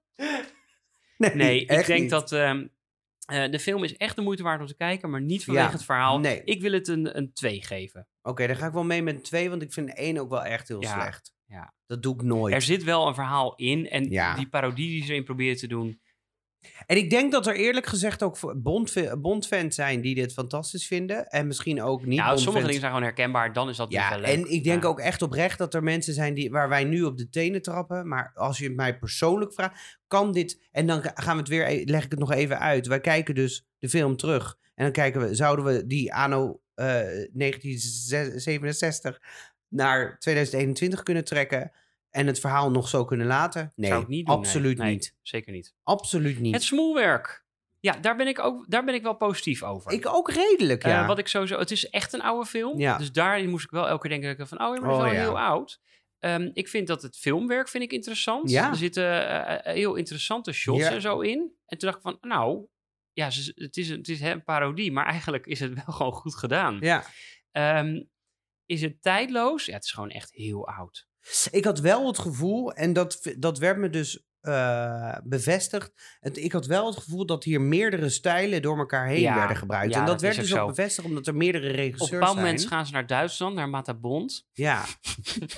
Nee, 1.16 1.34
Nee, 1.34 1.60
ik 1.60 1.86
denk 1.86 2.00
niet. 2.00 2.10
dat 2.10 2.32
ehm, 2.32 2.66
eh, 3.26 3.50
de 3.50 3.58
film 3.58 3.84
is 3.84 3.96
echt 3.96 4.16
de 4.16 4.22
moeite 4.22 4.42
waard 4.42 4.60
om 4.60 4.66
te 4.66 4.76
kijken, 4.76 5.10
maar 5.10 5.20
niet 5.22 5.44
vanwege 5.44 5.66
Ja, 5.66 5.72
het 5.72 5.84
verhaal. 5.84 6.18
nee. 6.18 6.42
Ik 6.44 6.60
wil 6.62 6.72
het 6.72 6.88
een, 6.88 7.16
een 7.16 7.32
2 7.32 7.62
geven. 7.62 8.08
Oké, 8.22 8.46
dan 8.46 8.56
ga 8.56 8.66
ik 8.66 8.72
wel 8.72 8.84
mee 8.84 9.02
met 9.02 9.24
2, 9.24 9.50
want 9.50 9.62
ik 9.62 9.72
vind 9.72 9.94
1 9.94 10.18
ook 10.18 10.30
wel 10.30 10.44
echt 10.44 10.68
heel 10.68 10.82
Ja, 10.82 10.92
slecht. 11.00 11.34
ja. 11.46 11.74
Dat 11.86 12.02
doe 12.02 12.14
ik 12.14 12.22
nooit. 12.22 12.54
Er 12.54 12.62
zit 12.62 12.84
wel 12.84 13.06
een 13.06 13.14
verhaal 13.14 13.54
in 13.54 13.88
en 13.88 14.10
Ja. 14.10 14.34
die 14.34 14.48
parodie 14.48 14.88
die 14.90 15.04
ze 15.04 15.10
erin 15.10 15.24
proberen 15.24 15.56
te 15.56 15.66
doen. 15.66 16.00
En 16.86 16.96
ik 16.96 17.10
denk 17.10 17.32
dat 17.32 17.46
er 17.46 17.54
eerlijk 17.54 17.86
gezegd 17.86 18.22
ook 18.22 18.38
Bond, 18.62 18.94
Bond-fans 19.20 19.74
zijn 19.74 20.00
die 20.00 20.14
dit 20.14 20.32
fantastisch 20.32 20.86
vinden. 20.86 21.26
En 21.26 21.46
misschien 21.46 21.82
ook 21.82 22.04
niet 22.04 22.18
nou, 22.18 22.38
sommige 22.38 22.64
dingen 22.66 22.80
zijn 22.80 22.92
gewoon 22.92 23.06
herkenbaar, 23.06 23.52
dan 23.52 23.68
is 23.68 23.76
dat 23.76 23.92
Ja, 23.92 24.10
wel 24.10 24.18
leuk. 24.18 24.28
en 24.28 24.50
ik 24.52 24.64
denk 24.64 24.82
Ja. 24.82 24.88
ook 24.88 25.00
echt 25.00 25.22
oprecht 25.22 25.58
dat 25.58 25.74
er 25.74 25.82
mensen 25.82 26.14
zijn 26.14 26.34
die, 26.34 26.50
waar 26.50 26.68
wij 26.68 26.84
nu 26.84 27.02
op 27.02 27.18
de 27.18 27.28
tenen 27.28 27.62
trappen. 27.62 28.08
Maar 28.08 28.32
als 28.34 28.58
je 28.58 28.64
het 28.64 28.76
mij 28.76 28.98
persoonlijk 28.98 29.52
vraagt, 29.54 29.98
kan 30.06 30.32
dit... 30.32 30.60
En 30.72 30.86
dan 30.86 31.02
gaan 31.14 31.34
we 31.34 31.40
het 31.40 31.48
weer, 31.48 31.68
e- 31.68 31.82
leg 31.84 32.04
ik 32.04 32.10
het 32.10 32.20
nog 32.20 32.32
even 32.32 32.58
uit. 32.58 32.86
Wij 32.86 33.00
kijken 33.00 33.34
dus 33.34 33.66
de 33.78 33.88
film 33.88 34.16
terug. 34.16 34.58
En 34.74 34.84
dan 34.84 34.92
kijken 34.92 35.20
we, 35.20 35.34
zouden 35.34 35.64
we 35.64 35.86
die 35.86 36.14
anno 36.14 36.60
eh 36.74 36.86
1967 37.32 39.20
naar 39.68 40.18
2021 40.18 41.02
kunnen 41.02 41.24
trekken... 41.24 41.72
en 42.16 42.26
het 42.26 42.40
verhaal 42.40 42.70
nog 42.70 42.88
zo 42.88 43.04
kunnen 43.04 43.26
laten? 43.26 43.72
Nee, 43.76 43.90
Zou 43.90 44.02
ik 44.02 44.08
niet 44.08 44.26
doen, 44.26 44.34
nee. 44.34 44.44
absoluut 44.44 44.78
Nee, 44.78 44.92
niet. 44.92 45.14
Zeker 45.22 45.52
niet. 45.52 45.74
Absoluut 45.82 46.38
niet. 46.40 46.54
Het 46.54 46.62
smoelwerk. 46.62 47.44
Ja, 47.80 47.92
daar 48.00 48.16
ben 48.16 48.26
ik 48.26 48.38
ook 48.38 48.64
daar 48.68 48.84
ben 48.84 48.94
ik 48.94 49.02
wel 49.02 49.14
positief 49.16 49.62
over. 49.62 49.92
Ik 49.92 50.06
ook 50.08 50.30
redelijk, 50.30 50.84
Eh, 50.84 50.90
ja. 50.90 51.06
wat 51.06 51.18
ik 51.18 51.28
sowieso, 51.28 51.58
het 51.58 51.70
is 51.70 51.88
echt 51.88 52.12
een 52.12 52.22
oude 52.22 52.46
film. 52.46 52.78
Ja. 52.78 52.98
Dus 52.98 53.12
daarin 53.12 53.50
moest 53.50 53.64
ik 53.64 53.70
wel 53.70 53.88
elke 53.88 54.08
keer 54.08 54.20
denken 54.20 54.48
van, 54.48 54.60
oh 54.62 54.74
ja, 54.74 54.80
maar 54.80 54.90
dat 54.90 54.98
is 54.98 55.04
Oh, 55.04 55.10
wel 55.10 55.12
ja. 55.12 55.20
heel 55.20 55.38
oud. 55.40 55.80
Ehm, 56.18 56.50
ik 56.52 56.68
vind 56.68 56.86
dat 56.86 57.02
het 57.02 57.16
filmwerk 57.18 57.68
vind 57.68 57.84
ik 57.84 57.92
interessant. 57.92 58.50
Ja. 58.50 58.70
Er 58.70 58.76
zitten 58.76 59.04
eh, 59.04 59.54
eh, 59.54 59.74
heel 59.74 59.94
interessante 59.94 60.52
shots 60.52 60.80
Ja. 60.82 60.90
en 60.90 61.00
zo 61.00 61.20
in. 61.20 61.38
En 61.66 61.78
toen 61.78 61.88
dacht 61.90 61.96
ik 61.96 62.02
van, 62.02 62.18
nou, 62.20 62.66
ja, 63.12 63.24
het 63.54 63.76
is, 63.76 63.88
het 63.88 64.08
is 64.08 64.20
hè, 64.20 64.30
een 64.30 64.44
parodie, 64.44 64.92
maar 64.92 65.06
eigenlijk 65.06 65.46
is 65.46 65.60
het 65.60 65.74
wel 65.84 65.94
gewoon 65.94 66.12
goed 66.12 66.34
gedaan. 66.36 66.76
ja. 66.80 67.04
Ehm, 67.50 68.02
is 68.66 68.80
het 68.82 69.02
tijdloos? 69.02 69.64
Ja, 69.66 69.74
het 69.74 69.84
is 69.84 69.92
gewoon 69.92 70.10
echt 70.10 70.32
heel 70.32 70.68
oud. 70.68 71.06
Ik 71.50 71.64
had 71.64 71.80
wel 71.80 72.06
het 72.06 72.18
gevoel, 72.18 72.72
en 72.72 72.92
dat, 72.92 73.34
dat 73.38 73.58
werd 73.58 73.78
me 73.78 73.90
dus 73.90 74.26
eh, 74.40 75.16
bevestigd. 75.24 75.92
Het, 76.20 76.36
ik 76.36 76.52
had 76.52 76.66
wel 76.66 76.86
het 76.86 76.96
gevoel 76.96 77.26
dat 77.26 77.44
hier 77.44 77.60
meerdere 77.60 78.08
stijlen 78.08 78.62
door 78.62 78.78
elkaar 78.78 79.06
heen 79.06 79.20
Ja, 79.20 79.34
werden 79.34 79.56
gebruikt. 79.56 79.92
ja, 79.92 79.98
en 79.98 80.04
dat, 80.04 80.12
dat 80.12 80.22
werd 80.22 80.36
dus 80.36 80.52
ook 80.52 80.58
zo. 80.58 80.66
bevestigd 80.66 81.08
omdat 81.08 81.26
er 81.26 81.36
meerdere 81.36 81.68
Op 81.68 81.74
regisseurs 81.74 82.10
een 82.10 82.18
bepaald 82.18 82.36
zijn. 82.38 82.46
moment 82.46 82.66
gaan 82.66 82.86
ze 82.86 82.92
naar 82.92 83.06
Duitsland, 83.06 83.54
naar 83.54 83.68
Matabond. 83.68 84.46
Ja. 84.52 84.84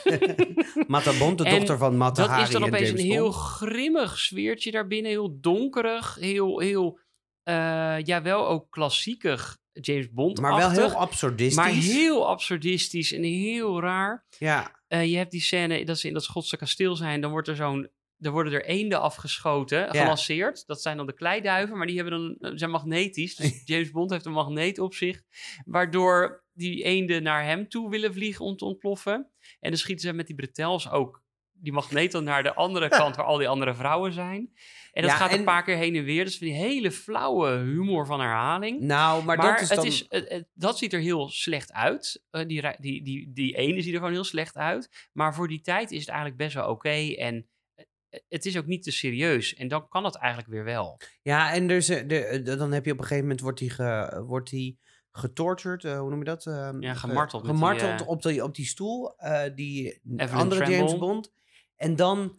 Mata 0.87 1.19
Bond, 1.19 1.39
de 1.39 1.45
En 1.45 1.57
dochter 1.57 1.79
van 1.79 1.97
Mata 1.97 2.27
Dat 2.27 2.47
is 2.47 2.51
dan 2.51 2.63
en 2.63 2.69
opeens 2.69 2.91
een 2.91 2.97
heel 2.97 3.31
grimmig 3.31 4.19
sfeertje 4.19 4.71
daarbinnen. 4.71 5.11
Heel 5.11 5.41
donkerig. 5.41 6.15
Heel, 6.21 6.59
heel 6.59 6.99
eh, 7.43 7.99
ja, 8.03 8.23
wel 8.23 8.49
ook 8.49 8.71
klassiekig 8.71 9.59
James 9.81 10.11
Bond. 10.11 10.41
Maar 10.41 10.57
wel 10.57 10.71
heel 10.71 10.93
absurdistisch. 10.93 11.57
Maar 11.57 11.71
heel 11.71 12.29
absurdistisch 12.29 13.13
en 13.13 13.23
heel 13.23 13.81
raar. 13.81 14.27
Ja, 14.39 14.77
Eh, 14.89 15.11
je 15.11 15.17
hebt 15.17 15.31
die 15.31 15.41
scène 15.41 15.85
dat 15.85 15.99
ze 15.99 16.07
in 16.07 16.13
dat 16.13 16.25
Schotse 16.25 16.57
kasteel 16.57 16.97
zijn. 16.97 17.21
Dan 17.21 17.31
wordt 17.31 17.49
er 17.49 17.57
zo'n... 17.57 17.89
Er 18.19 18.31
worden 18.31 18.53
er 18.53 18.65
eenden 18.65 19.01
afgeschoten, 19.01 19.91
gelanceerd. 19.91 20.67
Dat 20.67 20.83
zijn 20.83 20.97
dan 20.97 21.07
de 21.07 21.13
kleiduiven, 21.13 21.77
maar 21.77 21.87
die 21.87 21.97
hebben 22.01 22.37
dan, 22.39 22.59
zijn 22.59 22.71
magnetisch. 22.71 23.37
Dus 23.37 23.63
James 23.65 23.91
Bond 23.91 24.11
heeft 24.11 24.27
een 24.27 24.33
magneet 24.33 24.79
op 24.79 24.95
zich. 24.95 25.23
Waardoor 25.65 26.45
die 26.53 26.83
eenden 26.83 27.23
naar 27.23 27.45
hem 27.45 27.69
toe 27.69 27.91
willen 27.91 28.13
vliegen 28.13 28.45
om 28.45 28.57
te 28.57 28.65
ontploffen. 28.65 29.31
En 29.61 29.71
dan 29.71 29.79
schieten 29.79 30.09
ze 30.09 30.15
met 30.15 30.27
die 30.27 30.37
bretels 30.37 30.91
ook 30.91 31.23
die 31.61 31.73
magneet 31.73 32.13
dan 32.13 32.25
naar 32.25 32.43
de 32.43 32.55
andere 32.55 32.89
kant 32.89 33.17
waar 33.17 33.25
al 33.27 33.37
die 33.37 33.49
andere 33.49 33.75
vrouwen 33.75 34.13
zijn. 34.13 34.51
En 34.93 35.03
dat 35.03 35.11
Ja, 35.11 35.17
gaat 35.17 35.31
en- 35.31 35.39
een 35.39 35.45
paar 35.45 35.63
keer 35.65 35.77
heen 35.77 35.95
en 35.97 36.05
weer. 36.05 36.25
Dus 36.25 36.39
van 36.39 36.47
die 36.47 36.57
hele 36.57 36.91
flauwe 36.91 37.51
humor 37.51 38.07
van 38.07 38.21
herhaling. 38.21 38.81
nou, 38.81 39.25
maar, 39.25 39.37
Maar, 39.37 39.47
dat 39.53 39.61
is 39.61 39.69
het 39.69 39.79
dan... 39.79 39.87
is, 39.87 40.05
het- 40.09 40.29
het- 40.29 40.49
dat 40.55 40.79
ziet 40.79 40.93
er 40.93 41.01
heel 41.01 41.29
slecht 41.29 41.73
uit. 41.73 42.23
Eh, 42.31 42.47
die, 42.47 42.63
die, 42.81 43.03
die, 43.03 43.31
die 43.33 43.57
ene 43.57 43.81
ziet 43.83 43.93
er 43.93 43.99
gewoon 43.99 44.13
heel 44.13 44.25
slecht 44.25 44.57
uit. 44.57 45.09
Maar 45.13 45.35
voor 45.35 45.49
die 45.49 45.61
tijd 45.61 45.91
is 45.91 46.01
het 46.01 46.09
eigenlijk 46.09 46.39
best 46.39 46.55
wel 46.55 46.69
oké. 46.69 46.89
en 47.15 47.47
eh, 47.75 47.85
het 48.29 48.47
is 48.47 48.57
ook 48.59 48.67
niet 48.67 48.83
te 48.83 48.91
serieus. 48.91 49.55
En 49.55 49.69
dan 49.69 49.89
kan 49.89 50.05
het 50.05 50.17
eigenlijk 50.17 50.53
weer 50.53 50.65
wel. 50.65 51.01
Ja, 51.23 51.53
en 51.53 51.67
dus, 51.67 51.87
de, 51.87 52.07
de- 52.07 52.57
dan 52.57 52.73
heb 52.73 52.85
je 52.85 52.93
op 52.93 52.99
een 52.99 53.03
gegeven 53.05 53.23
moment 53.23 53.41
wordt 53.41 53.61
hij 53.61 53.69
ge, 53.69 54.23
wordt 54.27 54.51
hij 54.51 54.77
getortured, 55.13 55.83
hoe 55.83 56.11
noem 56.11 56.19
je 56.19 56.25
dat? 56.25 56.47
Ehm, 56.47 56.81
Ja, 56.83 56.93
ge- 56.95 56.99
gemarteld 56.99 57.43
die, 57.45 57.53
gemarteld 57.53 58.05
op, 58.07 58.23
die, 58.23 58.45
op 58.45 58.55
die 58.55 58.67
stoel, 58.67 59.15
die 59.55 60.01
Evelyn 60.17 60.31
andere 60.31 60.61
James 60.61 60.77
Tremble. 60.77 60.99
Bond. 60.99 61.33
En 61.79 61.97
dan, 61.97 62.37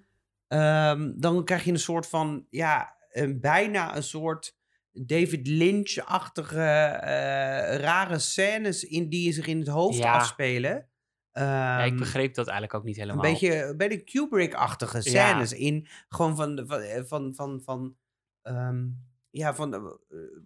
ehm, 0.48 1.12
dan 1.16 1.44
krijg 1.46 1.64
je 1.64 1.72
een 1.72 1.80
soort 1.80 2.08
van, 2.08 2.46
ja, 2.50 2.96
een, 3.12 3.40
bijna 3.40 3.96
een 3.96 4.04
soort 4.04 4.58
David 4.92 5.48
Lynch-achtige 5.48 6.62
eh, 6.62 7.76
rare 7.78 8.20
scènes 8.20 8.84
in 8.84 9.10
die 9.10 9.34
zich 9.34 9.48
in 9.48 9.60
het 9.60 9.68
hoofd 9.68 9.98
Ja. 9.98 10.14
afspelen. 10.14 10.88
ja, 11.32 11.84
ik 11.84 11.90
Ehm, 11.92 12.00
begreep 12.00 12.34
dat 12.34 12.48
eigenlijk 12.48 12.78
ook 12.80 12.84
niet 12.84 12.96
een 12.98 13.02
helemaal. 13.02 13.24
beetje, 13.32 13.64
een 13.64 13.78
beetje 13.78 14.04
Kubrick-achtige 14.04 14.98
Ja. 14.98 15.02
scènes 15.02 15.54
in. 15.54 15.88
Gewoon 16.10 16.36
van, 16.36 16.56
de- 16.56 16.66
van, 16.68 16.80
eh, 16.82 17.04
van, 17.04 17.34
van, 17.36 17.62
van, 17.64 17.96
ehm, 18.42 18.86
ja, 19.30 19.56
van 19.56 19.74
eh, 19.74 19.82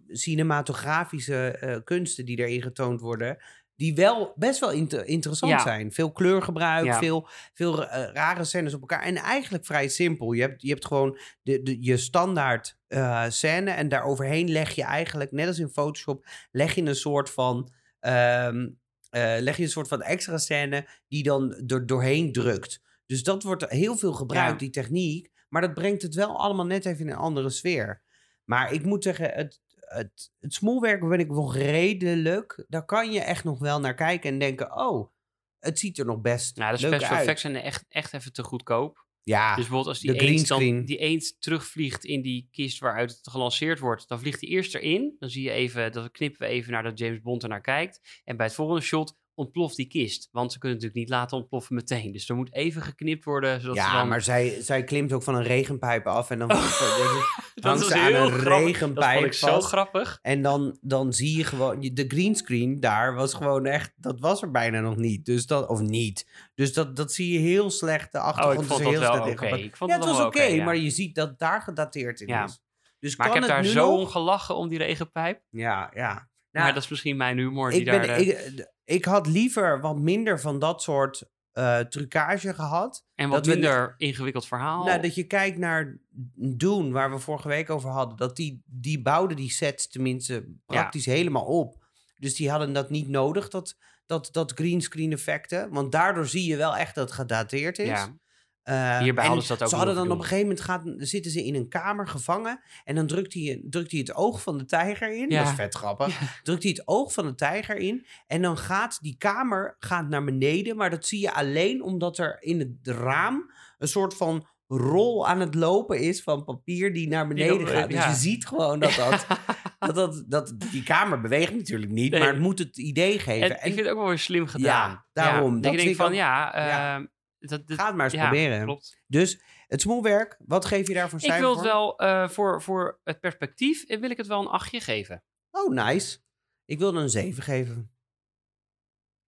cinematografische 0.08 1.48
eh, 1.50 1.76
kunsten 1.84 2.24
die 2.24 2.38
erin 2.38 2.62
getoond 2.62 3.00
worden. 3.00 3.36
Die 3.76 3.94
wel 3.94 4.32
best 4.36 4.60
wel 4.60 4.70
inter- 4.72 5.06
interessant 5.06 5.52
Ja. 5.52 5.58
zijn. 5.62 5.92
Veel 5.92 6.12
kleurgebruik, 6.12 6.84
Ja. 6.84 6.98
veel, 6.98 7.28
veel 7.52 7.86
eh, 7.88 8.12
rare 8.12 8.44
scènes 8.44 8.74
op 8.74 8.80
elkaar. 8.80 9.02
En 9.02 9.16
eigenlijk 9.16 9.64
vrij 9.66 9.88
simpel. 9.88 10.32
Je 10.32 10.40
hebt, 10.40 10.62
je 10.62 10.68
hebt 10.68 10.86
gewoon 10.86 11.18
de, 11.42 11.62
de, 11.62 11.82
je 11.82 11.96
standaard 11.96 12.78
eh, 12.86 13.24
scène. 13.28 13.70
En 13.70 13.88
daaroverheen 13.88 14.50
leg 14.50 14.74
je 14.74 14.82
eigenlijk, 14.82 15.32
net 15.32 15.46
als 15.46 15.58
in 15.58 15.68
Photoshop, 15.68 16.26
leg 16.50 16.74
je 16.74 16.82
een 16.82 16.94
soort 16.96 17.30
van. 17.30 17.72
ehm, 18.00 18.68
eh, 19.10 19.36
leg 19.38 19.56
je 19.56 19.62
een 19.62 19.68
soort 19.68 19.88
van 19.88 20.02
extra 20.02 20.38
scène 20.38 20.88
die 21.08 21.22
dan 21.22 21.54
er 21.66 21.86
doorheen 21.86 22.32
drukt. 22.32 22.80
Dus 23.06 23.22
dat 23.22 23.42
wordt 23.42 23.70
heel 23.70 23.96
veel 23.96 24.12
gebruikt, 24.12 24.50
Ja. 24.52 24.56
die 24.58 24.70
techniek. 24.70 25.30
Maar 25.48 25.62
dat 25.62 25.74
brengt 25.74 26.02
het 26.02 26.14
wel 26.14 26.38
allemaal 26.40 26.66
net 26.66 26.84
even 26.86 27.00
in 27.06 27.10
een 27.12 27.16
andere 27.18 27.50
sfeer. 27.50 28.02
Maar 28.44 28.72
ik 28.72 28.84
moet 28.84 29.02
zeggen, 29.02 29.30
het, 29.30 29.60
het, 29.94 30.30
het 30.40 30.54
smoelwerk 30.54 31.08
ben 31.08 31.18
ik 31.18 31.28
nog 31.28 31.56
redelijk. 31.56 32.64
Daar 32.68 32.84
kan 32.84 33.12
je 33.12 33.20
echt 33.20 33.44
nog 33.44 33.58
wel 33.58 33.80
naar 33.80 33.94
kijken 33.94 34.30
en 34.30 34.38
denken... 34.38 34.76
oh, 34.76 35.12
het 35.58 35.78
ziet 35.78 35.98
er 35.98 36.06
nog 36.06 36.20
best 36.20 36.56
Nou, 36.56 36.72
de 36.72 36.78
special 36.78 37.10
uit. 37.10 37.20
effects 37.20 37.40
zijn 37.40 37.56
echt, 37.56 37.84
echt 37.88 38.12
even 38.12 38.32
te 38.32 38.42
goedkoop. 38.42 39.06
Ja, 39.22 39.46
Dus 39.46 39.56
bijvoorbeeld 39.56 39.88
als 39.88 40.00
die 40.00 40.20
eend, 40.20 40.48
dan, 40.48 40.84
die 40.84 40.98
eend 40.98 41.40
terugvliegt 41.40 42.04
in 42.04 42.22
die 42.22 42.48
kist 42.50 42.78
waaruit 42.78 43.10
het 43.10 43.30
gelanceerd 43.30 43.78
wordt, 43.78 44.08
dan 44.08 44.18
vliegt 44.18 44.40
hij 44.40 44.50
eerst 44.50 44.74
erin. 44.74 45.16
Dan 45.18 45.30
zie 45.30 45.42
je 45.42 45.50
even, 45.50 45.92
dan 45.92 46.10
knippen 46.10 46.40
we 46.40 46.46
even 46.46 46.72
naar 46.72 46.82
dat 46.82 46.98
James 46.98 47.20
Bond 47.20 47.42
er 47.42 47.48
naar 47.48 47.60
kijkt. 47.60 48.20
En 48.24 48.36
bij 48.36 48.46
het 48.46 48.54
volgende 48.54 48.80
shot 48.80 49.16
ontploft 49.34 49.76
die 49.76 49.86
kist. 49.86 50.28
Want 50.32 50.52
ze 50.52 50.58
kunnen 50.58 50.78
natuurlijk 50.78 51.06
niet 51.06 51.14
laten 51.18 51.36
ontploffen 51.36 51.74
meteen. 51.74 52.12
Dus 52.12 52.28
er 52.28 52.36
moet 52.36 52.54
even 52.54 52.82
geknipt 52.82 53.24
worden. 53.24 53.60
Zodat 53.60 53.76
ze 53.76 53.82
ja 53.82 53.98
dan... 53.98 54.08
maar 54.08 54.22
zij, 54.22 54.56
zij 54.62 54.84
klimt 54.84 55.12
ook 55.12 55.22
van 55.22 55.34
een 55.34 55.42
regenpijp 55.42 56.06
af. 56.06 56.30
En 56.30 56.38
dan 56.38 56.50
Oh. 56.52 56.78
dat 56.80 57.42
dat 57.54 57.64
hangt 57.64 57.86
ze 57.86 57.94
aan 57.98 58.14
een 58.14 58.30
grappig. 58.30 58.44
Dat 58.44 58.58
regenpijp 58.58 59.14
vond 59.14 59.26
ik 59.26 59.32
zo 59.32 59.46
vast. 59.46 59.66
grappig. 59.66 60.18
En 60.22 60.42
dan, 60.42 60.78
dan 60.80 61.12
zie 61.12 61.36
je 61.36 61.44
gewoon, 61.44 61.80
de 61.80 62.04
greenscreen 62.08 62.80
daar 62.80 63.14
was 63.14 63.34
gewoon 63.34 63.66
echt, 63.66 63.92
dat 63.96 64.20
was 64.20 64.42
er 64.42 64.50
bijna 64.50 64.80
nog 64.80 64.96
niet. 64.96 65.24
Dus 65.24 65.46
dat, 65.46 65.68
of 65.68 65.80
niet. 65.80 66.26
Dus 66.54 66.72
dat, 66.72 66.96
dat 66.96 67.12
zie 67.12 67.32
je 67.32 67.38
heel 67.38 67.70
slecht. 67.70 68.12
De 68.12 68.18
Oh, 68.18 68.24
achtergrond 68.24 68.66
vond 68.66 68.80
is 68.80 68.84
dat 69.00 69.24
heel 69.24 69.36
slecht. 69.36 69.62
Ik 69.64 69.76
vond 69.76 69.90
Ja, 69.90 69.96
het 69.96 70.06
was 70.06 70.20
oké, 70.20 70.42
ja. 70.42 70.64
maar 70.64 70.76
je 70.76 70.90
ziet 70.90 71.14
dat 71.14 71.38
daar 71.38 71.62
gedateerd 71.62 72.20
in 72.20 72.26
Ja. 72.28 72.44
is. 72.44 72.62
Dus 72.98 73.16
Maar 73.16 73.26
ik 73.26 73.32
heb 73.32 73.42
het 73.42 73.52
daar 73.52 73.64
zo 73.64 73.96
om 73.96 74.06
gelachen 74.06 74.56
om 74.56 74.68
die 74.68 74.78
regenpijp. 74.78 75.40
Ja, 75.50 75.90
ja. 75.94 76.28
Nou, 76.54 76.66
maar 76.66 76.74
dat 76.74 76.82
is 76.82 76.88
misschien 76.88 77.16
mijn 77.16 77.38
humor 77.38 77.70
die 77.70 77.80
ik, 77.80 77.84
ben, 77.86 78.06
daar... 78.06 78.16
eh, 78.16 78.46
ik, 78.46 78.72
ik 78.84 79.04
had 79.04 79.26
liever 79.26 79.80
wat 79.80 79.98
minder 79.98 80.40
van 80.40 80.58
dat 80.58 80.82
soort 80.82 81.32
eh 81.52 81.78
trucage 81.78 82.54
gehad. 82.54 83.04
en 83.14 83.28
wat 83.28 83.44
dat 83.44 83.54
we- 83.54 83.60
minder 83.60 83.94
ingewikkeld 83.96 84.46
verhaal. 84.46 84.84
Nou, 84.84 85.00
dat 85.02 85.14
je 85.14 85.24
kijkt 85.24 85.58
naar 85.58 85.98
Doen, 86.36 86.92
waar 86.92 87.10
we 87.10 87.18
vorige 87.18 87.48
week 87.48 87.70
over 87.70 87.90
hadden. 87.90 88.16
Dat 88.16 88.36
die, 88.36 88.62
die 88.66 89.02
bouwden 89.02 89.36
die 89.36 89.50
sets 89.50 89.88
tenminste 89.88 90.44
praktisch 90.66 91.06
helemaal 91.06 91.44
op. 91.44 91.82
Dus 92.18 92.34
die 92.34 92.50
hadden 92.50 92.72
dat 92.72 92.90
niet 92.90 93.08
nodig, 93.08 93.48
dat, 93.48 93.76
dat, 94.06 94.28
dat 94.32 94.52
greenscreen 94.52 95.12
effecten. 95.12 95.70
Want 95.70 95.92
daardoor 95.92 96.26
zie 96.26 96.46
je 96.50 96.56
wel 96.56 96.76
echt 96.76 96.94
dat 96.94 97.04
het 97.08 97.18
gedateerd 97.18 97.78
is. 97.78 97.86
ja. 97.88 98.16
Eh, 98.64 98.98
Hier 98.98 99.14
behaalden 99.14 99.38
en 99.38 99.42
ze 99.46 99.52
dat 99.52 99.62
ook 99.62 99.68
Ze 99.68 99.76
hadden 99.76 99.94
dan 99.94 100.10
op 100.10 100.18
een 100.18 100.22
gegeven 100.24 100.42
moment 100.42 100.60
gaat, 100.60 100.82
zitten 100.96 101.30
ze 101.30 101.44
in 101.44 101.54
een 101.54 101.68
kamer 101.68 102.08
gevangen. 102.08 102.60
En 102.84 102.94
dan 102.94 103.06
drukt 103.06 103.34
hij, 103.34 103.62
drukt 103.70 103.90
hij 103.90 104.00
het 104.00 104.14
oog 104.14 104.42
van 104.42 104.58
de 104.58 104.64
tijger 104.64 105.16
in. 105.16 105.30
Ja. 105.30 105.38
Dat 105.42 105.48
is 105.48 105.54
vet 105.54 105.74
grappig. 105.74 106.40
Drukt 106.42 106.62
hij 106.62 106.72
het 106.72 106.88
oog 106.88 107.12
van 107.12 107.26
de 107.26 107.34
tijger 107.34 107.76
in. 107.76 108.06
En 108.26 108.42
dan 108.42 108.58
gaat 108.58 108.98
die 109.02 109.16
kamer 109.18 109.76
gaat 109.78 110.08
naar 110.08 110.24
beneden. 110.24 110.76
Maar 110.76 110.90
dat 110.90 111.06
zie 111.06 111.20
je 111.20 111.32
alleen 111.32 111.82
omdat 111.82 112.18
er 112.18 112.36
in 112.40 112.58
het 112.58 112.96
raam 112.96 113.50
een 113.78 113.88
soort 113.88 114.16
van 114.16 114.46
rol 114.66 115.28
aan 115.28 115.40
het 115.40 115.54
lopen 115.54 116.00
is 116.00 116.22
van 116.22 116.44
papier 116.44 116.92
die 116.94 117.08
naar 117.08 117.28
beneden 117.28 117.66
gaat. 117.68 117.88
Dus 117.90 117.98
ja. 117.98 118.08
je 118.08 118.14
ziet 118.14 118.46
gewoon 118.46 118.78
dat 118.78 118.94
dat, 118.94 119.26
dat, 119.78 119.94
dat, 119.94 120.24
dat 120.28 120.54
die 120.70 120.82
kamer 120.82 121.20
beweegt 121.20 121.54
natuurlijk 121.54 121.90
niet, 121.92 122.10
Nee. 122.10 122.20
maar 122.20 122.28
het 122.32 122.38
moet 122.40 122.58
het 122.58 122.78
idee 122.78 123.18
geven. 123.18 123.50
En, 123.50 123.66
ik 123.66 123.74
vind 123.74 123.78
het 123.86 123.88
ook 123.88 123.98
wel 123.98 124.08
weer 124.08 124.18
slim 124.18 124.46
gedaan. 124.46 124.90
Ja, 124.90 125.04
daarom. 125.12 125.52
Dat 125.54 125.62
Dat 125.62 125.72
ik 125.72 125.78
denk 125.78 125.90
ik 125.90 125.96
van, 125.96 126.06
ook- 126.06 126.12
ja, 126.14 126.52
ja. 126.66 127.06
Dat, 127.48 127.66
dat, 127.68 127.78
Ga 127.78 127.86
het 127.86 127.94
maar 127.96 128.04
eens 128.04 128.14
ja, 128.14 128.28
proberen. 128.28 128.64
Klopt. 128.64 129.02
Dus 129.06 129.42
het 129.66 129.80
smoelwerk, 129.80 130.36
wat 130.46 130.64
geef 130.64 130.88
je 130.88 130.94
daar 130.94 131.08
voor 131.08 131.22
Ik 131.22 131.32
wil 131.32 131.54
het 131.54 131.64
wel, 131.64 131.98
eh, 131.98 132.28
voor, 132.28 132.62
voor 132.62 133.00
het 133.04 133.20
perspectief, 133.20 133.84
eh, 133.84 134.00
wil 134.00 134.10
ik 134.10 134.16
het 134.16 134.26
wel 134.26 134.40
een 134.40 134.46
achtje 134.46 134.80
geven. 134.80 135.24
Oh, 135.50 135.72
nice. 135.72 136.18
Ik 136.64 136.78
wilde 136.78 137.00
een 137.00 137.08
7 137.10 137.42
geven. 137.42 137.92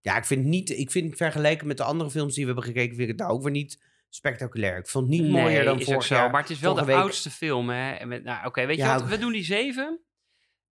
Ja, 0.01 0.17
ik 0.17 0.25
vind, 0.25 0.45
niet, 0.45 0.71
ik 0.71 0.91
vind 0.91 1.17
vergeleken 1.17 1.67
met 1.67 1.77
de 1.77 1.83
andere 1.83 2.11
films 2.11 2.35
die 2.35 2.47
we 2.47 2.53
hebben 2.53 2.65
gekeken, 2.73 2.97
vind 2.97 3.09
ik 3.09 3.09
het 3.09 3.19
nou 3.19 3.33
ook 3.33 3.43
weer 3.43 3.53
niet 3.53 3.83
spectaculair. 4.09 4.79
Ik 4.79 4.87
vond 4.87 5.07
het 5.09 5.21
niet 5.21 5.31
mooier 5.31 5.65
dan 5.65 5.83
vorig 5.83 6.09
jaar. 6.09 6.31
Maar 6.31 6.41
het 6.41 6.51
is 6.51 6.61
wel 6.61 6.75
de 6.75 6.85
week. 6.85 6.97
oudste 6.97 7.31
film, 7.31 7.69
hè. 7.69 7.93
En 7.93 8.09
met- 8.09 8.25
Nou, 8.25 8.47
oké, 8.47 8.67
weet 8.67 8.77
Ja, 8.77 8.95
je 8.95 9.01
wat? 9.01 9.09
We 9.09 9.19
doen 9.19 9.33
die 9.33 9.45
zeven. 9.45 10.01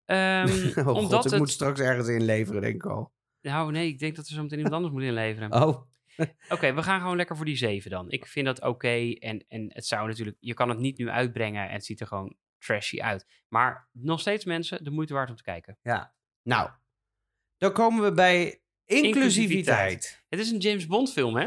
Ehm, 0.05 0.49
Oh 0.78 0.86
omdat 0.86 1.12
god, 1.12 1.24
ik 1.24 1.30
het... 1.30 1.40
moet 1.40 1.51
straks 1.51 1.80
ergens 1.80 2.09
inleveren, 2.09 2.61
denk 2.61 2.74
ik 2.74 2.86
al. 2.86 3.12
Nou, 3.40 3.72
nee, 3.72 3.88
ik 3.88 3.99
denk 3.99 4.16
dat 4.16 4.28
we 4.28 4.34
zo 4.34 4.42
meteen 4.42 4.59
iemand 4.59 4.74
anders 4.74 4.92
moeten 4.92 5.11
inleveren. 5.11 5.53
Oh, 5.53 5.82
Oké, 6.48 6.74
we 6.74 6.82
gaan 6.82 7.00
gewoon 7.00 7.16
lekker 7.16 7.36
voor 7.36 7.44
die 7.44 7.56
zeven 7.56 7.90
dan. 7.90 8.10
Ik 8.10 8.26
vind 8.26 8.46
dat 8.46 8.62
oké. 8.62 9.12
en, 9.12 9.44
en 9.48 9.72
het 9.72 9.86
zou 9.86 10.08
natuurlijk... 10.08 10.36
Je 10.40 10.54
kan 10.54 10.68
het 10.68 10.78
niet 10.78 10.98
nu 10.98 11.10
uitbrengen 11.10 11.68
en 11.68 11.72
het 11.72 11.84
ziet 11.84 12.00
er 12.00 12.06
gewoon 12.06 12.36
trashy 12.58 13.00
uit. 13.00 13.26
Maar 13.48 13.88
nog 13.92 14.20
steeds 14.20 14.44
mensen, 14.44 14.84
de 14.84 14.90
moeite 14.90 15.14
waard 15.14 15.30
om 15.30 15.36
te 15.36 15.42
kijken. 15.42 15.78
ja. 15.82 16.12
Nou, 16.42 16.70
dan 17.58 17.72
komen 17.72 18.04
we 18.04 18.12
bij 18.12 18.42
inclusiviteit. 18.84 19.04
Inclusiviteit. 19.04 20.24
Het 20.28 20.40
is 20.40 20.50
een 20.50 20.58
James 20.58 20.86
Bond 20.86 21.12
film, 21.12 21.36
hè? 21.36 21.46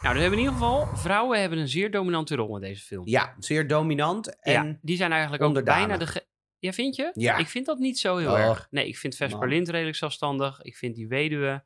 Nou, 0.00 0.14
we 0.14 0.20
hebben 0.20 0.38
in 0.38 0.44
ieder 0.44 0.52
geval... 0.52 0.96
Vrouwen 0.96 1.40
hebben 1.40 1.58
een 1.58 1.68
zeer 1.68 1.90
dominante 1.90 2.34
rol 2.34 2.54
in 2.54 2.60
deze 2.60 2.82
film. 2.82 3.08
Ja, 3.08 3.34
zeer 3.38 3.66
dominant. 3.66 4.40
En 4.40 4.66
ja, 4.66 4.78
die 4.82 4.96
zijn 4.96 5.12
eigenlijk 5.12 5.42
ook 5.42 5.64
bijna 5.64 5.96
de... 5.96 6.26
Ja, 6.58 6.72
vind 6.72 6.96
je? 6.96 7.10
Ja. 7.14 7.36
Ik 7.36 7.46
vind 7.46 7.66
dat 7.66 7.78
niet 7.78 7.98
zo 7.98 8.16
heel 8.16 8.38
erg. 8.38 8.66
Nee, 8.70 8.88
ik 8.88 8.96
vind 8.96 9.16
Vesper. 9.16 9.48
Lind 9.48 9.68
redelijk 9.68 9.96
zelfstandig. 9.96 10.62
Ik 10.62 10.76
vind 10.76 10.94
die 10.94 11.08
weduwe... 11.08 11.64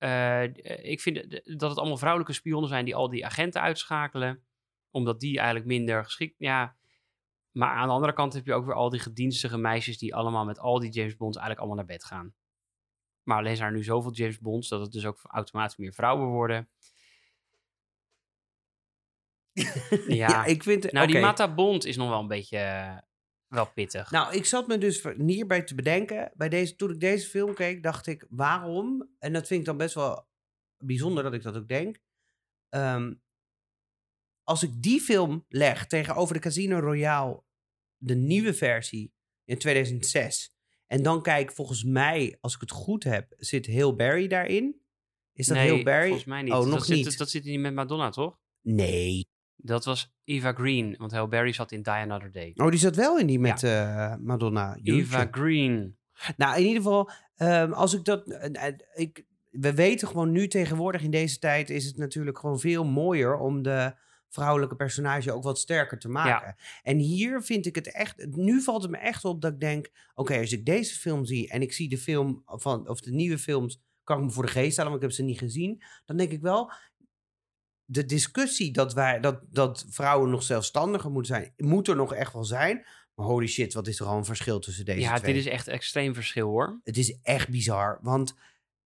eh, 0.00 0.42
eh, 0.44 0.84
ik 0.90 1.00
vind 1.00 1.40
dat 1.58 1.70
het 1.70 1.78
allemaal 1.78 1.96
vrouwelijke 1.96 2.32
spionnen 2.32 2.68
zijn 2.68 2.84
die 2.84 2.94
al 2.94 3.08
die 3.08 3.24
agenten 3.24 3.60
uitschakelen. 3.60 4.44
Omdat 4.90 5.20
die 5.20 5.36
eigenlijk 5.36 5.66
minder 5.66 6.04
geschikt... 6.04 6.34
Ja, 6.38 6.76
maar 7.50 7.68
aan 7.68 7.86
de 7.86 7.94
andere 7.94 8.12
kant 8.12 8.32
heb 8.32 8.46
je 8.46 8.54
ook 8.54 8.64
weer 8.64 8.74
al 8.74 8.90
die 8.90 9.00
gedienstige 9.00 9.58
meisjes... 9.58 9.98
die 9.98 10.14
allemaal 10.14 10.44
met 10.44 10.58
al 10.58 10.78
die 10.78 10.90
James 10.90 11.16
Bonds 11.16 11.36
eigenlijk 11.36 11.58
allemaal 11.66 11.86
naar 11.86 11.96
bed 11.96 12.04
gaan. 12.04 12.34
Maar 13.22 13.38
alleen 13.38 13.56
zijn 13.56 13.68
er 13.68 13.76
nu 13.76 13.84
zoveel 13.84 14.12
James 14.12 14.38
Bonds... 14.38 14.68
dat 14.68 14.80
het 14.80 14.92
dus 14.92 15.06
ook 15.06 15.20
automatisch 15.22 15.76
meer 15.76 15.92
vrouwen 15.92 16.28
worden. 16.28 16.68
Ja, 20.06 20.28
ja, 20.28 20.44
ik 20.44 20.62
vind... 20.62 20.92
nou, 20.92 21.06
die. 21.06 21.20
Mata 21.20 21.54
Bond 21.54 21.84
is 21.84 21.96
nog 21.96 22.08
wel 22.08 22.20
een 22.20 22.26
beetje 22.26 22.58
eh, 22.58 22.96
wel 23.50 23.66
pittig. 23.66 24.10
Nou, 24.10 24.34
ik 24.34 24.44
zat 24.44 24.66
me 24.66 24.78
dus 24.78 25.02
hierbij 25.16 25.62
te 25.62 25.74
bedenken. 25.74 26.32
Bij 26.34 26.48
deze, 26.48 26.76
toen 26.76 26.90
ik 26.90 27.00
deze 27.00 27.28
film 27.28 27.54
keek, 27.54 27.82
dacht 27.82 28.06
ik, 28.06 28.26
waarom? 28.28 29.14
En 29.18 29.32
dat 29.32 29.46
vind 29.46 29.60
ik 29.60 29.66
dan 29.66 29.76
best 29.76 29.94
wel 29.94 30.28
bijzonder 30.78 31.22
dat 31.22 31.34
ik 31.34 31.42
dat 31.42 31.56
ook 31.56 31.68
denk. 31.68 31.98
Ehm, 32.68 33.14
als 34.42 34.62
ik 34.62 34.82
die 34.82 35.00
film 35.00 35.44
leg 35.48 35.86
tegenover 35.86 36.34
de 36.34 36.40
Casino 36.40 36.78
Royale, 36.78 37.42
de 37.96 38.14
nieuwe 38.14 38.54
versie 38.54 39.12
in 39.44 39.58
2006. 39.58 40.54
En 40.86 41.02
dan 41.02 41.22
kijk, 41.22 41.52
volgens 41.52 41.84
mij, 41.84 42.38
als 42.40 42.54
ik 42.54 42.60
het 42.60 42.70
goed 42.70 43.04
heb, 43.04 43.34
zit 43.36 43.66
Hill 43.66 43.94
Barry 43.94 44.26
daarin. 44.26 44.80
Is 45.32 45.46
dat 45.46 45.56
nee, 45.56 45.72
Hill 45.72 45.82
Barry? 45.82 46.06
volgens 46.06 46.28
mij 46.28 46.42
niet. 46.42 46.52
Oh, 46.52 46.58
dat 46.58 46.68
nog 46.68 46.84
zit, 46.84 46.96
niet. 46.96 47.04
Dat, 47.04 47.16
dat 47.16 47.30
zit 47.30 47.44
niet 47.44 47.60
met 47.60 47.74
Madonna, 47.74 48.10
toch? 48.10 48.38
Nee. 48.60 49.29
Dat 49.62 49.84
was 49.84 50.12
Eva 50.24 50.52
Green, 50.52 50.94
want 50.98 51.12
Halle 51.12 51.28
Berry 51.28 51.52
zat 51.52 51.72
in 51.72 51.82
Die 51.82 51.92
Another 51.92 52.32
Day. 52.32 52.52
Oh, 52.56 52.70
die 52.70 52.78
zat 52.78 52.96
wel 52.96 53.18
in 53.18 53.26
die 53.26 53.38
met 53.38 53.62
eh, 53.62 54.14
Madonna. 54.16 54.76
Eva. 54.82 55.28
Green. 55.30 55.96
Nou, 56.36 56.56
in 56.60 56.66
ieder 56.66 56.82
geval, 56.82 57.10
ehm, 57.36 57.72
als 57.72 57.94
ik 57.94 58.04
dat. 58.04 58.28
eh, 58.30 58.66
eh, 58.66 58.74
ik, 58.94 59.24
we 59.50 59.74
weten 59.74 60.08
gewoon 60.08 60.30
nu 60.32 60.48
tegenwoordig 60.48 61.02
in 61.02 61.10
deze 61.10 61.38
tijd 61.38 61.70
is 61.70 61.84
het 61.84 61.96
natuurlijk 61.96 62.38
gewoon 62.38 62.60
veel 62.60 62.84
mooier 62.84 63.38
om 63.38 63.62
de 63.62 63.94
vrouwelijke 64.28 64.76
personage 64.76 65.32
ook 65.32 65.42
wat 65.42 65.58
sterker 65.58 65.98
te 65.98 66.08
maken. 66.08 66.54
En 66.82 66.98
hier 66.98 67.42
vind 67.42 67.66
ik 67.66 67.74
het 67.74 67.92
echt. 67.92 68.26
Nu 68.30 68.60
valt 68.62 68.82
het 68.82 68.90
me 68.90 68.96
echt 68.96 69.24
op 69.24 69.40
dat 69.42 69.52
ik 69.52 69.60
denk: 69.60 69.90
oké, 70.14 70.38
als 70.38 70.52
ik 70.52 70.64
deze 70.64 70.94
film 70.94 71.24
zie 71.24 71.48
en 71.48 71.62
ik 71.62 71.72
zie 71.72 71.88
de 71.88 71.98
film 71.98 72.42
van 72.46 72.88
of 72.88 73.00
de 73.00 73.12
nieuwe 73.12 73.38
films, 73.38 73.80
kan 74.04 74.18
ik 74.18 74.24
me 74.24 74.30
voor 74.30 74.44
de 74.46 74.52
geest 74.52 74.76
halen, 74.76 74.92
want 74.92 75.02
ik 75.02 75.08
heb 75.08 75.18
ze 75.18 75.24
niet 75.24 75.38
gezien. 75.38 75.82
Dan 76.04 76.16
denk 76.16 76.30
ik 76.30 76.40
wel. 76.40 76.72
De 77.92 78.04
discussie 78.04 78.72
dat, 78.72 78.92
wij, 78.94 79.20
dat, 79.20 79.40
dat 79.50 79.86
vrouwen 79.88 80.30
nog 80.30 80.42
zelfstandiger 80.42 81.10
moeten 81.10 81.34
zijn, 81.34 81.52
moet 81.56 81.88
er 81.88 81.96
nog 81.96 82.14
echt 82.14 82.32
wel 82.32 82.44
zijn. 82.44 82.86
Maar 83.14 83.26
holy 83.26 83.46
shit, 83.46 83.72
wat 83.74 83.86
is 83.86 84.00
er 84.00 84.06
al 84.06 84.16
een 84.16 84.24
verschil 84.24 84.58
tussen 84.58 84.84
deze 84.84 85.00
Ja, 85.00 85.18
twee? 85.18 85.34
dit 85.34 85.46
is 85.46 85.50
echt 85.52 85.68
extreem 85.68 86.14
verschil 86.14 86.48
hoor. 86.48 86.80
Het 86.84 86.96
is 86.96 87.18
echt 87.22 87.48
bizar. 87.48 87.98
Want 88.02 88.34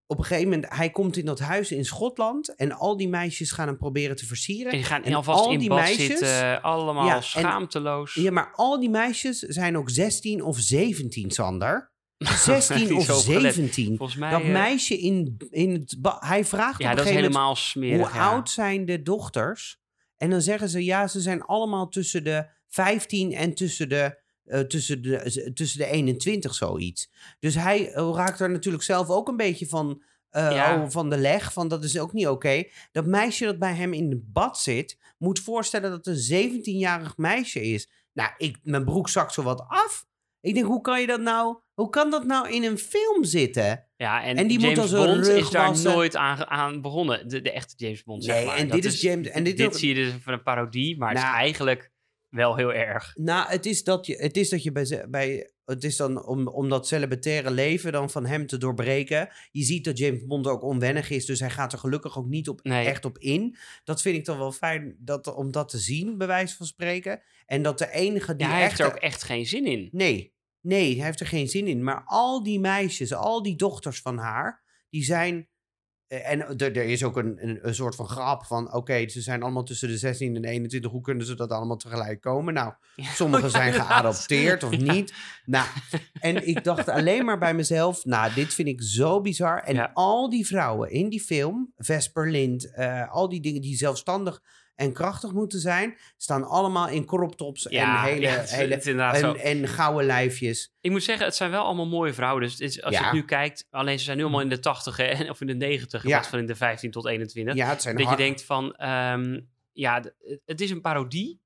op 0.06 0.18
een 0.18 0.24
gegeven 0.24 0.50
moment, 0.50 0.72
hij 0.74 0.90
komt 0.90 1.16
in 1.16 1.24
dat 1.24 1.38
huis 1.38 1.72
in 1.72 1.84
Schotland. 1.84 2.54
En 2.54 2.72
al 2.72 2.96
die 2.96 3.08
meisjes 3.08 3.50
gaan 3.50 3.66
hem 3.66 3.76
proberen 3.76 4.16
te 4.16 4.26
versieren. 4.26 4.72
En 4.72 4.78
die 4.78 4.86
gaan 4.86 5.04
En 5.04 5.14
alvast 5.14 5.44
al 5.44 5.52
in 5.52 5.58
die 5.58 5.68
bad 5.68 5.78
meisjes- 5.78 6.06
zitten, 6.06 6.62
allemaal 6.62 7.06
Ja, 7.06 7.16
en- 7.16 7.22
schaamteloos. 7.22 8.14
Ja, 8.14 8.30
maar 8.30 8.52
al 8.54 8.80
die 8.80 8.90
meisjes 8.90 9.38
zijn 9.38 9.76
ook 9.76 9.90
16 9.90 10.42
of 10.42 10.58
17, 10.58 11.30
Sander. 11.30 11.92
16 12.18 12.76
Niet 12.78 12.92
of 12.92 13.04
zo 13.04 13.16
opgelet. 13.16 13.54
17. 13.54 13.96
Volgens 13.96 14.18
mij... 14.18 14.30
Dat 14.30 14.42
eh, 14.42 14.52
meisje 14.52 14.98
in, 14.98 15.36
in 15.50 15.72
het... 15.72 15.96
Hij 16.18 16.44
vraagt 16.44 16.82
ja, 16.82 16.92
op 16.92 16.98
een 16.98 17.04
gegeven 17.04 17.32
moment... 17.32 17.58
smerig. 17.58 18.06
Hoe 18.06 18.16
ja. 18.16 18.30
oud 18.30 18.50
zijn 18.50 18.84
de 18.84 19.02
dochters? 19.02 19.82
En 20.16 20.30
dan 20.30 20.40
zeggen 20.40 20.68
ze, 20.68 20.84
ja, 20.84 21.06
ze 21.06 21.20
zijn 21.20 21.42
allemaal 21.42 21.88
tussen 21.88 22.24
de 22.24 22.46
15 22.68 23.32
en 23.32 23.54
tussen 23.54 23.88
de, 23.88 24.18
eh, 24.44 24.60
tussen 24.60 25.02
de, 25.02 25.50
tussen 25.54 25.78
de 25.78 25.86
21, 25.86 26.54
zoiets. 26.54 27.10
Dus 27.38 27.54
hij 27.54 27.92
eh, 27.92 28.10
raakt 28.14 28.40
er 28.40 28.50
natuurlijk 28.50 28.84
zelf 28.84 29.08
ook 29.08 29.28
een 29.28 29.36
beetje 29.36 29.66
van, 29.66 30.02
Ja. 30.30 30.82
oh, 30.82 30.90
van 30.90 31.10
de 31.10 31.18
leg, 31.18 31.52
van 31.52 31.68
dat 31.68 31.84
is 31.84 31.98
ook 31.98 32.12
niet 32.12 32.26
oké. 32.26 32.64
Dat 32.92 33.06
meisje 33.06 33.44
dat 33.44 33.58
bij 33.58 33.74
hem 33.74 33.92
in 33.92 34.10
het 34.10 34.32
bad 34.32 34.58
zit, 34.58 34.98
moet 35.18 35.40
voorstellen 35.40 35.90
dat 35.90 36.04
het 36.06 36.30
een 36.30 36.60
17-jarig 36.62 37.16
meisje 37.16 37.62
is. 37.62 37.88
Nou, 38.12 38.30
ik, 38.36 38.58
mijn 38.62 38.84
broek 38.84 39.08
zakt 39.08 39.32
zo 39.32 39.42
wat 39.42 39.64
af. 39.68 40.06
Ik 40.44 40.54
denk, 40.54 40.66
hoe 40.66 40.80
kan 40.80 41.00
je 41.00 41.06
dat 41.06 41.20
nou, 41.20 41.58
hoe 41.74 41.88
kan 41.90 42.10
dat 42.10 42.24
nou 42.24 42.50
in 42.52 42.64
een 42.64 42.78
film 42.78 43.24
zitten? 43.24 43.88
Ja, 43.96 44.24
en, 44.24 44.36
En 44.36 44.46
die 44.46 44.58
moet 44.58 44.68
James 44.70 44.78
dan 44.78 44.88
zijn 44.88 45.06
Bond 45.14 45.26
is 45.26 45.50
daar 45.50 45.66
wassen. 45.68 45.90
nooit 45.92 46.16
aan, 46.16 46.46
aan 46.46 46.80
begonnen. 46.80 47.28
De, 47.28 47.40
de 47.40 47.52
echte 47.52 47.74
James 47.76 48.02
Bond, 48.02 48.24
zeg 48.24 48.34
Nee, 48.36 48.46
maar. 48.46 48.56
en 48.56 48.68
Dat 48.68 48.82
dit 48.82 48.92
is 48.92 49.00
James- 49.00 49.28
en 49.28 49.44
dit 49.44 49.60
is- 49.60 49.78
zie 49.78 49.88
je 49.88 49.94
dus 49.94 50.12
van 50.22 50.32
een 50.32 50.42
parodie, 50.42 50.98
maar 50.98 51.08
het 51.10 51.18
Nou. 51.18 51.30
is 51.34 51.38
eigenlijk 51.40 51.92
wel 52.28 52.56
heel 52.56 52.72
erg. 52.72 53.12
Nou, 53.16 53.48
het 53.48 53.66
is 53.66 53.84
dat 53.84 54.06
je, 54.06 54.16
het 54.16 54.36
is 54.36 54.48
dat 54.48 54.62
je 54.62 54.72
bij, 54.72 55.06
bij 55.08 55.50
het 55.64 55.84
is 55.84 55.96
dan 55.96 56.26
om, 56.26 56.48
om 56.48 56.68
dat 56.68 56.86
celibataire 56.86 57.50
leven 57.50 57.92
dan 57.92 58.10
van 58.10 58.26
hem 58.26 58.46
te 58.46 58.58
doorbreken. 58.58 59.28
Je 59.50 59.62
ziet 59.62 59.84
dat 59.84 59.98
James 59.98 60.24
Bond 60.26 60.46
ook 60.46 60.62
onwennig 60.62 61.10
is, 61.10 61.26
dus 61.26 61.40
hij 61.40 61.50
gaat 61.50 61.72
er 61.72 61.78
gelukkig 61.78 62.18
ook 62.18 62.26
niet 62.26 62.48
op, 62.48 62.62
Nee. 62.62 62.86
echt 62.86 63.04
op 63.04 63.18
in. 63.18 63.56
Dat 63.84 64.02
vind 64.02 64.16
ik 64.16 64.24
dan 64.24 64.38
wel 64.38 64.52
fijn 64.52 64.96
dat, 64.98 65.34
om 65.34 65.50
dat 65.50 65.68
te 65.68 65.78
zien, 65.78 66.18
bij 66.18 66.26
wijze 66.26 66.56
van 66.56 66.66
spreken. 66.66 67.22
En 67.46 67.62
dat 67.62 67.78
de 67.78 67.90
enige 67.92 68.36
die 68.36 68.46
Ja, 68.46 68.52
hij 68.52 68.62
heeft 68.62 68.78
er 68.78 68.86
ook 68.86 68.94
echt 68.94 69.22
geen 69.22 69.46
zin 69.46 69.66
in. 69.66 69.88
Nee, 69.92 70.34
nee, 70.60 70.96
hij 70.96 71.04
heeft 71.04 71.20
er 71.20 71.26
geen 71.26 71.48
zin 71.48 71.66
in. 71.66 71.84
Maar 71.84 72.02
al 72.06 72.42
die 72.42 72.60
meisjes, 72.60 73.12
al 73.14 73.42
die 73.42 73.56
dochters 73.56 74.00
van 74.00 74.18
haar, 74.18 74.62
die 74.90 75.04
zijn... 75.04 75.48
eh, 76.06 76.30
En 76.30 76.40
er, 76.40 76.76
er 76.76 76.84
is 76.84 77.04
ook 77.04 77.16
een, 77.16 77.36
een, 77.48 77.58
een 77.68 77.74
soort 77.74 77.94
van 77.94 78.06
grap 78.08 78.44
van... 78.44 78.72
Oké, 78.74 79.08
ze 79.08 79.20
zijn 79.20 79.42
allemaal 79.42 79.62
tussen 79.64 79.88
de 79.88 79.98
16 79.98 80.36
en 80.36 80.42
de 80.42 80.48
21. 80.48 80.90
Hoe 80.90 81.00
kunnen 81.00 81.26
ze 81.26 81.34
dat 81.34 81.50
allemaal 81.50 81.76
tegelijk 81.76 82.20
komen? 82.20 82.54
Nou, 82.54 82.72
Sommigen 83.20 83.50
zijn 83.50 83.72
geadopteerd 83.72 84.62
of 84.62 84.70
ja. 84.80 84.92
niet. 84.92 85.14
Nou, 85.44 85.66
en 86.20 86.46
ik 86.48 86.64
dacht 86.64 86.88
alleen 86.88 87.24
maar 87.24 87.38
bij 87.38 87.54
mezelf, 87.54 88.04
nou, 88.04 88.34
dit 88.34 88.54
vind 88.54 88.68
ik 88.68 88.82
zo 88.82 89.20
bizar. 89.20 89.58
En 89.62 89.74
Ja. 89.74 89.90
al 89.94 90.30
die 90.30 90.46
vrouwen 90.46 90.90
in 90.90 91.08
die 91.08 91.20
film, 91.20 91.72
Vesper 91.76 92.30
Lind, 92.30 92.70
eh, 92.74 93.12
al 93.12 93.28
die 93.28 93.40
dingen 93.40 93.60
die 93.60 93.76
zelfstandig 93.76 94.42
en 94.74 94.92
krachtig 94.92 95.32
moeten 95.32 95.60
zijn, 95.60 95.98
staan 96.16 96.44
allemaal 96.44 96.88
in 96.88 97.04
crop 97.04 97.36
tops 97.36 97.66
Ja, 97.70 98.04
en 98.06 98.12
hele, 98.12 98.20
ja, 98.20 98.42
hele 98.42 98.80
zo. 98.82 98.92
en, 98.92 99.36
en 99.36 99.68
gouden 99.68 100.06
lijfjes. 100.06 100.74
Ik 100.80 100.90
moet 100.90 101.02
zeggen, 101.02 101.26
het 101.26 101.34
zijn 101.34 101.50
wel 101.50 101.64
allemaal 101.64 101.86
mooie 101.86 102.12
vrouwen. 102.12 102.42
Dus 102.42 102.60
is, 102.60 102.82
als 102.82 102.96
je 102.96 103.02
het 103.04 103.12
nu 103.12 103.24
kijkt, 103.24 103.66
alleen 103.70 103.98
ze 103.98 104.04
zijn 104.04 104.16
nu 104.16 104.22
allemaal 104.22 104.40
in 104.40 104.48
de 104.48 104.58
80 104.58 104.96
hè, 104.96 105.30
of 105.30 105.40
in 105.40 105.46
de 105.46 105.54
90, 105.54 106.04
in 106.04 106.10
plaats 106.10 106.28
van 106.28 106.38
in 106.38 106.46
de 106.46 106.54
15 106.56 106.90
tot 106.90 107.06
21. 107.06 107.54
Ja, 107.54 107.68
het 107.68 107.82
zijn 107.82 107.96
dat 107.96 108.10
je 108.10 108.16
denkt 108.16 108.44
van, 108.44 108.74
ehm, 108.74 109.40
ja, 109.72 110.02
het 110.44 110.60
is 110.60 110.70
een 110.70 110.80
parodie. 110.80 111.42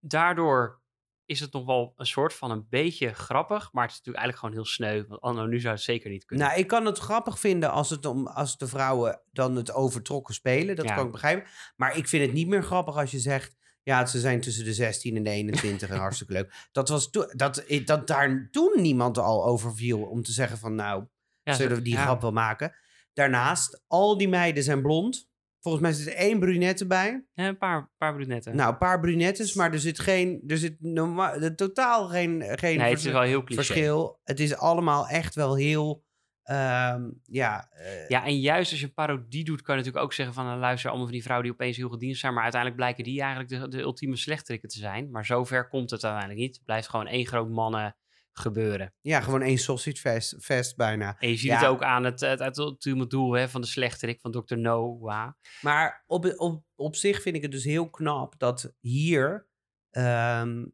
Daardoor 0.00 0.82
is 1.26 1.40
het 1.40 1.52
nog 1.52 1.64
wel 1.64 1.92
een 1.96 2.06
soort 2.06 2.34
van 2.34 2.50
een 2.50 2.66
beetje 2.68 3.12
grappig. 3.14 3.72
Maar 3.72 3.82
het 3.84 3.92
is 3.92 3.98
natuurlijk 3.98 4.24
eigenlijk 4.24 4.38
gewoon 4.38 4.54
heel 4.54 4.64
sneu. 4.64 5.04
Want 5.08 5.20
anno 5.20 5.46
nu 5.46 5.60
zou 5.60 5.74
het 5.74 5.82
zeker 5.82 6.10
niet 6.10 6.24
kunnen. 6.24 6.46
Nou, 6.46 6.58
ik 6.58 6.66
kan 6.66 6.86
het 6.86 6.98
grappig 6.98 7.38
vinden 7.40 7.70
als, 7.70 7.90
het 7.90 8.06
om, 8.06 8.26
als 8.26 8.56
de 8.58 8.66
vrouwen 8.66 9.20
dan 9.32 9.56
het 9.56 9.72
overtrokken 9.72 10.34
spelen. 10.34 10.76
Dat 10.76 10.84
Ja. 10.84 10.94
kan 10.94 11.06
ik 11.06 11.12
begrijpen. 11.12 11.50
Maar 11.76 11.96
ik 11.96 12.08
vind 12.08 12.24
het 12.24 12.32
niet 12.34 12.48
meer 12.48 12.62
grappig 12.62 12.96
als 12.96 13.10
je 13.10 13.18
zegt... 13.18 13.56
Ja, 13.82 14.06
ze 14.06 14.20
zijn 14.20 14.40
tussen 14.40 14.64
de 14.64 14.72
16 14.74 15.16
en 15.16 15.22
de 15.22 15.30
21 15.30 15.88
en 15.88 15.98
hartstikke 16.06 16.32
leuk. 16.32 16.68
Dat, 16.72 16.88
was 16.88 17.10
to- 17.10 17.26
dat, 17.32 17.64
dat 17.84 18.06
daar 18.06 18.48
toen 18.50 18.72
niemand 18.76 19.18
al 19.18 19.44
over 19.46 19.74
viel 19.74 20.02
om 20.02 20.22
te 20.22 20.32
zeggen 20.32 20.58
van... 20.58 20.74
Nou, 20.74 21.04
Ja, 21.42 21.52
zullen 21.54 21.76
we 21.76 21.82
die 21.82 21.92
ja. 21.94 22.02
grap 22.02 22.20
wel 22.20 22.32
maken? 22.32 22.74
Daarnaast, 23.12 23.84
al 23.86 24.18
die 24.18 24.28
meiden 24.28 24.62
zijn 24.62 24.82
blond. 24.82 25.28
Volgens 25.64 25.84
mij 25.84 25.92
zit 25.92 26.06
er 26.06 26.14
één 26.14 26.38
brunette 26.38 26.86
bij. 26.86 27.24
Ja, 27.34 27.48
een 27.48 27.58
paar, 27.58 27.90
paar 27.98 28.14
brunetten. 28.14 28.56
Nou, 28.56 28.72
een 28.72 28.78
paar 28.78 29.00
brunettes, 29.00 29.54
maar 29.54 29.72
er 29.72 29.78
zit 29.78 29.98
geen... 29.98 30.42
Er 30.46 30.58
zit 30.58 30.76
normaal, 30.80 31.54
totaal 31.54 32.08
geen, 32.08 32.42
geen 32.42 32.78
nee, 32.78 32.88
het 32.88 32.98
is 32.98 33.04
wel 33.12 33.22
heel 33.22 33.44
cliché. 33.44 33.64
verschil. 33.64 34.20
Het 34.24 34.40
is 34.40 34.56
allemaal 34.56 35.08
echt 35.08 35.34
wel 35.34 35.56
heel... 35.56 36.04
ehm, 36.42 37.10
ja, 37.22 37.68
eh, 37.70 38.08
Ja, 38.08 38.24
en 38.24 38.40
juist 38.40 38.70
als 38.70 38.80
je 38.80 38.86
een 38.86 38.94
parodie 38.94 39.44
doet, 39.44 39.62
kan 39.62 39.74
je 39.74 39.80
natuurlijk 39.80 40.06
ook 40.06 40.12
zeggen 40.12 40.34
van... 40.34 40.44
nou, 40.44 40.58
luister, 40.58 40.88
allemaal 40.88 41.06
van 41.06 41.16
die 41.16 41.24
vrouwen 41.24 41.48
die 41.48 41.58
opeens 41.58 41.76
heel 41.76 41.88
gediend 41.88 42.16
zijn... 42.16 42.32
maar 42.34 42.42
uiteindelijk 42.42 42.80
blijken 42.80 43.04
die 43.04 43.20
eigenlijk 43.20 43.50
de, 43.50 43.68
de 43.68 43.82
ultieme 43.82 44.16
slechterikken 44.16 44.68
te 44.68 44.78
zijn. 44.78 45.10
Maar 45.10 45.24
zover 45.24 45.68
komt 45.68 45.90
het 45.90 46.04
uiteindelijk 46.04 46.40
niet. 46.40 46.54
Het 46.54 46.64
blijft 46.64 46.88
gewoon 46.88 47.06
één 47.06 47.26
groot 47.26 47.50
mannen 47.50 47.96
gebeuren. 48.38 48.94
Ja, 49.00 49.20
gewoon 49.20 49.42
één 49.42 49.58
sausage 49.58 49.96
fest, 49.96 50.36
fest 50.40 50.76
bijna. 50.76 51.16
En 51.18 51.28
je 51.28 51.36
ziet 51.36 51.50
Ja. 51.50 51.58
het 51.58 51.68
ook 51.68 51.82
aan 51.82 52.04
het, 52.04 52.20
het, 52.20 52.38
het 52.38 52.58
ultieme 52.58 53.06
doel 53.06 53.32
hè, 53.32 53.48
van 53.48 53.60
de 53.60 53.66
slechterik 53.66 54.20
van 54.20 54.30
Dr. 54.30 54.56
Noah. 54.56 55.32
Maar 55.60 56.04
op, 56.06 56.34
op, 56.36 56.64
op 56.74 56.96
zich 56.96 57.22
vind 57.22 57.36
ik 57.36 57.42
het 57.42 57.50
dus 57.50 57.64
heel 57.64 57.90
knap 57.90 58.34
dat 58.38 58.74
hier... 58.80 59.48
ehm, 59.90 60.64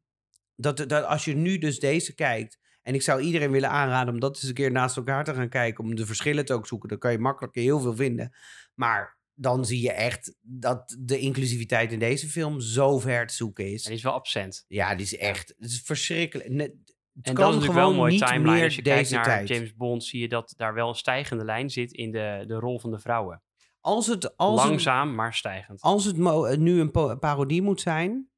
dat, 0.55 0.77
dat 0.77 1.05
als 1.05 1.25
je 1.25 1.35
nu 1.35 1.59
dus 1.59 1.79
deze 1.79 2.15
kijkt... 2.15 2.59
En 2.83 2.95
ik 2.95 3.03
zou 3.03 3.21
iedereen 3.21 3.51
willen 3.51 3.71
aanraden 3.71 4.15
om 4.15 4.21
dat 4.21 4.35
eens 4.37 4.43
een 4.49 4.55
keer 4.55 4.71
naast 4.71 4.97
elkaar 4.97 5.25
te 5.25 5.35
gaan 5.35 5.49
kijken... 5.49 5.85
om 5.85 5.95
de 5.95 6.07
verschillen 6.07 6.45
te 6.45 6.53
ook 6.53 6.67
zoeken. 6.67 6.89
Dan 6.89 6.99
kan 6.99 7.13
je 7.13 7.19
makkelijk 7.19 7.55
heel 7.55 7.81
veel 7.81 7.97
vinden. 7.97 8.35
Maar 8.75 9.19
dan 9.35 9.65
zie 9.65 9.81
je 9.81 9.93
echt 9.93 10.37
dat 10.41 10.97
de 10.99 11.19
inclusiviteit 11.19 11.93
in 11.93 11.99
deze 11.99 12.29
film 12.29 12.61
zo 12.61 12.99
ver 12.99 13.27
te 13.27 13.35
zoeken 13.35 13.65
En 13.65 13.71
is. 13.73 13.83
die 13.83 13.95
is 13.95 14.03
wel 14.03 14.13
absent. 14.13 14.65
Ja, 14.69 14.95
die 14.95 15.05
is 15.07 15.17
echt... 15.17 15.55
Het 15.59 15.71
is 15.71 15.81
verschrikkelijk. 15.85 16.49
En 17.23 17.35
dat 17.35 17.49
is 17.49 17.55
natuurlijk 17.55 17.73
wel 17.81 17.91
een 17.91 17.97
mooie 17.97 18.19
timeline. 18.19 18.65
Als 18.65 18.77
je 18.77 18.83
kijkt 18.83 19.11
naar 19.11 19.25
tijd. 19.25 19.49
James 19.49 19.75
Bond, 19.75 20.05
zie 20.05 20.21
je 20.21 20.29
dat 20.29 20.55
daar 20.57 20.75
wel 20.75 20.89
een 20.89 20.95
stijgende 20.95 21.45
lijn 21.45 21.71
zit 21.71 21.93
in 21.93 22.11
de, 22.11 22.45
de 22.47 22.55
rol 22.55 22.79
van 22.81 22.91
de 22.91 22.99
vrouwen. 22.99 23.43
Als 23.81 24.07
het, 24.07 24.37
als 24.37 24.61
het, 24.61 24.69
Langzaam, 24.69 25.15
maar 25.15 25.35
stijgend. 25.35 25.81
als 25.81 26.05
het 26.05 26.17
eh, 26.19 26.57
nu 26.57 26.81
een 26.81 27.19
parodie 27.19 27.63
moet 27.63 27.81
zijn, 27.81 28.31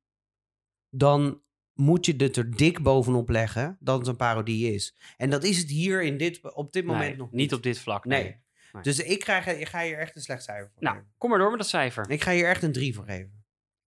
dan 0.89 1.43
moet 1.73 2.07
je 2.07 2.15
het 2.17 2.37
er 2.37 2.57
dik 2.57 2.83
bovenop 2.83 3.29
leggen 3.29 3.77
dat 3.81 3.99
het 3.99 4.07
een 4.07 4.17
parodie 4.17 4.73
is. 4.75 4.97
En 5.17 5.31
dat 5.31 5.45
is 5.45 5.59
het 5.59 5.71
hier 5.71 6.03
in 6.03 6.17
dit, 6.17 6.55
op 6.55 6.73
dit 6.73 6.85
moment 6.85 7.09
Nee, 7.09 7.17
nog 7.17 7.33
niet 7.33 7.53
op 7.55 7.63
dit 7.63 7.79
vlak. 7.79 8.05
Nee. 8.05 8.23
Nee. 8.23 8.41
Nee. 8.73 8.83
Dus 8.83 8.99
ik, 8.99 9.21
krijg, 9.21 9.47
ik 9.47 9.69
ga 9.69 9.83
hier 9.83 9.99
echt 9.99 10.17
een 10.17 10.23
slecht 10.23 10.43
cijfer 10.43 10.71
voor 10.73 10.83
Nou, 10.83 10.97
geven. 10.97 11.13
kom 11.19 11.31
maar 11.31 11.39
door 11.39 11.51
met 11.51 11.59
dat 11.59 11.69
cijfer. 11.69 12.11
Ik 12.11 12.23
ga 12.23 12.33
hier 12.33 12.49
echt 12.49 12.63
een 12.63 12.73
3 12.73 12.95
voor 12.95 13.05
geven. 13.05 13.45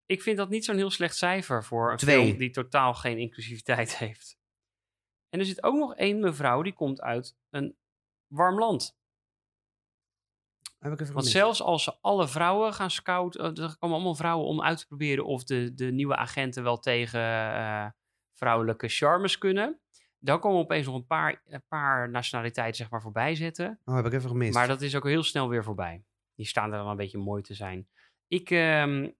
Ik 0.06 0.22
vind 0.22 0.36
dat 0.36 0.50
niet 0.50 0.64
zo'n 0.64 0.76
heel 0.76 0.90
slecht 0.90 1.16
cijfer 1.16 1.64
voor 1.64 1.90
een 1.90 1.96
Twee. 1.96 2.24
film 2.26 2.38
die 2.38 2.50
totaal 2.50 2.94
geen 2.94 3.18
inclusiviteit 3.18 3.96
heeft. 4.04 4.38
En 5.34 5.40
er 5.40 5.46
zit 5.46 5.62
ook 5.62 5.74
nog 5.74 5.94
één 5.94 6.20
mevrouw 6.20 6.62
die 6.62 6.72
komt 6.72 7.00
uit 7.00 7.36
een 7.50 7.76
warm 8.26 8.58
land. 8.58 8.96
Heb 10.78 10.92
ik 10.92 11.00
even 11.00 11.14
Want 11.14 11.26
zelfs 11.26 11.62
als 11.62 11.84
ze 11.84 11.96
alle 12.00 12.28
vrouwen 12.28 12.74
gaan 12.74 12.90
scouten, 12.90 13.40
eh, 13.40 13.64
er 13.64 13.78
komen 13.78 13.96
allemaal 13.96 14.14
vrouwen 14.14 14.46
om 14.46 14.62
uit 14.62 14.78
te 14.78 14.86
proberen 14.86 15.24
of 15.24 15.44
de, 15.44 15.74
de 15.74 15.84
nieuwe 15.84 16.16
agenten 16.16 16.62
wel 16.62 16.78
tegen 16.78 17.20
eh, 17.20 17.86
vrouwelijke 18.32 18.88
charmes 18.88 19.38
kunnen. 19.38 19.80
Dan 20.18 20.40
komen 20.40 20.60
opeens 20.60 20.86
nog 20.86 20.94
een 20.94 21.06
paar, 21.06 21.42
een 21.46 21.64
paar 21.68 22.10
nationaliteiten 22.10 22.76
zeg 22.76 22.90
maar 22.90 23.02
voorbij 23.02 23.34
zetten. 23.34 23.80
Oh, 23.84 23.94
heb 23.94 24.06
ik 24.06 24.12
even 24.12 24.30
gemist. 24.30 24.54
Maar 24.54 24.68
dat 24.68 24.82
is 24.82 24.96
ook 24.96 25.04
heel 25.04 25.22
snel 25.22 25.48
weer 25.48 25.64
voorbij. 25.64 26.04
Die 26.34 26.46
staan 26.46 26.72
er 26.72 26.78
dan 26.78 26.88
een 26.88 26.96
beetje 26.96 27.18
mooi 27.18 27.42
te 27.42 27.54
zijn. 27.54 27.88
Ik, 28.26 28.50
ehm, 28.50 29.10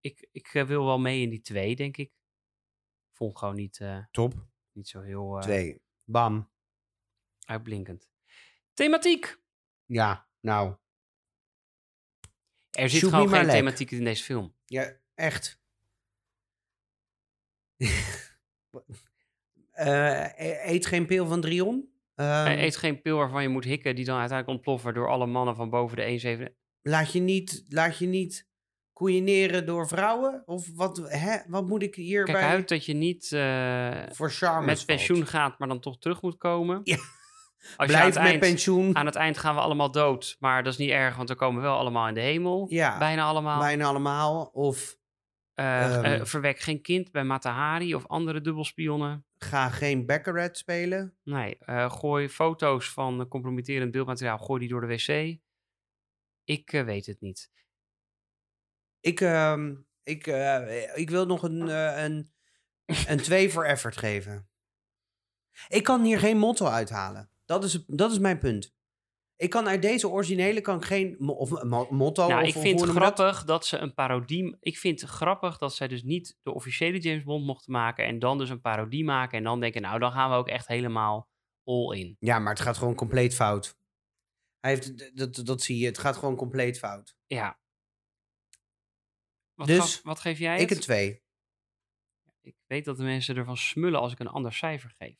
ik, 0.00 0.28
ik 0.32 0.46
eh, 0.54 0.64
wil 0.64 0.84
wel 0.84 0.98
mee 0.98 1.22
in 1.22 1.30
die 1.30 1.40
twee, 1.40 1.76
denk 1.76 1.96
ik. 1.96 2.12
Vond 3.12 3.38
gewoon 3.38 3.54
niet, 3.54 3.80
Top. 4.10 4.52
Niet 4.74 4.88
zo 4.88 5.00
heel 5.00 5.36
eh, 5.36 5.42
2. 5.42 5.82
Bam. 6.04 6.50
uitblinkend. 7.46 8.08
Thematiek. 8.72 9.38
Ja, 9.84 10.28
nou. 10.40 10.74
Er 12.70 12.90
zit 12.90 13.00
Shoot 13.00 13.10
gewoon 13.10 13.28
geen 13.28 13.48
thematiek 13.48 13.90
in 13.90 14.04
deze 14.04 14.24
film. 14.24 14.54
Ja, 14.64 14.96
echt. 15.14 15.62
Eh, 19.74 20.24
e- 20.24 20.72
eet 20.72 20.86
geen 20.86 21.06
pil 21.06 21.26
van 21.26 21.40
Drion. 21.40 21.88
Hij 22.14 22.64
eet 22.64 22.76
geen 22.76 23.02
pil 23.02 23.16
waarvan 23.16 23.42
je 23.42 23.48
moet 23.48 23.64
hikken, 23.64 23.94
die 23.96 24.04
dan 24.04 24.18
uiteindelijk 24.18 24.58
ontploffen 24.58 24.94
door 24.94 25.08
alle 25.08 25.26
mannen 25.26 25.56
van 25.56 25.70
boven 25.70 25.96
de 25.96 26.46
1,7. 26.48 26.56
laat, 26.82 27.12
je 27.12 27.20
niet, 27.20 27.64
laat 27.68 27.98
je 27.98 28.06
niet 28.06 28.48
koeieneren 28.94 29.66
door 29.66 29.88
vrouwen? 29.88 30.42
Of 30.46 30.68
wat, 30.74 30.96
hè? 31.06 31.36
wat 31.46 31.66
moet 31.66 31.82
ik 31.82 31.94
hierbij 31.94 32.34
Kijk 32.34 32.46
uit 32.46 32.68
dat 32.68 32.84
je 32.84 32.94
niet 32.94 33.32
eh, 33.32 34.02
voor 34.10 34.30
charme 34.30 34.66
met 34.66 34.86
pensioen 34.86 35.26
gaat, 35.26 35.58
maar 35.58 35.68
dan 35.68 35.80
toch 35.80 35.98
terug 35.98 36.22
moet 36.22 36.36
komen. 36.36 36.80
Ja. 36.84 36.96
Als 37.76 37.88
Blijf 37.88 38.04
met 38.04 38.16
eind, 38.16 38.40
pensioen. 38.40 38.96
aan 38.96 39.06
het 39.06 39.14
eind 39.14 39.38
gaan 39.38 39.54
we 39.54 39.60
allemaal 39.60 39.90
dood, 39.90 40.36
maar 40.38 40.62
dat 40.62 40.72
is 40.72 40.78
niet 40.78 40.90
erg, 40.90 41.16
want 41.16 41.28
we 41.28 41.34
komen 41.34 41.62
wel 41.62 41.76
allemaal 41.78 42.08
in 42.08 42.14
de 42.14 42.20
hemel. 42.20 42.66
Ja, 42.68 42.98
Bijna 42.98 43.24
allemaal. 43.24 43.58
bijna 43.60 43.84
allemaal. 43.86 44.44
Of 44.44 44.96
eh, 45.54 46.20
verwek 46.24 46.58
geen 46.58 46.82
kind 46.82 47.10
bij 47.12 47.24
Matahari 47.24 47.94
of 47.94 48.06
andere 48.06 48.40
dubbelspionnen. 48.40 49.26
ga 49.38 49.68
geen 49.68 50.06
Baccarat 50.06 50.56
spelen. 50.58 51.16
Nee, 51.22 51.56
gooi 51.88 52.28
foto's 52.28 52.90
van 52.90 53.28
compromitterend 53.28 53.90
beeldmateriaal, 53.90 54.38
gooi 54.38 54.60
die 54.60 54.68
door 54.68 54.80
de 54.80 54.86
wc. 54.86 55.38
Ik 56.44 56.70
weet 56.70 57.06
het 57.06 57.20
niet. 57.20 57.50
Ik, 59.04 59.20
ehm, 59.20 59.74
ik, 60.02 60.26
eh, 60.26 60.96
ik 60.96 61.10
wil 61.10 61.26
nog 61.26 61.42
een, 61.42 61.68
eh, 61.68 62.02
een, 62.04 62.32
een 63.06 63.22
2 63.22 63.50
voor 63.50 63.64
effort 63.64 63.96
geven. 63.96 64.48
Ik 65.68 65.82
kan 65.82 66.04
hier 66.04 66.18
geen 66.18 66.38
motto 66.38 66.66
uithalen. 66.66 67.30
Dat 67.44 67.64
is, 67.64 67.84
dat 67.86 68.10
is 68.10 68.18
mijn 68.18 68.38
punt. 68.38 68.74
Ik 69.36 69.50
kan 69.50 69.68
uit 69.68 69.82
deze 69.82 70.08
originele 70.08 70.60
kan 70.60 70.76
ik 70.76 70.84
geen 70.84 71.16
mo- 71.18 71.32
of, 71.32 71.62
mo- 71.62 71.88
motto. 71.90 72.28
nou, 72.28 72.42
of, 72.42 72.48
ik 72.48 72.52
vind 72.52 72.80
het 72.80 72.88
dat? 72.88 72.96
grappig 72.96 73.44
dat? 73.44 73.66
ze 73.66 73.78
een 73.78 73.94
parodie... 73.94 74.56
Ik 74.60 74.78
vind 74.78 75.00
het 75.00 75.10
grappig 75.10 75.58
dat 75.58 75.74
zij 75.74 75.88
dus 75.88 76.02
niet 76.02 76.38
de 76.42 76.54
officiële 76.54 76.98
James 77.00 77.24
Bond 77.24 77.46
mochten 77.46 77.72
maken... 77.72 78.04
en 78.04 78.18
dan 78.18 78.38
dus 78.38 78.50
een 78.50 78.60
parodie 78.60 79.04
maken 79.04 79.38
en 79.38 79.44
dan 79.44 79.60
denken... 79.60 79.82
nou, 79.82 79.98
dan 79.98 80.12
gaan 80.12 80.30
we 80.30 80.36
ook 80.36 80.48
echt 80.48 80.66
helemaal 80.66 81.28
all 81.64 81.98
in. 81.98 82.16
Ja, 82.18 82.38
maar 82.38 82.52
het 82.52 82.62
gaat 82.62 82.76
gewoon 82.76 82.94
compleet 82.94 83.34
fout. 83.34 83.78
Hij 84.60 84.70
heeft, 84.70 85.16
dat, 85.16 85.46
dat 85.46 85.62
zie 85.62 85.78
je. 85.78 85.86
Het 85.86 85.98
gaat 85.98 86.16
gewoon 86.16 86.36
compleet 86.36 86.78
fout. 86.78 87.16
Ja. 87.26 87.62
Wat, 89.54 89.66
Dus, 89.66 89.78
gaf- 89.78 90.02
wat 90.02 90.20
geef 90.20 90.38
jij 90.38 90.60
Ik 90.60 90.68
het? 90.68 90.78
een 90.78 90.84
2. 90.84 91.22
Ik 92.40 92.56
weet 92.66 92.84
dat 92.84 92.96
de 92.96 93.02
mensen 93.02 93.36
ervan 93.36 93.56
smullen 93.56 94.00
als 94.00 94.12
ik 94.12 94.18
een 94.18 94.26
ander 94.28 94.52
cijfer 94.52 94.90
geef. 94.90 95.16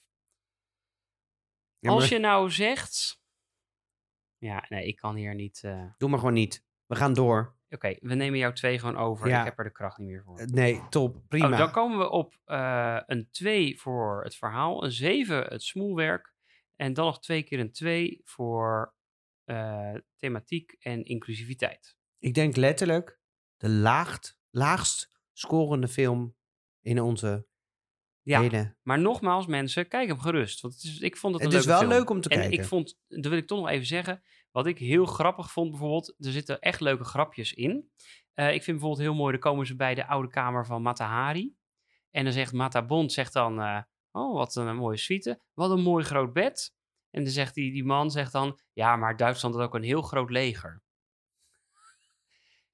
Ja, 1.79 1.91
als 1.91 2.09
je 2.09 2.19
nou 2.19 2.51
zegt... 2.51 3.23
Ja, 4.39 4.65
nee, 4.69 4.87
ik 4.87 4.97
kan 4.97 5.15
hier 5.15 5.35
niet... 5.35 5.61
eh, 5.65 5.85
Doe 5.99 6.09
maar 6.09 6.19
gewoon 6.19 6.35
niet. 6.35 6.65
We 6.87 6.97
gaan 6.97 7.13
door. 7.13 7.57
Oké, 7.69 7.97
we 8.01 8.15
nemen 8.15 8.39
jouw 8.39 8.53
twee 8.53 8.79
gewoon 8.79 8.97
over. 8.97 9.29
Ja. 9.29 9.39
Ik 9.39 9.45
heb 9.45 9.59
er 9.59 9.65
de 9.65 9.73
kracht 9.73 9.99
niet 9.99 10.09
meer 10.09 10.23
voor. 10.23 10.39
Eh, 10.39 10.47
Nee, 10.47 10.89
top. 10.89 11.23
Prima. 11.29 11.51
Oh, 11.51 11.59
dan 11.59 11.71
komen 11.71 11.99
we 11.99 12.11
op 12.11 12.41
eh, 12.45 13.01
een 13.07 13.29
2 13.31 13.79
voor 13.81 14.23
het 14.25 14.37
verhaal, 14.37 14.85
een 14.85 14.93
7 14.93 15.45
het 15.45 15.63
smoelwerk 15.63 16.35
en 16.77 16.93
dan 16.95 17.05
nog 17.05 17.21
twee 17.21 17.43
keer 17.43 17.59
een 17.59 17.73
2 17.73 18.21
voor 18.25 18.95
thematiek 20.17 20.73
en 20.79 21.05
inclusiviteit. 21.05 21.97
Ik 22.19 22.35
denk 22.35 22.57
letterlijk 22.57 23.21
de 23.65 23.71
laagst, 23.71 24.39
laagst 24.51 25.21
scorende 25.33 25.89
film 25.89 26.37
in 26.81 27.01
onze 27.01 27.47
Ja, 28.23 28.41
hele... 28.41 28.77
maar 28.83 28.99
nogmaals 28.99 29.47
mensen, 29.47 29.89
kijk 29.89 30.09
hem 30.09 30.19
gerust. 30.19 30.61
Want 30.61 30.75
het 30.75 30.83
is, 30.83 30.99
ik 30.99 31.17
vond 31.17 31.35
het 31.35 31.43
een 31.45 31.51
Het 31.51 31.61
is 31.61 31.67
wel 31.67 31.79
film. 31.79 31.91
leuk 31.91 32.11
om 32.11 32.21
te 32.21 32.29
en 32.29 32.39
kijken. 32.39 32.59
ik 32.59 32.65
vond, 32.65 32.99
dat 33.09 33.27
wil 33.27 33.39
ik 33.39 33.47
toch 33.47 33.59
nog 33.59 33.69
even 33.69 33.87
zeggen, 33.87 34.23
wat 34.51 34.67
ik 34.67 34.79
heel 34.79 35.05
grappig 35.07 35.51
vond 35.51 35.71
bijvoorbeeld, 35.71 36.15
er 36.19 36.33
zitten 36.33 36.61
echt 36.61 36.81
leuke 36.81 37.05
grapjes 37.05 37.53
in. 37.53 37.91
Eh, 38.35 38.47
ik 38.47 38.63
vind 38.63 38.79
bijvoorbeeld 38.79 39.09
heel 39.09 39.15
mooi, 39.15 39.33
dan 39.33 39.41
komen 39.41 39.67
ze 39.67 39.77
bij 39.77 39.95
de 39.95 40.07
oude 40.07 40.29
kamer 40.29 40.67
van 40.67 40.83
Matahari. 40.83 41.57
En 42.11 42.25
dan 42.25 42.33
zegt 42.33 42.53
Mata 42.53 42.85
Bond, 42.85 43.13
zegt 43.13 43.33
dan, 43.33 43.61
eh, 43.61 43.83
oh 44.11 44.35
wat 44.35 44.57
een 44.57 44.77
mooie 44.77 44.97
suite, 44.97 45.41
wat 45.55 45.71
een 45.71 45.83
mooi 45.83 46.05
groot 46.05 46.33
bed. 46.33 46.75
En 47.11 47.25
dan 47.25 47.33
zegt 47.33 47.55
die, 47.55 47.73
die 47.73 47.85
man 47.85 48.11
zegt 48.11 48.33
dan, 48.33 48.61
ja 48.73 48.97
maar 48.97 49.17
Duitsland 49.17 49.55
had 49.55 49.65
ook 49.65 49.75
een 49.75 49.83
heel 49.83 50.03
groot 50.03 50.31
leger. 50.31 50.83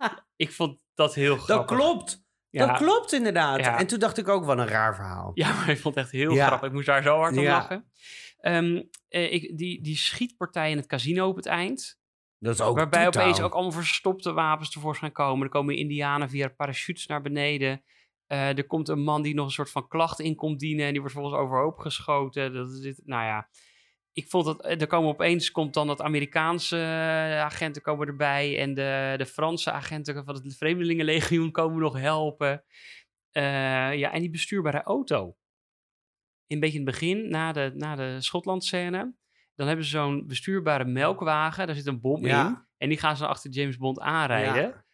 ik 0.37 0.53
vond 0.53 0.79
dat 0.95 1.15
heel 1.15 1.35
Dat 1.37 1.45
grappig. 1.45 1.77
klopt. 1.77 2.25
Ja. 2.51 2.67
Dat 2.67 2.77
klopt 2.77 3.13
inderdaad. 3.13 3.59
Ja. 3.59 3.79
En 3.79 3.87
toen 3.87 3.99
dacht 3.99 4.19
ik 4.19 4.29
ook, 4.29 4.45
wat 4.45 4.59
een 4.59 4.67
raar 4.69 4.95
verhaal. 4.95 5.31
Ja, 5.35 5.53
maar 5.55 5.69
ik 5.69 5.79
vond 5.79 5.95
het 5.95 6.05
echt 6.05 6.13
heel 6.13 6.33
Ja. 6.35 6.47
grappig. 6.47 6.69
Ik 6.69 6.75
moest 6.75 6.87
daar 6.87 7.03
zo 7.03 7.17
hard 7.17 7.37
om 7.37 7.45
lachen. 7.45 7.91
Ehm, 8.39 8.83
eh, 9.09 9.33
ik, 9.33 9.59
die, 9.59 9.83
die 9.83 9.97
schietpartij 9.97 10.71
in 10.71 10.77
het 10.77 10.87
casino 10.87 11.29
op 11.29 11.37
het 11.37 11.47
eind. 11.47 11.99
Dat 12.39 12.55
is 12.55 12.61
ook 12.61 12.77
waarbij 12.77 13.05
totaal. 13.05 13.23
opeens 13.23 13.41
ook 13.41 13.53
allemaal 13.53 13.73
verstopte 13.73 14.33
wapens 14.33 14.71
tevoorschijn 14.71 15.13
komen. 15.13 15.45
Er 15.45 15.51
komen 15.53 15.77
indianen 15.77 16.29
via 16.31 16.49
parachutes 16.49 17.07
naar 17.07 17.23
beneden. 17.23 17.83
Eh, 18.27 18.59
er 18.59 18.67
komt 18.67 18.89
een 18.89 19.03
man 19.03 19.23
die 19.23 19.35
nog 19.35 19.45
een 19.47 19.53
soort 19.53 19.71
van 19.71 19.89
klacht 19.89 20.21
in 20.21 20.35
komt 20.35 20.61
dienen 20.61 20.85
en 20.87 20.91
die 20.91 21.01
wordt 21.01 21.15
volgens 21.15 21.37
overhoop 21.37 21.79
geschoten. 21.79 22.53
Dat 22.53 22.71
is 22.71 22.81
dit, 22.81 23.01
nou 23.05 23.25
ja, 23.25 23.49
ik 24.13 24.29
vond 24.29 24.45
dat 24.45 24.65
er 24.65 24.87
komen 24.87 25.09
opeens 25.11 25.51
komt 25.51 25.75
dan 25.75 25.87
dat 25.87 26.01
Amerikaanse 26.01 26.77
eh, 26.77 27.41
agenten 27.41 27.83
komen 27.83 28.07
erbij 28.07 28.59
en 28.59 28.75
de, 28.75 29.15
de 29.17 29.27
Franse 29.27 29.71
agenten 29.73 30.25
van 30.25 30.35
het 30.35 30.57
Vreemdelingenlegioen 30.57 31.51
komen 31.51 31.79
nog 31.81 31.99
helpen. 31.99 32.65
Eh, 33.31 33.43
ja, 33.95 34.13
en 34.13 34.21
die 34.21 34.31
bestuurbare 34.31 34.83
auto. 34.83 35.37
In 36.47 36.55
een 36.57 36.61
beetje 36.61 36.79
in 36.79 36.87
het 36.87 36.95
begin, 36.95 37.29
na 37.31 37.53
de, 37.53 37.73
na 37.75 37.95
de 37.97 38.17
Schotland-scène, 38.21 39.15
dan 39.55 39.67
hebben 39.67 39.85
ze 39.85 39.91
zo'n 39.91 40.27
bestuurbare 40.27 40.85
melkwagen. 40.85 41.67
Daar 41.67 41.77
zit 41.77 41.87
een 41.87 42.01
bom 42.01 42.27
Ja. 42.27 42.47
in. 42.49 42.59
En 42.77 42.89
die 42.89 42.99
gaan 42.99 43.17
ze 43.17 43.27
achter 43.27 43.51
James 43.51 43.77
Bond 43.77 44.01
aanrijden. 44.01 44.63
Ja. 44.63 44.85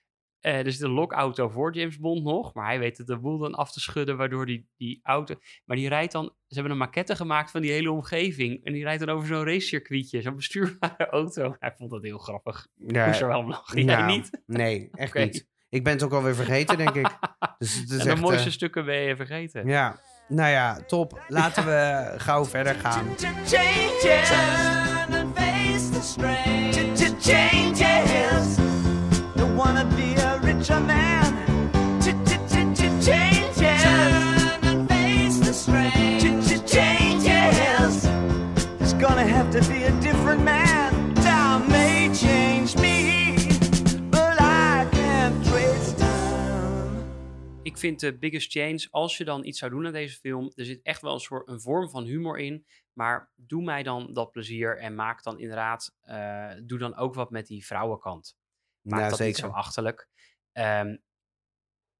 Eh, 0.40 0.66
er 0.66 0.72
zit 0.72 0.82
een 0.82 0.90
lokauto 0.90 1.48
voor 1.48 1.74
James 1.74 1.98
Bond 1.98 2.24
nog. 2.24 2.54
Maar 2.54 2.66
hij 2.66 2.78
weet 2.78 2.98
het 2.98 3.06
de 3.06 3.18
boel 3.18 3.38
dan 3.38 3.54
af 3.54 3.72
te 3.72 3.80
schudden, 3.80 4.16
waardoor 4.16 4.46
die, 4.46 4.68
die 4.76 5.00
auto... 5.02 5.34
Maar 5.64 5.76
die 5.76 5.88
rijdt 5.88 6.12
dan... 6.12 6.24
Ze 6.24 6.54
hebben 6.54 6.72
een 6.72 6.78
maquette 6.78 7.16
gemaakt 7.16 7.50
van 7.50 7.60
die 7.60 7.72
hele 7.72 7.90
omgeving. 7.90 8.64
En 8.64 8.72
die 8.72 8.82
rijdt 8.82 9.06
dan 9.06 9.16
over 9.16 9.28
zo'n 9.28 9.44
racecircuitje. 9.44 10.22
Zo'n 10.22 10.36
bestuurbare 10.36 11.06
auto. 11.20 11.56
Hij 11.58 11.74
vond 11.76 11.90
dat 11.90 12.02
heel 12.02 12.18
grappig. 12.18 12.66
Ja, 12.74 13.06
Moest 13.06 13.20
er 13.20 13.28
wel 13.28 13.38
om 13.38 13.48
lachen. 13.48 13.84
Jij 13.84 13.96
nou, 13.96 14.06
niet? 14.06 14.30
Nee, 14.46 14.88
echt 14.92 15.14
niet. 15.14 15.46
Ik 15.68 15.84
ben 15.84 15.92
het 15.92 16.02
ook 16.02 16.12
alweer 16.12 16.34
vergeten, 16.34 16.76
denk 16.76 16.94
ik. 16.94 17.18
Dus 17.58 17.74
het 17.74 17.90
is 17.90 17.98
En 17.98 18.04
de 18.04 18.10
echt, 18.10 18.20
mooiste 18.20 18.46
eh, 18.46 18.52
stukken 18.52 18.84
ben 18.84 18.96
je 18.96 19.16
vergeten. 19.16 19.66
Ja, 19.66 20.00
nou 20.28 20.50
ja, 20.50 20.80
top. 20.86 21.24
Laten 21.28 21.64
we 21.64 22.12
gauw 22.16 22.44
verder 22.44 22.74
gaan. 22.74 23.06
changes. 27.20 28.56
The 29.36 29.46
wanna 29.56 29.84
be 29.96 30.15
a 30.70 30.80
man. 30.80 31.34
Changes. 33.00 33.82
Turn 33.82 34.64
and 34.64 34.88
face 34.88 35.38
the 35.38 35.52
strange 35.52 36.22
changes. 36.66 38.04
It's 38.80 38.94
gonna 38.94 39.26
have 39.26 39.50
to 39.50 39.60
be 39.68 39.84
a 39.84 39.92
different 40.00 40.42
man. 40.42 41.14
Time 41.14 41.68
may 41.68 42.10
change 42.14 42.76
me, 42.76 43.34
but 44.10 44.40
I 44.40 44.86
can't 44.90 45.44
trace 45.44 45.94
time. 45.94 47.04
Ik 47.62 47.78
vind 47.78 48.00
de 48.00 48.18
Biggest 48.18 48.52
Change, 48.52 48.88
als 48.90 49.16
je 49.16 49.24
dan 49.24 49.44
iets 49.44 49.58
zou 49.58 49.70
doen 49.70 49.86
aan 49.86 49.92
deze 49.92 50.18
film, 50.18 50.52
er 50.54 50.64
zit 50.64 50.82
echt 50.82 51.02
wel 51.02 51.14
een 51.14 51.20
soort 51.20 51.48
een 51.48 51.60
vorm 51.60 51.90
van 51.90 52.04
humor 52.04 52.38
in. 52.38 52.66
Maar 52.92 53.30
doe 53.34 53.62
mij 53.62 53.82
dan 53.82 54.12
dat 54.12 54.30
plezier 54.30 54.78
en 54.78 54.94
maak 54.94 55.22
dan 55.22 55.38
inderdaad, 55.38 55.94
eh, 56.00 56.50
doe 56.62 56.78
dan 56.78 56.96
ook 56.96 57.14
wat 57.14 57.30
met 57.30 57.46
die 57.46 57.66
vrouwenkant. 57.66 58.36
Maak 58.80 58.98
Nou, 58.98 59.10
dat 59.10 59.20
niet 59.20 59.36
zo 59.36 59.48
achterlijk. 59.48 60.08
Ehm, 60.56 60.96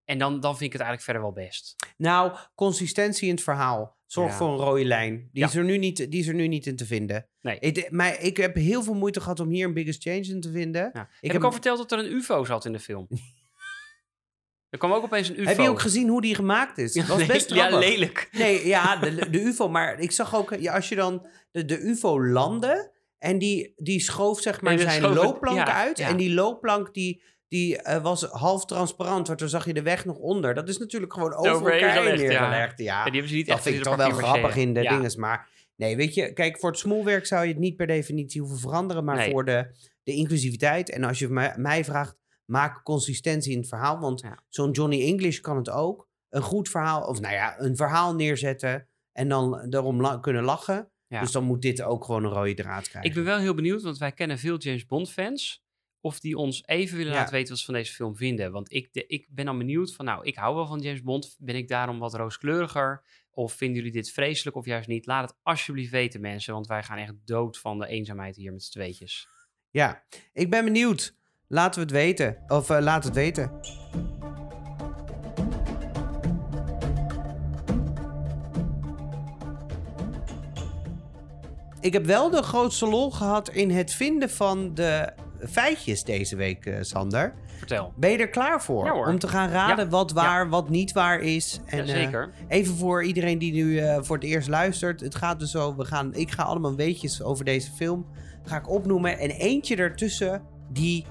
en 0.05 0.19
dan, 0.19 0.41
dan 0.41 0.57
vind 0.57 0.73
ik 0.73 0.79
het 0.79 0.83
eigenlijk 0.83 1.03
verder 1.03 1.23
wel 1.23 1.33
best. 1.47 1.75
Nou, 1.97 2.37
consistentie 2.55 3.29
in 3.29 3.35
het 3.35 3.43
verhaal. 3.43 3.97
Zorg 4.07 4.31
Ja. 4.31 4.37
voor 4.37 4.49
een 4.49 4.57
rode 4.59 4.85
lijn. 4.85 5.15
Die, 5.17 5.43
Ja. 5.43 5.47
is 5.47 5.55
er 5.55 5.65
nu 5.65 5.79
niet, 5.79 5.97
die 6.11 6.21
is 6.21 6.27
er 6.29 6.35
nu 6.35 6.49
niet 6.49 6.67
in 6.67 6.77
te 6.77 6.87
vinden. 6.87 7.29
Nee. 7.41 7.59
Ik, 7.59 7.91
maar 7.91 8.21
ik 8.21 8.37
heb 8.37 8.55
heel 8.55 8.83
veel 8.83 8.95
moeite 8.95 9.21
gehad 9.21 9.41
om 9.41 9.49
hier 9.49 9.67
een 9.67 9.75
biggest 9.75 10.03
change 10.03 10.23
in 10.27 10.41
te 10.41 10.51
vinden. 10.51 10.83
Ja. 10.83 10.89
Ik 11.01 11.07
heb 11.11 11.21
heb- 11.21 11.35
ik 11.37 11.43
al 11.45 11.53
verteld 11.53 11.79
dat 11.79 11.93
er 11.93 11.99
een 11.99 12.13
UFO 12.13 12.45
zat 12.45 12.65
in 12.65 12.73
de 12.73 12.79
film? 12.81 13.07
er 14.71 14.79
kwam 14.79 14.93
ook 14.93 15.03
opeens 15.05 15.29
een 15.29 15.41
UFO. 15.41 15.49
Heb 15.49 15.59
je 15.59 15.69
ook 15.69 15.81
gezien 15.81 16.09
hoe 16.09 16.21
die 16.21 16.35
gemaakt 16.35 16.79
is? 16.79 16.95
Het 16.95 17.07
was 17.07 17.19
Nee, 17.19 17.27
best 17.27 17.51
Ja, 17.51 17.67
grappig. 17.67 17.89
lelijk. 17.89 18.29
Nee, 18.33 18.67
ja, 18.67 18.97
de, 18.97 19.31
de 19.31 19.41
UFO. 19.41 19.69
Maar 19.69 20.01
ik 20.01 20.11
zag 20.11 20.35
ook, 20.35 20.55
ja, 20.59 20.75
als 20.75 20.89
je 20.89 20.95
dan 20.95 21.27
de, 21.51 21.65
de 21.65 21.79
UFO 21.81 22.23
landde 22.23 22.93
en 23.19 23.39
die, 23.39 23.73
die 23.77 24.01
schoof 24.01 24.41
zeg 24.41 24.61
maar 24.61 24.75
Nee, 24.75 24.85
dat 24.85 24.93
zijn 24.93 25.05
schoof 25.05 25.17
loopplank 25.25 25.57
ja, 25.57 25.73
uit. 25.75 25.99
ja. 25.99 26.09
En 26.09 26.17
die 26.17 26.35
loopplank 26.35 26.95
die, 26.95 27.23
die 27.49 27.77
eh, 27.83 28.03
was 28.03 28.23
half 28.23 28.65
transparant, 28.65 29.27
want 29.27 29.39
dan 29.39 29.49
zag 29.49 29.67
je 29.67 29.75
de 29.75 29.83
weg 29.83 30.05
nog 30.05 30.17
onder. 30.19 30.55
Dat 30.55 30.69
is 30.69 30.79
natuurlijk 30.79 31.13
gewoon 31.13 31.35
over 31.35 31.73
elkaar 31.73 31.93
heen 32.03 32.05
neergelegd. 32.17 32.79
Ja, 32.79 32.85
Ja, 32.85 33.03
die 33.05 33.13
hebben 33.13 33.29
ze 33.29 33.35
niet 33.37 33.47
dat 33.47 33.55
echt 33.55 33.65
vind 33.65 33.77
ik 33.77 33.83
toch 33.83 33.97
wel 33.97 34.11
grappig 34.11 34.57
in 34.57 34.75
de 34.75 34.83
Ja. 34.83 34.91
dinges. 34.95 35.17
Maar 35.17 35.49
nee, 35.77 35.97
weet 35.97 36.15
je, 36.15 36.33
kijk, 36.33 36.59
voor 36.59 36.71
het 36.71 36.79
smoelwerk 36.79 37.27
zou 37.27 37.43
je 37.43 37.49
het 37.53 37.59
niet 37.61 37.77
per 37.77 37.87
definitie 37.87 38.41
hoeven 38.41 38.59
veranderen. 38.59 39.05
Maar 39.05 39.17
Nee. 39.17 39.31
voor 39.31 39.45
de, 39.45 39.67
de 40.03 40.13
inclusiviteit. 40.13 40.91
En 40.91 41.05
als 41.05 41.19
je 41.19 41.29
mij, 41.29 41.55
mij 41.57 41.85
vraagt, 41.85 42.17
maak 42.45 42.83
consistentie 42.83 43.53
in 43.53 43.59
het 43.59 43.69
verhaal. 43.69 43.99
Want 43.99 44.21
Ja. 44.21 44.39
zo'n 44.49 44.71
Johnny 44.71 45.01
English 45.07 45.41
kan 45.41 45.57
het 45.57 45.71
ook. 45.71 46.09
Een 46.29 46.43
goed 46.43 46.69
verhaal, 46.69 47.03
of 47.03 47.21
nou 47.21 47.35
ja, 47.35 47.61
een 47.61 47.77
verhaal 47.77 48.15
neerzetten. 48.15 48.89
En 49.13 49.29
dan 49.29 49.67
daarom 49.71 50.01
la- 50.01 50.19
kunnen 50.19 50.43
lachen. 50.45 50.91
Ja. 51.07 51.21
Dus 51.21 51.33
dan 51.33 51.45
moet 51.45 51.63
dit 51.63 51.83
ook 51.83 52.05
gewoon 52.05 52.25
een 52.25 52.31
rode 52.31 52.55
draad 52.55 52.89
krijgen. 52.89 53.11
Ik 53.11 53.17
ben 53.17 53.25
wel 53.25 53.39
heel 53.39 53.55
benieuwd, 53.55 53.83
want 53.83 53.99
wij 53.99 54.13
kennen 54.13 54.39
veel 54.39 54.57
James 54.59 54.87
Bond 54.87 55.13
fans. 55.13 55.65
Of 56.01 56.21
die 56.21 56.37
ons 56.37 56.63
even 56.67 56.97
willen 56.97 57.13
Ja. 57.13 57.19
laten 57.19 57.33
weten 57.35 57.49
wat 57.49 57.59
ze 57.59 57.65
van 57.65 57.75
deze 57.75 57.93
film 57.93 58.17
vinden. 58.17 58.53
Want 58.53 58.73
ik, 58.73 58.93
de, 58.93 59.07
ik 59.07 59.27
ben 59.31 59.45
dan 59.45 59.59
benieuwd 59.59 59.95
van, 59.95 60.05
nou, 60.05 60.25
ik 60.25 60.37
hou 60.37 60.55
wel 60.55 60.67
van 60.67 60.81
James 60.81 61.03
Bond. 61.03 61.37
Ben 61.39 61.55
ik 61.57 61.69
daarom 61.69 61.99
wat 61.99 62.15
rooskleuriger? 62.15 63.05
Of 63.31 63.53
vinden 63.53 63.77
jullie 63.77 63.93
dit 63.93 64.11
vreselijk 64.11 64.57
of 64.57 64.65
juist 64.67 64.89
niet? 64.89 65.07
Laat 65.07 65.31
het 65.31 65.39
alsjeblieft 65.43 65.91
weten, 65.91 66.21
mensen. 66.21 66.53
Want 66.55 66.67
wij 66.67 66.83
gaan 66.83 66.99
echt 66.99 67.15
dood 67.25 67.59
van 67.59 67.79
de 67.79 67.87
eenzaamheid 67.87 68.37
hier 68.37 68.53
met 68.53 68.63
z'n 68.63 68.71
tweetjes. 68.73 69.29
Ja, 69.71 70.05
ik 70.33 70.51
ben 70.51 70.65
benieuwd. 70.65 71.15
Laten 71.49 71.75
we 71.81 71.87
het 71.87 71.95
weten. 71.95 72.43
Of 72.47 72.71
eh, 72.71 72.81
laat 72.81 73.05
het 73.05 73.15
weten. 73.15 73.61
Ik 81.81 81.93
heb 81.93 82.05
wel 82.05 82.31
de 82.31 82.43
grootste 82.43 82.87
lol 82.87 83.11
gehad 83.11 83.49
in 83.49 83.71
het 83.71 83.93
vinden 83.93 84.31
van 84.31 84.75
de 84.75 85.13
feitjes 85.49 86.05
deze 86.05 86.37
week, 86.37 86.67
eh, 86.67 86.77
Sander. 86.81 87.35
Vertel. 87.59 87.93
Ben 87.97 88.11
je 88.11 88.19
er 88.19 88.29
klaar 88.29 88.63
voor? 88.63 88.85
Ja, 88.85 88.93
hoor. 88.93 89.07
Om 89.07 89.19
te 89.19 89.29
gaan 89.29 89.49
raden 89.49 89.85
Ja. 89.85 89.91
wat 89.91 90.13
waar, 90.13 90.49
wat 90.49 90.69
niet 90.69 90.93
waar 90.93 91.21
is. 91.21 91.61
En, 91.67 91.79
eh, 91.79 91.87
zeker. 91.87 92.31
Even 92.49 92.77
voor 92.77 93.05
iedereen 93.05 93.39
die 93.39 93.53
nu 93.53 93.79
eh, 93.79 93.99
voor 94.03 94.17
het 94.17 94.25
eerst 94.25 94.49
luistert. 94.49 95.01
Het 95.01 95.15
gaat 95.15 95.39
dus 95.39 95.51
zo, 95.51 95.77
we 95.77 95.85
gaan, 95.85 96.15
ik 96.15 96.31
ga 96.31 96.43
allemaal 96.43 96.75
weetjes 96.75 97.23
over 97.23 97.45
deze 97.45 97.71
film 97.73 98.07
ga 98.45 98.57
ik 98.57 98.69
opnoemen. 98.71 99.19
En 99.19 99.31
eentje 99.31 99.77
ertussen, 99.77 100.43
die 100.69 101.07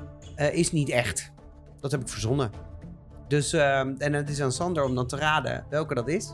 is 0.51 0.71
niet 0.71 0.89
echt. 0.89 1.31
Dat 1.79 1.91
heb 1.91 2.01
ik 2.01 2.09
verzonnen. 2.09 2.51
Dus, 3.27 3.53
ehm, 3.53 3.93
en 3.97 4.13
het 4.13 4.29
is 4.29 4.41
aan 4.41 4.51
Sander 4.51 4.83
om 4.83 4.95
dan 4.95 5.07
te 5.07 5.15
raden 5.15 5.65
welke 5.69 5.93
dat 5.93 6.07
is. 6.07 6.33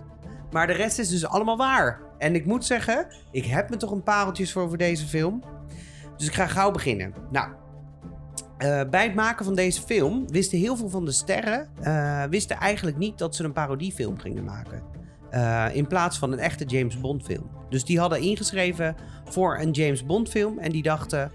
Maar 0.52 0.68
de 0.68 0.74
rest 0.74 1.00
is 1.00 1.10
dus 1.10 1.26
allemaal 1.26 1.58
waar. 1.58 2.00
En 2.18 2.36
ik 2.36 2.46
moet 2.46 2.66
zeggen, 2.66 3.08
ik 3.32 3.46
heb 3.46 3.70
me 3.70 3.78
toch 3.78 3.92
een 3.92 4.04
pareltjes 4.04 4.52
voor 4.52 4.62
over 4.62 4.78
deze 4.78 5.06
film. 5.08 5.44
Dus 6.18 6.28
ik 6.28 6.34
ga 6.34 6.48
gauw 6.48 6.72
beginnen. 6.72 7.14
Nou, 7.32 7.52
eh, 8.62 8.90
bij 8.90 9.04
het 9.04 9.16
maken 9.16 9.46
van 9.46 9.56
deze 9.56 9.82
film 9.82 10.32
wisten 10.32 10.58
heel 10.58 10.76
veel 10.76 10.90
van 10.90 11.06
de 11.06 11.12
sterren... 11.12 11.68
eh, 11.82 12.24
wisten 12.24 12.58
eigenlijk 12.58 12.98
niet 12.98 13.18
dat 13.18 13.36
ze 13.36 13.44
een 13.44 13.54
parodiefilm 13.54 14.20
gingen 14.20 14.44
maken. 14.44 14.84
Eh, 15.30 15.66
in 15.74 15.88
plaats 15.88 16.18
van 16.18 16.32
een 16.32 16.40
echte 16.40 16.66
James 16.66 17.00
Bond 17.00 17.24
film. 17.24 17.50
Dus 17.70 17.86
die 17.86 18.00
hadden 18.00 18.20
ingeschreven 18.20 18.96
voor 19.26 19.58
een 19.60 19.72
James 19.72 20.06
Bond 20.06 20.30
film. 20.30 20.60
En 20.60 20.72
die 20.72 20.84
dachten, 20.84 21.32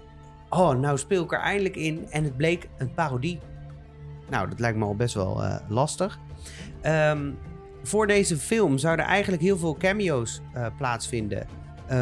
oh, 0.49 0.71
nou 0.71 0.97
speel 0.97 1.23
ik 1.23 1.31
er 1.31 1.39
eindelijk 1.39 1.75
in. 1.75 2.07
En 2.09 2.23
het 2.23 2.37
bleek 2.37 2.69
een 2.77 2.93
parodie. 2.93 3.39
Nou, 4.29 4.49
dat 4.49 4.59
lijkt 4.59 4.77
me 4.77 4.85
al 4.85 4.95
best 4.95 5.13
wel 5.13 5.43
lastig. 5.67 6.19
Ehm, 6.81 7.31
voor 7.83 8.07
deze 8.07 8.37
film 8.37 8.77
zouden 8.77 9.05
eigenlijk 9.05 9.41
heel 9.41 9.57
veel 9.57 9.77
cameo's 9.77 10.41
plaatsvinden. 10.77 11.47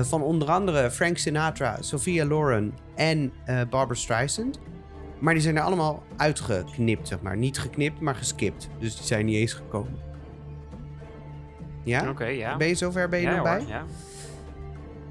Van 0.01 0.21
onder 0.21 0.49
andere 0.49 0.91
Frank 0.91 1.17
Sinatra, 1.17 1.78
Sophia 1.80 2.26
Loren 2.26 2.73
en 2.95 3.34
Barbara 3.45 3.93
Streisand. 3.93 4.59
Maar 5.20 5.34
die 5.34 5.43
zijn 5.43 5.57
er 5.57 5.63
allemaal 5.63 6.03
uitgeknipt, 6.18 7.07
zeg 7.07 7.22
maar. 7.22 7.38
Niet 7.38 7.59
geknipt, 7.59 7.99
maar 7.99 8.16
geskipt. 8.16 8.70
Dus 8.80 8.95
die 8.95 9.05
zijn 9.05 9.26
niet 9.26 9.36
eens 9.36 9.53
gekomen. 9.53 9.99
Ja? 11.84 12.09
Oké, 12.09 12.26
ja. 12.26 12.57
Ben 12.57 12.68
je 12.68 12.76
zover? 12.76 13.09
Ben 13.09 13.20
je 13.20 13.26
ja, 13.26 13.36
nog 13.36 13.47
hoor, 13.47 13.57
bij? 13.57 13.68
Ja. 13.68 13.84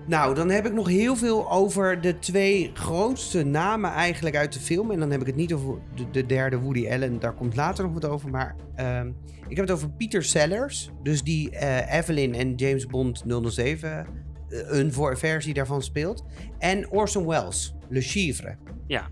Nou, 0.06 0.34
dan 0.34 0.50
heb 0.50 0.66
ik 0.66 0.72
nog 0.72 0.88
heel 0.88 1.16
veel 1.16 1.50
over 1.50 2.00
de 2.00 2.18
twee 2.18 2.70
grootste 2.74 3.44
namen 3.44 3.90
eigenlijk 3.90 4.36
uit 4.36 4.52
de 4.52 4.60
film. 4.60 4.90
En 4.90 4.98
dan 4.98 5.10
heb 5.10 5.20
ik 5.20 5.26
het 5.26 5.36
niet 5.36 5.52
over 5.52 5.78
de, 5.94 6.10
de 6.10 6.26
derde 6.26 6.58
Woody 6.58 6.88
Allen. 6.88 7.18
Daar 7.18 7.34
komt 7.34 7.56
later 7.56 7.84
nog 7.84 7.92
wat 7.92 8.04
over. 8.04 8.30
Maar 8.30 8.56
ehm, 8.74 9.08
ik 9.48 9.56
heb 9.56 9.66
het 9.66 9.70
over 9.70 9.90
Peter 9.90 10.22
Sellers. 10.22 10.90
Dus 11.02 11.22
die 11.22 11.50
eh, 11.50 11.98
Evelyn 11.98 12.34
en 12.34 12.54
James 12.54 12.86
Bond 12.86 13.24
007 13.46 14.06
eh, 14.48 14.58
een 14.66 14.92
versie 15.16 15.54
daarvan 15.54 15.82
speelt. 15.82 16.24
En 16.58 16.90
Orson 16.90 17.26
Welles, 17.26 17.74
Le 17.88 18.00
Chiffre. 18.00 18.56
Ja. 18.86 19.08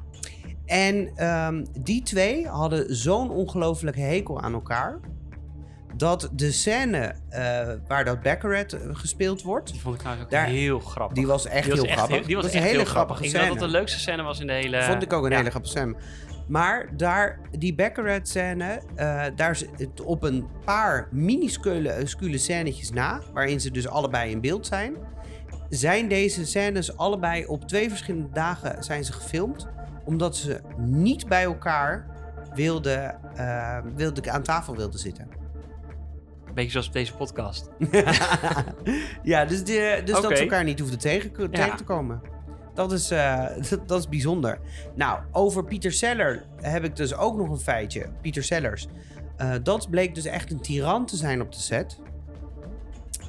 En 0.72 1.10
ehm, 1.16 1.64
die 1.80 2.02
twee 2.02 2.46
hadden 2.48 2.96
zo'n 2.96 3.30
ongelofelijke 3.30 4.00
hekel 4.00 4.40
aan 4.40 4.52
elkaar. 4.52 5.00
Dat 5.96 6.30
de 6.32 6.52
scène 6.52 7.14
eh, 7.28 7.68
waar 7.88 8.04
dat 8.04 8.22
Baccarat 8.22 8.72
eh, 8.72 8.80
gespeeld 8.92 9.42
wordt... 9.42 9.70
Die 9.72 9.80
vond 9.80 10.00
ik 10.00 10.06
ook 10.22 10.30
Daar- 10.30 10.46
heel 10.46 10.78
grappig. 10.78 11.16
Die 11.16 11.26
was 11.26 11.46
echt 11.46 11.64
Die 11.64 11.74
was 11.76 11.84
heel 11.86 11.96
grappig. 11.96 12.26
Die 12.26 12.34
was 12.36 12.44
dat 12.44 12.54
echt 12.54 12.54
is 12.54 12.60
een 12.60 12.66
hele 12.76 12.82
heel 12.84 12.92
grappige 12.92 13.22
Ik 13.22 13.28
scène. 13.28 13.42
denk 13.44 13.54
dat 13.54 13.62
het 13.62 13.72
de 13.72 13.78
leukste 13.78 13.98
scène 13.98 14.22
was 14.22 14.40
in 14.40 14.46
de 14.46 14.52
hele... 14.52 14.82
Vond 14.82 15.02
ik 15.02 15.12
ook 15.12 15.24
een 15.24 15.30
Ja. 15.30 15.36
hele 15.36 15.50
grappige 15.50 15.76
scène. 15.78 15.94
Maar 16.48 16.96
daar, 16.96 17.40
die 17.58 17.74
Baccarat 17.74 18.28
scène, 18.28 18.82
eh, 18.94 19.24
daar 19.36 19.58
het 19.76 20.00
op 20.00 20.22
een 20.22 20.46
paar 20.64 21.08
minuscule 21.10 22.00
scule 22.04 22.38
scènetjes 22.38 22.90
na, 22.90 23.20
waarin 23.32 23.60
ze 23.60 23.70
dus 23.70 23.88
allebei 23.88 24.30
in 24.30 24.40
beeld 24.40 24.66
zijn, 24.66 24.94
zijn 25.68 26.08
deze 26.08 26.46
scènes 26.46 26.96
allebei 26.96 27.46
op 27.46 27.64
twee 27.68 27.88
verschillende 27.88 28.28
dagen 28.32 28.84
zijn 28.84 29.04
ze 29.04 29.12
gefilmd, 29.12 29.66
omdat 30.04 30.36
ze 30.36 30.60
niet 30.76 31.28
bij 31.28 31.42
elkaar 31.42 32.06
wilden, 32.54 33.16
eh, 33.36 33.78
wilden, 33.94 34.32
aan 34.32 34.42
tafel 34.42 34.76
wilden 34.76 35.00
zitten. 35.00 35.28
Beetje 36.54 36.70
zoals 36.70 36.86
op 36.86 36.92
deze 36.92 37.14
podcast. 37.14 37.70
ja, 39.22 39.44
dus, 39.44 39.64
die, 39.64 40.02
dus 40.02 40.20
dat 40.20 40.36
ze 40.36 40.42
elkaar 40.42 40.64
niet 40.64 40.78
hoefden 40.78 40.98
tegen, 40.98 41.50
tegen 41.50 41.76
te 41.76 41.84
komen. 41.84 42.20
Dat 42.74 42.92
is, 42.92 43.10
eh, 43.10 43.46
dat, 43.70 43.88
dat 43.88 43.98
is 43.98 44.08
bijzonder. 44.08 44.58
Nou, 44.94 45.20
over 45.32 45.64
Pieter 45.64 45.92
Seller 45.92 46.44
heb 46.60 46.84
ik 46.84 46.96
dus 46.96 47.14
ook 47.14 47.36
nog 47.36 47.50
een 47.50 47.58
feitje. 47.58 48.08
Pieter 48.20 48.44
Sellers. 48.44 48.86
Eh, 49.36 49.52
dat 49.62 49.90
bleek 49.90 50.14
dus 50.14 50.24
echt 50.24 50.50
een 50.50 50.60
tiran 50.60 51.06
te 51.06 51.16
zijn 51.16 51.40
op 51.40 51.52
de 51.52 51.60
set. 51.60 51.98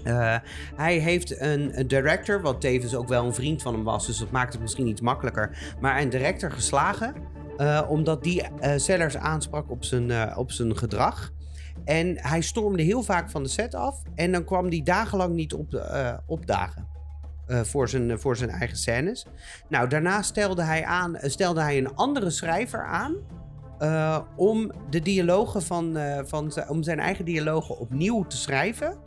Eh, 0.04 0.36
hij 0.76 0.98
heeft 0.98 1.40
een, 1.42 1.80
een 1.80 1.88
director, 1.88 2.42
wat 2.42 2.62
tevens 2.62 2.96
ook 2.96 3.08
wel 3.08 3.26
een 3.26 3.34
vriend 3.34 3.62
van 3.62 3.74
hem 3.74 3.84
was, 3.84 4.06
dus 4.06 4.18
dat 4.18 4.32
maakt 4.32 4.54
het 4.54 4.62
misschien 4.62 4.88
iets 4.88 5.02
makkelijker. 5.02 5.76
Maar 5.80 6.02
een 6.02 6.10
director 6.10 6.52
geslagen, 6.52 7.14
eh, 7.58 7.82
omdat 7.90 8.24
die 8.24 8.42
eh, 8.42 8.78
Sellers 8.78 9.18
aansprak 9.18 9.72
op 9.72 9.84
zijn, 9.84 10.38
op 10.38 10.52
zijn 10.52 10.78
gedrag. 10.78 11.32
En 11.86 12.18
hij 12.20 12.42
stormde 12.42 12.84
heel 12.84 13.04
vaak 13.04 13.30
van 13.30 13.44
de 13.44 13.50
set 13.50 13.76
af. 13.76 14.02
En 14.16 14.32
dan 14.32 14.44
kwam 14.44 14.68
hij 14.68 14.82
dagenlang 14.84 15.36
niet 15.36 15.54
op, 15.54 15.84
opdagen. 16.26 16.92
voor, 17.48 17.90
zijn, 17.90 18.20
voor 18.20 18.38
zijn 18.38 18.50
eigen 18.50 18.78
scènes. 18.78 19.26
Nou, 19.70 19.90
daarna 19.90 20.22
stelde 20.22 20.64
hij, 20.64 20.86
aan, 20.86 21.18
stelde 21.22 21.62
hij 21.62 21.78
een 21.78 21.96
andere 21.96 22.30
schrijver 22.30 22.86
aan. 22.86 23.16
om 24.36 24.72
de 24.90 25.00
dialogen 25.00 25.62
van, 25.62 25.98
van 26.26 26.54
om 26.68 26.84
zijn 26.84 27.00
eigen 27.00 27.26
dialogen 27.26 27.80
opnieuw 27.80 28.24
te 28.24 28.38
schrijven. 28.38 28.98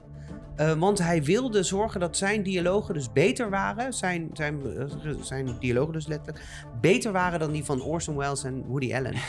Eh, 0.57 0.73
want 0.73 0.99
hij 0.99 1.23
wilde 1.23 1.63
zorgen 1.63 2.01
dat 2.01 2.17
zijn 2.17 2.43
dialogen 2.43 2.95
dus 2.95 3.13
beter 3.13 3.51
waren. 3.51 3.93
Zijn, 3.93 4.31
zijn, 4.33 4.61
eh, 4.77 5.15
zijn 5.21 5.57
dialogen 5.59 5.93
dus 5.93 6.07
letterlijk. 6.07 6.45
Beter 6.81 7.13
waren 7.13 7.39
dan 7.39 7.53
die 7.53 7.65
van 7.65 7.83
Orson 7.83 8.17
Welles 8.17 8.45
en 8.45 8.65
Woody 8.67 8.95
Allen. 8.95 9.15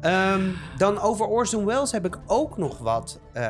Ehm, 0.00 0.42
dan 0.76 1.00
over 1.00 1.26
Orson 1.26 1.64
Welles 1.64 1.92
heb 1.92 2.06
ik 2.06 2.18
ook 2.26 2.56
nog 2.56 2.78
wat. 2.78 3.20
eh, 3.32 3.42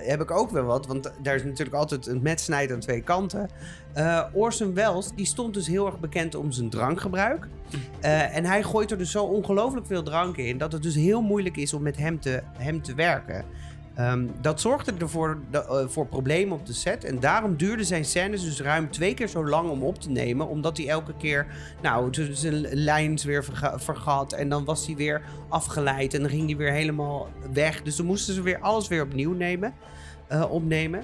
heb 0.00 0.20
ik 0.20 0.30
ook 0.30 0.50
wel 0.50 0.64
wat, 0.64 0.86
want 0.86 1.12
daar 1.22 1.34
is 1.34 1.44
natuurlijk 1.44 1.76
altijd 1.76 2.06
een 2.06 2.22
metsnijd 2.22 2.72
aan 2.72 2.80
twee 2.80 3.00
kanten. 3.00 3.48
Orson 4.32 4.74
Welles 4.74 5.10
die 5.14 5.26
stond 5.26 5.54
dus 5.54 5.66
heel 5.66 5.86
erg 5.86 6.00
bekend 6.00 6.34
om 6.34 6.52
zijn 6.52 6.70
drankgebruik. 6.70 7.48
En 8.00 8.44
hij 8.44 8.62
gooit 8.62 8.90
er 8.90 8.98
dus 8.98 9.10
zo 9.10 9.24
ongelooflijk 9.24 9.86
veel 9.86 10.02
drank 10.02 10.36
in... 10.36 10.58
dat 10.58 10.72
het 10.72 10.82
dus 10.82 10.94
heel 10.94 11.22
moeilijk 11.22 11.56
is 11.56 11.72
om 11.72 11.82
met 11.82 11.96
hem 11.96 12.20
te, 12.20 12.42
hem 12.58 12.82
te 12.82 12.94
werken. 12.94 13.44
Ehm, 13.96 14.26
dat 14.40 14.60
zorgde 14.60 14.92
ervoor 14.98 15.38
eh, 15.50 15.60
voor 15.86 16.06
problemen 16.06 16.58
op 16.58 16.66
de 16.66 16.72
set. 16.72 17.04
En 17.04 17.20
daarom 17.20 17.56
duurden 17.56 17.86
zijn 17.86 18.04
scènes 18.04 18.42
dus 18.44 18.60
ruim 18.60 18.90
twee 18.90 19.14
keer 19.14 19.28
zo 19.28 19.46
lang 19.46 19.70
om 19.70 19.82
op 19.82 20.00
te 20.00 20.10
nemen. 20.10 20.48
Omdat 20.48 20.76
hij 20.76 20.88
elke 20.88 21.16
keer 21.16 21.46
nou, 21.82 22.08
zijn 22.30 22.60
lijns 22.74 23.24
weer 23.24 23.44
verga- 23.44 23.78
vergat. 23.78 24.32
En 24.32 24.48
dan 24.48 24.64
was 24.64 24.86
hij 24.86 24.96
weer 24.96 25.22
afgeleid. 25.48 26.14
En 26.14 26.20
dan 26.20 26.30
ging 26.30 26.46
hij 26.46 26.56
weer 26.56 26.72
helemaal 26.72 27.28
weg. 27.52 27.82
Dus 27.82 27.96
dan 27.96 28.06
moesten 28.06 28.34
ze 28.34 28.42
weer 28.42 28.60
alles 28.60 28.88
weer 28.88 29.02
opnieuw 29.02 29.32
nemen, 29.32 29.74
eh, 30.28 30.50
opnemen. 30.50 31.02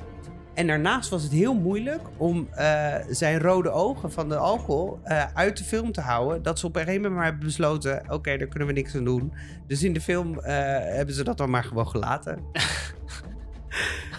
En 0.54 0.66
daarnaast 0.66 1.10
was 1.10 1.22
het 1.22 1.32
heel 1.32 1.54
moeilijk 1.54 2.00
om 2.16 2.48
eh, 2.50 2.94
zijn 3.10 3.40
rode 3.40 3.70
ogen 3.70 4.12
van 4.12 4.28
de 4.28 4.36
alcohol 4.36 4.98
eh, 5.02 5.24
uit 5.34 5.56
de 5.56 5.64
film 5.64 5.92
te 5.92 6.00
houden. 6.00 6.42
Dat 6.42 6.58
ze 6.58 6.66
op 6.66 6.76
een 6.76 6.80
gegeven 6.80 7.02
moment 7.02 7.20
maar 7.20 7.28
hebben 7.28 7.46
besloten: 7.46 8.02
oké, 8.08 8.36
daar 8.36 8.48
kunnen 8.48 8.68
we 8.68 8.74
niks 8.74 8.96
aan 8.96 9.04
doen. 9.04 9.32
Dus 9.66 9.82
in 9.82 9.92
de 9.92 10.00
film 10.00 10.38
eh, 10.38 10.54
hebben 10.78 11.14
ze 11.14 11.24
dat 11.24 11.36
dan 11.38 11.50
maar 11.50 11.64
gewoon 11.64 11.88
gelaten. 11.88 12.38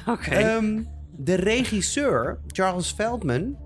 Oké. 0.08 0.30
Ehm, 0.30 0.82
de 1.12 1.36
regisseur, 1.36 2.40
Charles 2.48 2.92
Feldman, 2.92 3.58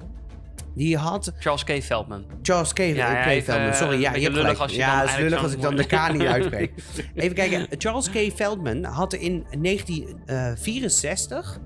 die 0.75 0.97
had. 0.97 1.33
Charles 1.39 1.63
K. 1.63 1.83
Veldman. 1.83 2.25
Charles 2.41 2.73
K. 2.73 2.79
Ja, 2.79 3.23
K. 3.23 3.43
Feldman, 3.43 3.73
sorry. 3.73 3.99
Ja, 3.99 4.15
je 4.15 4.21
hebt 4.21 4.35
lullig 4.35 4.59
als 4.59 4.71
je 4.71 4.77
ja, 4.77 4.89
dan 4.89 4.99
het 4.99 5.09
is 5.09 5.17
lullig 5.17 5.43
als 5.43 5.53
ik 5.53 5.61
dan 5.61 5.75
de 5.75 5.85
K 5.85 6.11
niet 6.11 6.27
uitspreek. 6.37 6.73
Even 7.13 7.35
kijken. 7.35 7.67
Charles 7.77 8.09
K. 8.09 8.31
Feldman 8.35 8.83
had 8.83 9.13
in 9.13 9.45
1964, 9.61 11.59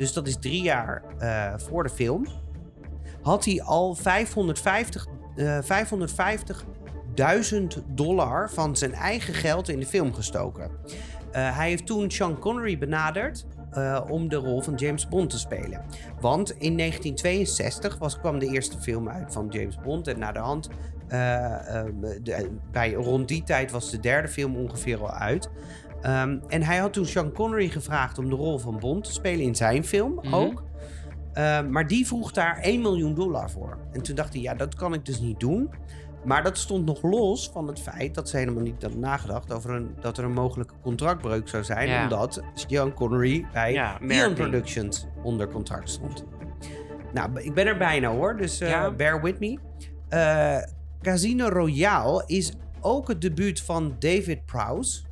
dus 0.00 0.12
dat 0.12 0.26
is 0.26 0.36
drie 0.36 0.62
jaar 0.62 1.02
eh, 1.18 1.52
voor 1.56 1.82
de 1.82 1.88
film, 1.88 2.26
had 3.22 3.44
hij 3.44 3.62
al 3.62 3.94
550, 3.94 5.06
eh 5.36 5.58
550.000 5.62 5.66
dollar 7.86 8.50
van 8.50 8.76
zijn 8.76 8.92
eigen 8.92 9.34
geld 9.34 9.68
in 9.68 9.80
de 9.80 9.86
film 9.86 10.14
gestoken. 10.14 10.70
Eh, 11.32 11.56
hij 11.56 11.68
heeft 11.68 11.86
toen 11.86 12.10
Sean 12.10 12.38
Connery 12.38 12.78
benaderd 12.78 13.46
eh, 13.70 14.00
om 14.08 14.28
de 14.28 14.36
rol 14.36 14.62
van 14.62 14.74
James 14.74 15.08
Bond 15.08 15.30
te 15.30 15.38
spelen. 15.38 15.84
Want 16.20 16.50
in 16.50 16.76
1962 16.76 17.98
was, 17.98 18.18
kwam 18.18 18.38
de 18.38 18.46
eerste 18.46 18.80
film 18.80 19.08
uit 19.08 19.32
van 19.32 19.48
James 19.48 19.80
Bond. 19.80 20.08
En 20.08 20.18
na 20.18 20.32
de 20.32 20.38
hand, 20.38 20.68
bij, 22.70 22.92
rond 22.92 23.28
die 23.28 23.42
tijd 23.42 23.70
was 23.70 23.90
de 23.90 24.00
derde 24.00 24.28
film 24.28 24.56
ongeveer 24.56 25.00
al 25.00 25.10
uit. 25.10 25.50
Ehm, 26.02 26.38
en 26.48 26.62
hij 26.62 26.76
had 26.78 26.92
toen 26.92 27.06
Sean 27.06 27.32
Connery 27.32 27.68
gevraagd 27.68 28.18
om 28.18 28.28
de 28.30 28.36
rol 28.36 28.58
van 28.58 28.78
Bond 28.78 29.04
te 29.04 29.12
spelen 29.12 29.44
in 29.44 29.54
zijn 29.54 29.84
film 29.84 30.14
Mhm. 30.22 30.34
ook. 30.34 30.62
Ehm, 31.32 31.70
maar 31.70 31.86
die 31.86 32.06
vroeg 32.06 32.32
daar 32.32 32.58
1 32.62 32.80
miljoen 32.80 33.14
dollar 33.14 33.50
voor. 33.50 33.78
En 33.92 34.02
toen 34.02 34.14
dacht 34.14 34.32
hij, 34.32 34.42
ja, 34.42 34.54
dat 34.54 34.74
kan 34.74 34.94
ik 34.94 35.04
dus 35.04 35.20
niet 35.20 35.40
doen. 35.40 35.70
Maar 36.24 36.42
dat 36.42 36.58
stond 36.58 36.84
nog 36.86 37.02
los 37.02 37.50
van 37.52 37.66
het 37.66 37.80
feit 37.80 38.14
dat 38.14 38.28
ze 38.28 38.36
helemaal 38.36 38.62
niet 38.62 38.82
hadden 38.82 39.00
nagedacht 39.00 39.52
over 39.52 39.70
een, 39.70 39.94
dat 40.00 40.18
er 40.18 40.24
een 40.24 40.32
mogelijke 40.32 40.74
contractbreuk 40.82 41.48
zou 41.48 41.64
zijn. 41.64 41.88
Ja. 41.88 42.02
Omdat 42.02 42.42
Sean 42.54 42.94
Connery 42.94 43.46
bij 43.52 43.72
Ja. 43.72 43.98
Productions 44.34 45.06
onder 45.22 45.48
contract 45.48 45.90
stond. 45.90 46.24
Nou, 47.12 47.40
ik 47.40 47.54
ben 47.54 47.66
er 47.66 47.76
bijna 47.76 48.08
hoor, 48.08 48.36
dus 48.36 48.60
eh, 48.60 48.68
Ja. 48.68 48.90
bear 48.90 49.22
with 49.22 49.38
me. 49.40 49.58
Eh, 50.08 50.56
Casino 51.02 51.48
Royale 51.48 52.22
is 52.26 52.52
ook 52.80 53.08
het 53.08 53.20
debuut 53.20 53.60
van 53.60 53.96
David 53.98 54.46
Prowse. 54.46 55.02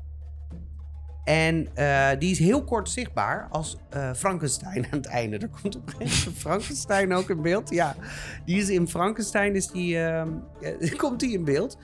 En 1.29 1.69
eh, 1.75 2.09
die 2.19 2.31
is 2.31 2.39
heel 2.39 2.65
kort 2.65 2.91
zichtbaar 2.91 3.49
als 3.51 3.77
eh, 3.91 4.13
Frankenstein 4.13 4.85
aan 4.85 4.99
het 4.99 5.07
einde. 5.07 5.39
Er 5.39 5.49
komt 5.63 5.77
op 5.77 5.87
een 5.87 5.93
gegeven 5.93 6.25
moment 6.25 6.41
Frankenstein 6.41 7.13
ook 7.13 7.31
in 7.31 7.43
beeld. 7.43 7.71
Ja, 7.71 7.97
die 8.45 8.57
is 8.57 8.69
in 8.69 8.89
Frankenstein 8.89 9.55
is 9.55 9.67
die, 9.67 9.99
ehm, 9.99 10.29
eh, 10.61 10.97
komt 10.97 11.21
die 11.21 11.33
in 11.33 11.45
beeld. 11.45 11.79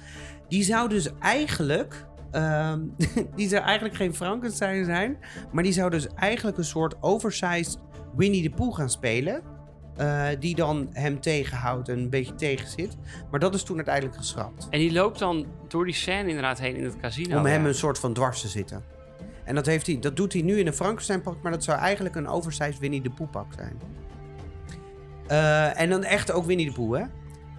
Die 0.48 0.62
zou 0.62 0.88
dus 0.88 1.08
eigenlijk... 1.18 2.06
ehm, 2.30 2.80
die 3.36 3.48
zou 3.48 3.62
eigenlijk 3.62 3.96
geen 3.96 4.14
Frankenstein 4.14 4.84
zijn. 4.84 5.16
Maar 5.52 5.62
die 5.62 5.72
zou 5.72 5.90
dus 5.90 6.06
eigenlijk 6.14 6.58
een 6.58 6.64
soort 6.64 7.02
oversized 7.02 7.78
Winnie 8.16 8.42
de 8.42 8.50
Pooh 8.50 8.74
gaan 8.74 8.90
spelen. 8.90 9.42
die 10.38 10.54
dan 10.54 10.88
hem 10.92 11.20
tegenhoudt 11.20 11.88
en 11.88 11.98
een 11.98 12.10
beetje 12.10 12.34
tegenzit. 12.34 12.96
Maar 13.30 13.40
dat 13.40 13.54
is 13.54 13.62
toen 13.62 13.76
uiteindelijk 13.76 14.16
geschrapt. 14.16 14.66
En 14.70 14.78
die 14.78 14.92
loopt 14.92 15.18
dan 15.18 15.46
door 15.68 15.84
die 15.84 15.94
scène 15.94 16.28
inderdaad 16.28 16.58
heen 16.58 16.76
in 16.76 16.84
het 16.84 16.96
casino. 16.96 17.38
om 17.38 17.46
hem 17.46 17.66
een 17.66 17.74
soort 17.74 17.98
van 17.98 18.12
dwars 18.12 18.40
te 18.40 18.48
zitten. 18.48 18.93
En 19.44 19.54
dat, 19.54 19.66
heeft 19.66 19.86
hij, 19.86 19.98
dat 19.98 20.16
doet 20.16 20.32
hij 20.32 20.42
nu 20.42 20.58
in 20.58 20.66
een 20.66 20.72
Frankenstein 20.74 21.22
pak, 21.22 21.42
maar 21.42 21.52
dat 21.52 21.64
zou 21.64 21.78
eigenlijk 21.78 22.14
een 22.14 22.28
oversized 22.28 22.78
Winnie 22.78 23.02
de 23.02 23.10
Pooh 23.10 23.30
pak 23.30 23.46
zijn. 23.54 23.80
Eh, 25.26 25.80
en 25.80 25.88
dan 25.90 26.02
echt 26.04 26.32
ook 26.32 26.44
Winnie 26.44 26.66
de 26.66 26.72
Pooh, 26.72 26.96
hè? 26.98 27.04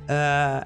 Eh, 0.06 0.62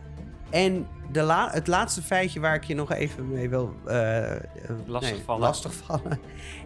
en 0.49 0.87
de 1.11 1.21
la- 1.21 1.49
het 1.51 1.67
laatste 1.67 2.01
feitje 2.01 2.39
waar 2.39 2.55
ik 2.55 2.63
je 2.63 2.75
nog 2.75 2.91
even 2.91 3.27
mee 3.27 3.49
wil... 3.49 3.73
eh, 3.85 4.35
eh, 4.35 4.41
Lastigvallen. 4.85 5.41
lastigvallen. 5.41 6.19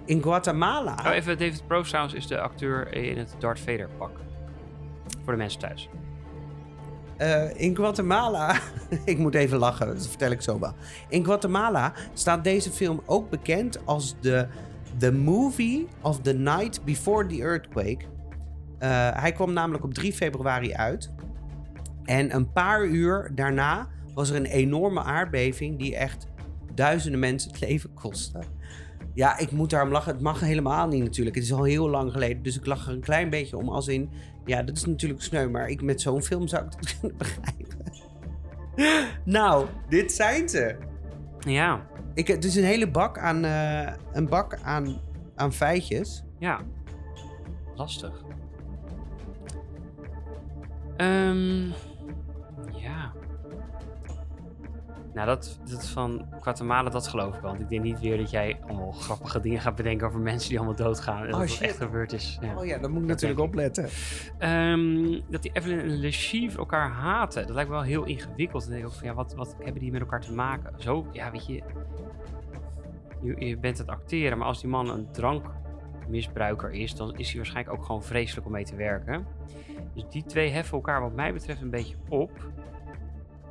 In 0.06 0.22
Guatemala... 0.22 0.96
Oh, 1.06 1.14
even 1.14 1.38
David 1.38 1.68
Prowse 1.68 1.88
trouwens 1.90 2.16
is 2.16 2.28
de 2.28 2.40
acteur 2.40 2.94
in 2.94 3.18
het 3.18 3.36
Darth 3.40 3.60
Vader 3.60 3.90
pak. 3.98 4.12
Voor 5.24 5.34
de 5.34 5.40
mensen 5.40 5.60
thuis. 5.60 5.90
Eh, 7.18 7.50
in 7.56 7.76
Guatemala, 7.76 8.60
ik 9.06 9.18
moet 9.18 9.36
even 9.36 9.58
lachen, 9.58 9.88
dat 9.88 10.08
vertel 10.08 10.32
ik 10.32 10.42
zo 10.42 10.60
wel. 10.60 10.74
In 11.10 11.26
Guatemala 11.26 11.94
staat 12.14 12.44
deze 12.44 12.72
film 12.72 13.02
ook 13.06 13.30
bekend 13.30 13.86
als 13.86 14.16
de 14.20 14.48
The 14.98 15.12
Movie 15.12 15.88
of 16.02 16.22
the 16.22 16.34
Night 16.34 16.84
Before 16.84 17.26
the 17.26 17.42
Earthquake. 17.42 18.06
Eh, 18.80 18.90
hij 19.14 19.32
kwam 19.32 19.54
namelijk 19.54 19.84
op 19.84 19.94
3 19.94 20.14
februari 20.14 20.74
uit. 20.74 21.12
En 22.04 22.36
een 22.36 22.52
paar 22.52 22.86
uur 22.86 23.32
daarna 23.36 23.88
was 24.14 24.30
er 24.30 24.36
een 24.36 24.46
enorme 24.46 25.04
aardbeving 25.04 25.80
die 25.80 25.96
echt 25.96 26.28
duizenden 26.74 27.20
mensen 27.20 27.52
het 27.52 27.60
leven 27.60 27.94
kostte. 27.94 28.40
Ja, 29.14 29.38
ik 29.38 29.52
moet 29.52 29.70
daarom 29.70 29.92
lachen. 29.92 30.14
Het 30.14 30.22
mag 30.22 30.40
helemaal 30.40 30.88
niet 30.88 31.04
natuurlijk. 31.04 31.36
Het 31.36 31.46
is 31.46 31.54
al 31.54 31.64
heel 31.64 31.90
lang 31.90 32.12
geleden. 32.12 32.44
Dus 32.44 32.58
ik 32.58 32.66
lach 32.66 32.88
er 32.88 32.94
een 32.94 33.00
klein 33.00 33.30
beetje 33.30 33.58
om 33.58 33.70
als 33.70 33.88
in... 33.88 34.10
Ja, 34.46 34.64
dat 34.64 34.78
is 34.78 34.86
natuurlijk 34.86 35.22
sneu, 35.22 35.50
maar 35.50 35.70
ik, 35.70 35.82
met 35.82 36.02
zo'n 36.02 36.22
film 36.24 36.48
zou 36.48 36.66
ik 36.66 36.72
dat 36.72 36.94
kunnen 37.00 37.18
begrijpen. 37.18 37.92
nou, 39.26 39.68
dit 39.90 40.12
zijn 40.12 40.50
ze. 40.50 40.76
Ja, 41.40 41.88
Ik, 42.14 42.28
het 42.28 42.44
is 42.44 42.56
een 42.56 42.64
hele 42.64 42.92
bak 42.92 43.18
aan, 43.18 43.46
eh, 43.46 43.94
een 44.12 44.28
bak 44.30 44.60
aan, 44.64 45.00
aan 45.36 45.54
feitjes. 45.54 46.24
ja. 46.40 46.62
Lastig. 47.76 48.24
Ehm, 50.98 51.66
ja. 51.66 51.74
Nou, 55.14 55.28
dat, 55.28 55.60
dat 55.70 55.88
van 55.88 56.26
Guatemala, 56.40 56.90
dat 56.90 57.08
geloof 57.08 57.36
ik 57.36 57.42
wel. 57.42 57.50
Want 57.50 57.62
ik 57.64 57.70
denk 57.70 57.84
niet 57.84 58.00
weer 58.00 58.18
dat 58.18 58.30
jij 58.32 58.60
allemaal 58.68 58.92
grappige 58.92 59.40
dingen 59.40 59.62
gaat 59.62 59.76
bedenken 59.76 60.08
over 60.08 60.20
mensen 60.20 60.50
die 60.50 60.58
allemaal 60.58 60.76
doodgaan. 60.78 61.20
En 61.22 61.26
dat 61.26 61.34
Oh, 61.36 61.40
het 61.42 61.50
shit. 61.50 61.62
echt 61.62 61.78
gebeurd 61.78 62.14
is. 62.14 62.38
Ja. 62.42 62.56
Oh 62.58 62.66
ja, 62.66 62.78
dan 62.78 62.92
moet 62.92 63.02
ik 63.02 63.08
Dat 63.08 63.22
natuurlijk 63.22 63.48
opletten. 63.48 63.90
Ehm, 64.38 65.22
dat 65.30 65.42
die 65.42 65.52
Evelyn 65.54 65.80
en 65.80 66.00
Le 66.00 66.12
Chiffre 66.12 66.60
elkaar 66.60 66.90
haten. 66.90 67.46
Dat 67.48 67.56
lijkt 67.56 67.70
me 67.70 67.76
wel 67.76 67.86
heel 67.86 68.04
ingewikkeld. 68.04 68.62
Dan 68.62 68.72
denk 68.72 68.84
ik 68.84 68.90
ook 68.90 68.96
van, 68.96 69.08
ja, 69.08 69.14
wat, 69.14 69.34
wat 69.36 69.56
hebben 69.64 69.82
die 69.82 69.92
met 69.92 70.02
elkaar 70.02 70.22
te 70.22 70.34
maken? 70.34 70.74
Zo, 70.82 71.08
ja, 71.12 71.32
weet 71.32 71.46
je... 71.46 71.62
je, 73.22 73.46
je 73.46 73.58
bent 73.58 73.78
het 73.78 73.88
acteren, 73.88 74.38
maar 74.38 74.48
als 74.48 74.62
die 74.62 74.70
man 74.70 74.90
een 74.90 75.08
drankmisbruiker 75.12 76.72
is, 76.72 76.96
dan 76.96 77.16
is 77.18 77.28
hij 77.28 77.38
waarschijnlijk 77.38 77.78
ook 77.78 77.86
gewoon 77.86 78.04
vreselijk 78.04 78.46
om 78.46 78.52
mee 78.52 78.66
te 78.66 78.76
werken. 78.76 79.26
Dus 79.94 80.04
die 80.10 80.24
twee 80.24 80.50
heffen 80.50 80.74
elkaar 80.78 81.02
wat 81.02 81.14
mij 81.16 81.34
betreft 81.34 81.62
een 81.62 81.70
beetje 81.70 81.96
op. 82.10 82.32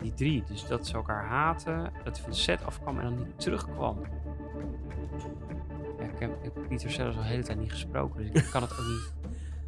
Die 0.02 0.14
drie, 0.14 0.44
dus 0.48 0.66
dat 0.66 0.86
ze 0.86 0.94
elkaar 0.94 1.24
haten, 1.26 1.92
dat 2.04 2.14
hij 2.14 2.22
van 2.22 2.30
de 2.30 2.36
set 2.36 2.64
afkwam 2.64 2.98
en 2.98 3.04
dan 3.04 3.16
niet 3.18 3.40
terugkwam. 3.40 3.96
Ja, 5.98 6.04
ik 6.04 6.18
heb, 6.18 6.30
ik 6.30 6.50
heb 6.54 6.68
Pieter 6.68 6.90
zelfs 6.90 7.16
al 7.16 7.22
de 7.22 7.28
hele 7.28 7.42
tijd 7.42 7.58
niet 7.58 7.70
gesproken, 7.72 8.32
dus 8.32 8.42
ik 8.44 8.50
kan 8.52 8.62
het 8.62 8.72
ook 8.72 8.86
niet. 8.86 9.12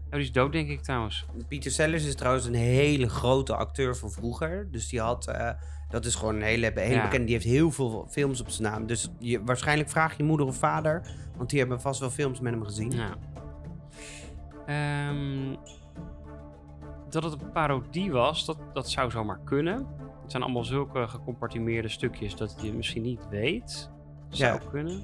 Oh, 0.05 0.11
die 0.11 0.21
is 0.21 0.33
dood 0.33 0.53
denk 0.53 0.69
ik 0.69 0.81
trouwens. 0.83 1.27
Pieter 1.49 1.71
Sellers 1.71 2.05
is 2.05 2.15
trouwens 2.15 2.45
een 2.47 2.55
hele 2.55 3.09
grote 3.09 3.57
acteur 3.57 3.97
van 3.97 4.11
vroeger. 4.11 4.71
Dus 4.71 4.89
die 4.89 5.01
had... 5.01 5.27
eh, 5.29 5.51
dat 5.89 6.05
is 6.05 6.15
gewoon 6.15 6.35
een 6.35 6.43
hele, 6.43 6.73
hele 6.75 6.95
Ja. 6.95 7.03
bekende. 7.03 7.25
Die 7.25 7.35
heeft 7.35 7.47
heel 7.47 7.71
veel 7.71 8.07
films 8.11 8.41
op 8.41 8.49
zijn 8.49 8.73
naam. 8.73 8.87
Dus 8.87 9.09
je, 9.19 9.45
waarschijnlijk 9.45 9.91
vraag 9.91 10.17
je 10.17 10.23
moeder 10.25 10.47
of 10.47 10.57
vader. 10.57 11.03
Want 11.37 11.51
die 11.51 11.59
hebben 11.59 11.81
vast 11.81 12.01
wel 12.01 12.11
films 12.11 12.41
met 12.41 12.53
hem 12.53 12.65
gezien. 12.65 12.91
Ja. 12.91 13.15
Ehm, 14.67 15.55
dat 17.11 17.23
het 17.23 17.33
een 17.33 17.53
parodie 17.53 18.13
was, 18.13 18.45
dat, 18.45 18.59
dat 18.73 18.91
zou 18.91 19.11
zomaar 19.11 19.41
kunnen. 19.45 19.87
Het 20.25 20.33
zijn 20.33 20.43
allemaal 20.43 20.65
zulke 20.65 21.09
gecompartimeerde 21.09 21.89
stukjes 21.89 22.37
dat 22.37 22.57
je 22.63 22.73
misschien 22.73 23.03
niet 23.03 23.29
weet. 23.31 23.91
Zou 24.29 24.53
Ja. 24.63 24.69
kunnen. 24.71 25.03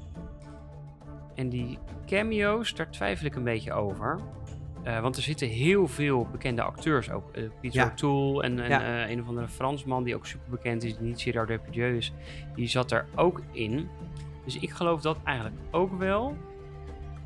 En 1.34 1.48
die 1.48 1.78
cameo's, 2.06 2.74
daar 2.74 2.90
twijfel 2.90 3.26
ik 3.26 3.34
een 3.34 3.44
beetje 3.44 3.72
over. 3.72 4.20
Eh, 4.82 5.00
want 5.00 5.16
er 5.16 5.22
zitten 5.22 5.48
heel 5.48 5.86
veel 5.88 6.26
bekende 6.32 6.62
acteurs 6.62 7.10
ook. 7.10 7.30
Eh 7.32 7.42
Peter 7.60 7.80
Ja. 7.80 7.86
O'Toole 7.86 8.42
en, 8.42 8.60
en 8.60 8.68
Ja. 8.68 9.04
eh, 9.04 9.10
een 9.10 9.20
of 9.20 9.28
andere 9.28 9.48
Fransman 9.48 10.04
die 10.04 10.14
ook 10.14 10.26
super 10.26 10.50
bekend 10.50 10.82
is, 10.82 10.96
die 10.96 11.06
niet 11.06 11.20
Gerard 11.22 11.48
Depardieu 11.48 11.96
is. 11.96 12.12
Die 12.54 12.66
zat 12.68 12.90
er 12.90 13.06
ook 13.16 13.40
in. 13.50 13.88
Dus 14.44 14.58
ik 14.58 14.70
geloof 14.70 15.00
dat 15.00 15.16
eigenlijk 15.24 15.56
ook 15.70 15.98
wel. 15.98 16.36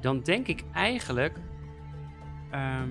Dan 0.00 0.20
denk 0.20 0.46
ik 0.46 0.64
eigenlijk... 0.72 1.38
ehm, 2.50 2.88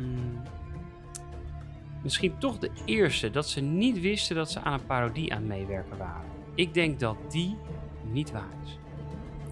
misschien 2.03 2.37
toch 2.37 2.59
de 2.59 2.69
eerste. 2.85 3.29
Dat 3.29 3.47
ze 3.49 3.61
niet 3.61 3.99
wisten 3.99 4.35
dat 4.35 4.51
ze 4.51 4.59
aan 4.59 4.73
een 4.73 4.85
parodie 4.85 5.33
aan 5.33 5.47
meewerken 5.47 5.97
waren. 5.97 6.29
Ik 6.55 6.73
denk 6.73 6.99
dat 6.99 7.17
die 7.29 7.57
niet 8.03 8.31
waar 8.31 8.49
is. 8.63 8.77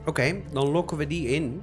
Oké, 0.06 0.41
dan 0.52 0.68
lokken 0.70 0.97
we 0.97 1.08
die 1.08 1.28
in. 1.28 1.62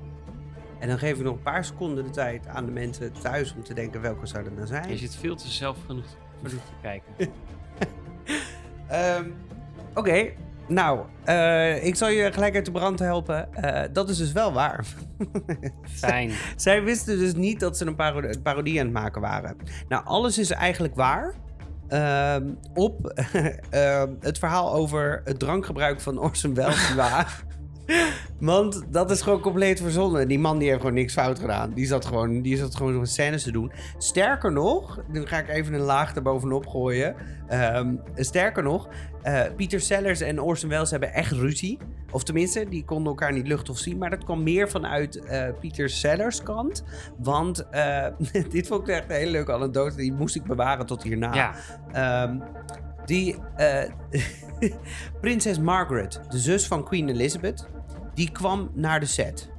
En 0.78 0.88
dan 0.88 0.98
geven 0.98 1.18
we 1.18 1.24
nog 1.24 1.34
een 1.34 1.42
paar 1.42 1.64
seconden 1.64 2.04
de 2.04 2.10
tijd 2.10 2.46
aan 2.46 2.64
de 2.64 2.72
mensen 2.72 3.12
thuis 3.12 3.54
om 3.54 3.62
te 3.62 3.74
denken 3.74 4.00
welke 4.00 4.26
zou 4.26 4.44
er 4.44 4.52
nou 4.52 4.66
zijn. 4.66 4.88
Je 4.88 4.96
zit 4.96 5.16
veel 5.16 5.36
te 5.36 5.74
genoeg 5.86 6.06
te 6.40 6.72
kijken. 6.82 7.12
Ehm, 8.88 9.30
Oké, 9.98 10.32
nou, 10.68 11.00
eh, 11.24 11.84
ik 11.84 11.96
zal 11.96 12.08
je 12.08 12.32
gelijk 12.32 12.54
uit 12.54 12.64
de 12.64 12.70
brand 12.70 12.98
helpen. 12.98 13.54
Eh, 13.54 13.88
dat 13.92 14.08
is 14.08 14.16
dus 14.16 14.32
wel 14.32 14.52
waar. 14.52 14.84
Fijn. 16.04 16.30
Zij 16.56 16.82
wisten 16.82 17.18
dus 17.18 17.34
niet 17.34 17.60
dat 17.60 17.76
ze 17.76 17.86
een 17.86 17.94
paro- 17.96 18.22
een 18.22 18.42
parodie 18.42 18.78
aan 18.78 18.84
het 18.84 18.94
maken 18.94 19.20
waren. 19.20 19.56
Nou, 19.88 20.04
alles 20.04 20.38
is 20.38 20.50
eigenlijk 20.50 20.94
waar. 20.94 21.34
Ehm, 21.88 22.46
op 22.74 23.06
ehm, 23.70 24.08
het 24.20 24.38
verhaal 24.38 24.72
over 24.72 25.20
het 25.24 25.38
drankgebruik 25.38 26.00
van 26.00 26.18
Orson 26.18 26.54
Welles. 26.54 26.94
waar. 26.94 27.42
Want 28.40 28.82
dat 28.90 29.10
is 29.10 29.22
gewoon 29.22 29.40
compleet 29.40 29.80
verzonnen. 29.80 30.28
Die 30.28 30.38
man 30.38 30.58
die 30.58 30.68
heeft 30.68 30.80
gewoon 30.80 30.94
niks 30.94 31.12
fout 31.12 31.38
gedaan. 31.38 31.72
Die 31.72 31.86
zat 31.86 32.04
gewoon, 32.04 32.42
die 32.42 32.56
zat 32.56 32.76
gewoon 32.76 32.92
zo'n 32.92 33.06
scènes 33.06 33.42
te 33.42 33.52
doen. 33.52 33.72
Sterker 33.98 34.52
nog, 34.52 35.00
nu 35.08 35.26
ga 35.26 35.38
ik 35.38 35.48
even 35.48 35.74
een 35.74 35.80
laag 35.80 36.14
erbovenop 36.14 36.66
gooien. 36.66 37.14
Ehm, 37.48 37.94
sterker 38.14 38.62
nog, 38.62 38.88
eh, 39.22 39.42
Pieter 39.56 39.80
Sellers 39.80 40.20
en 40.20 40.40
Orson 40.40 40.68
Welles 40.68 40.90
hebben 40.90 41.12
echt 41.12 41.32
ruzie. 41.32 41.78
Of 42.10 42.22
tenminste, 42.24 42.68
die 42.68 42.84
konden 42.84 43.06
elkaar 43.06 43.32
niet 43.32 43.48
luchtig 43.48 43.78
zien. 43.78 43.98
Maar 43.98 44.10
dat 44.10 44.24
kwam 44.24 44.42
meer 44.42 44.68
vanuit 44.70 45.24
eh 45.24 45.48
Pieter 45.60 45.88
Sellers 45.90 46.42
kant. 46.42 46.84
Want 47.18 47.68
eh, 47.70 48.06
dit 48.50 48.66
vond 48.66 48.88
ik 48.88 48.94
echt 48.94 49.10
een 49.10 49.16
hele 49.16 49.30
leuke 49.30 49.52
anekdote. 49.52 49.96
Die 49.96 50.12
moest 50.12 50.36
ik 50.36 50.44
bewaren 50.44 50.86
tot 50.86 51.02
hierna. 51.02 51.34
Ja, 51.34 51.54
Ehm, 51.92 52.38
die 53.04 53.36
prinses 55.20 55.58
Margaret, 55.58 56.20
de 56.28 56.38
zus 56.38 56.66
van 56.66 56.84
Queen 56.84 57.08
Elizabeth, 57.08 57.66
die 58.18 58.30
kwam 58.32 58.70
naar 58.74 59.00
de 59.00 59.06
set. 59.06 59.50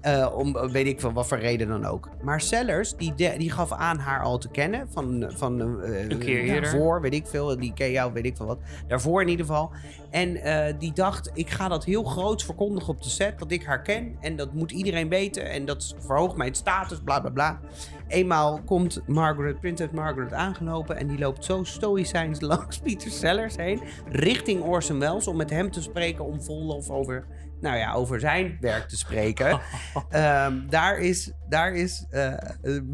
Eh, 0.00 0.28
om 0.36 0.52
weet 0.72 0.86
ik 0.86 1.00
van 1.00 1.12
wat 1.12 1.26
voor 1.26 1.38
reden 1.38 1.68
dan 1.68 1.84
ook. 1.84 2.08
Maar 2.22 2.40
Sellers, 2.40 2.96
die, 2.96 3.14
de- 3.14 3.34
die 3.38 3.50
gaf 3.50 3.72
aan 3.72 3.98
haar 3.98 4.22
al 4.22 4.38
te 4.38 4.48
kennen. 4.48 4.86
Van, 4.90 5.32
van 5.36 5.82
eh, 5.82 6.08
Een 6.10 6.18
keer 6.18 6.40
eerder. 6.42 6.62
Daarvoor, 6.62 7.00
weet 7.00 7.14
ik 7.14 7.26
veel. 7.26 7.56
Die 7.58 7.72
ken 7.72 7.90
jou, 7.90 8.12
weet 8.12 8.24
ik 8.24 8.36
veel 8.36 8.46
wat. 8.46 8.58
Daarvoor 8.86 9.22
in 9.22 9.28
ieder 9.28 9.46
geval. 9.46 9.70
En 10.10 10.36
eh, 10.36 10.74
die 10.78 10.92
dacht, 10.92 11.30
ik 11.34 11.50
ga 11.50 11.68
dat 11.68 11.84
heel 11.84 12.02
groots 12.02 12.44
verkondigen 12.44 12.88
op 12.88 13.02
de 13.02 13.08
set. 13.08 13.38
Dat 13.38 13.50
ik 13.50 13.64
haar 13.64 13.82
ken. 13.82 14.16
En 14.20 14.36
dat 14.36 14.52
moet 14.52 14.70
iedereen 14.72 15.08
weten. 15.08 15.50
En 15.50 15.64
dat 15.64 15.94
verhoogt 15.98 16.36
mijn 16.36 16.54
status, 16.54 17.00
bla 17.04 17.20
bla 17.20 17.30
bla. 17.30 17.60
Eenmaal 18.08 18.60
komt 18.64 19.00
Margaret, 19.06 19.60
Prinses 19.60 19.90
Margaret 19.90 20.32
aangelopen. 20.32 20.96
En 20.96 21.06
die 21.06 21.18
loopt 21.18 21.44
zo 21.44 21.64
stoïcijns 21.64 22.40
langs 22.50 22.78
Peter 22.78 23.10
Sellers 23.10 23.56
heen. 23.56 23.80
Richting 24.08 24.62
Orson 24.62 24.98
Welles. 24.98 25.26
Om 25.26 25.36
met 25.36 25.50
hem 25.50 25.70
te 25.70 25.82
spreken. 25.82 26.24
Om 26.24 26.42
vol 26.42 26.68
of 26.68 26.90
over, 26.90 27.26
nou 27.62 27.76
ja, 27.76 27.92
over 27.92 28.20
zijn 28.20 28.56
werk 28.60 28.88
te 28.88 28.96
spreken. 28.96 29.60
Ehm, 30.08 30.68
daar 30.68 30.98
is, 30.98 31.32
daar 31.48 31.74
is 31.74 32.06
eh, 32.10 32.34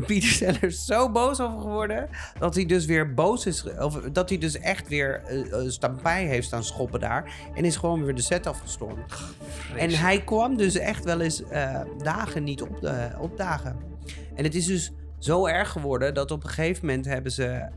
Peter 0.06 0.28
Sellers 0.28 0.84
zo 0.84 1.10
boos 1.12 1.40
over 1.40 1.60
geworden. 1.60 2.08
Dat 2.38 2.54
hij 2.54 2.66
dus 2.66 2.84
weer 2.84 3.14
boos 3.14 3.46
is. 3.46 3.64
Of 3.78 4.00
dat 4.12 4.28
hij 4.28 4.38
dus 4.38 4.58
echt 4.58 4.88
weer 4.88 5.22
eh, 5.24 5.68
stampij 5.68 6.24
heeft 6.24 6.46
staan 6.46 6.64
schoppen 6.64 7.00
daar. 7.00 7.32
En 7.54 7.64
is 7.64 7.76
gewoon 7.76 8.04
weer 8.04 8.14
de 8.14 8.22
set 8.22 8.46
afgestormd. 8.46 9.14
En 9.76 9.90
hij 9.90 10.20
kwam 10.20 10.56
dus 10.56 10.76
echt 10.76 11.04
wel 11.04 11.20
eens 11.20 11.42
dagen 12.02 12.44
niet 12.44 12.62
op 12.62 12.80
de, 12.80 13.10
opdagen. 13.18 13.76
En 14.34 14.44
het 14.44 14.54
is 14.54 14.66
dus 14.66 14.92
zo 15.18 15.46
erg 15.46 15.70
geworden 15.70 16.14
dat 16.14 16.30
op 16.30 16.44
een 16.44 16.50
gegeven 16.50 16.86
moment 16.86 17.04
hebben 17.04 17.32
ze. 17.32 17.68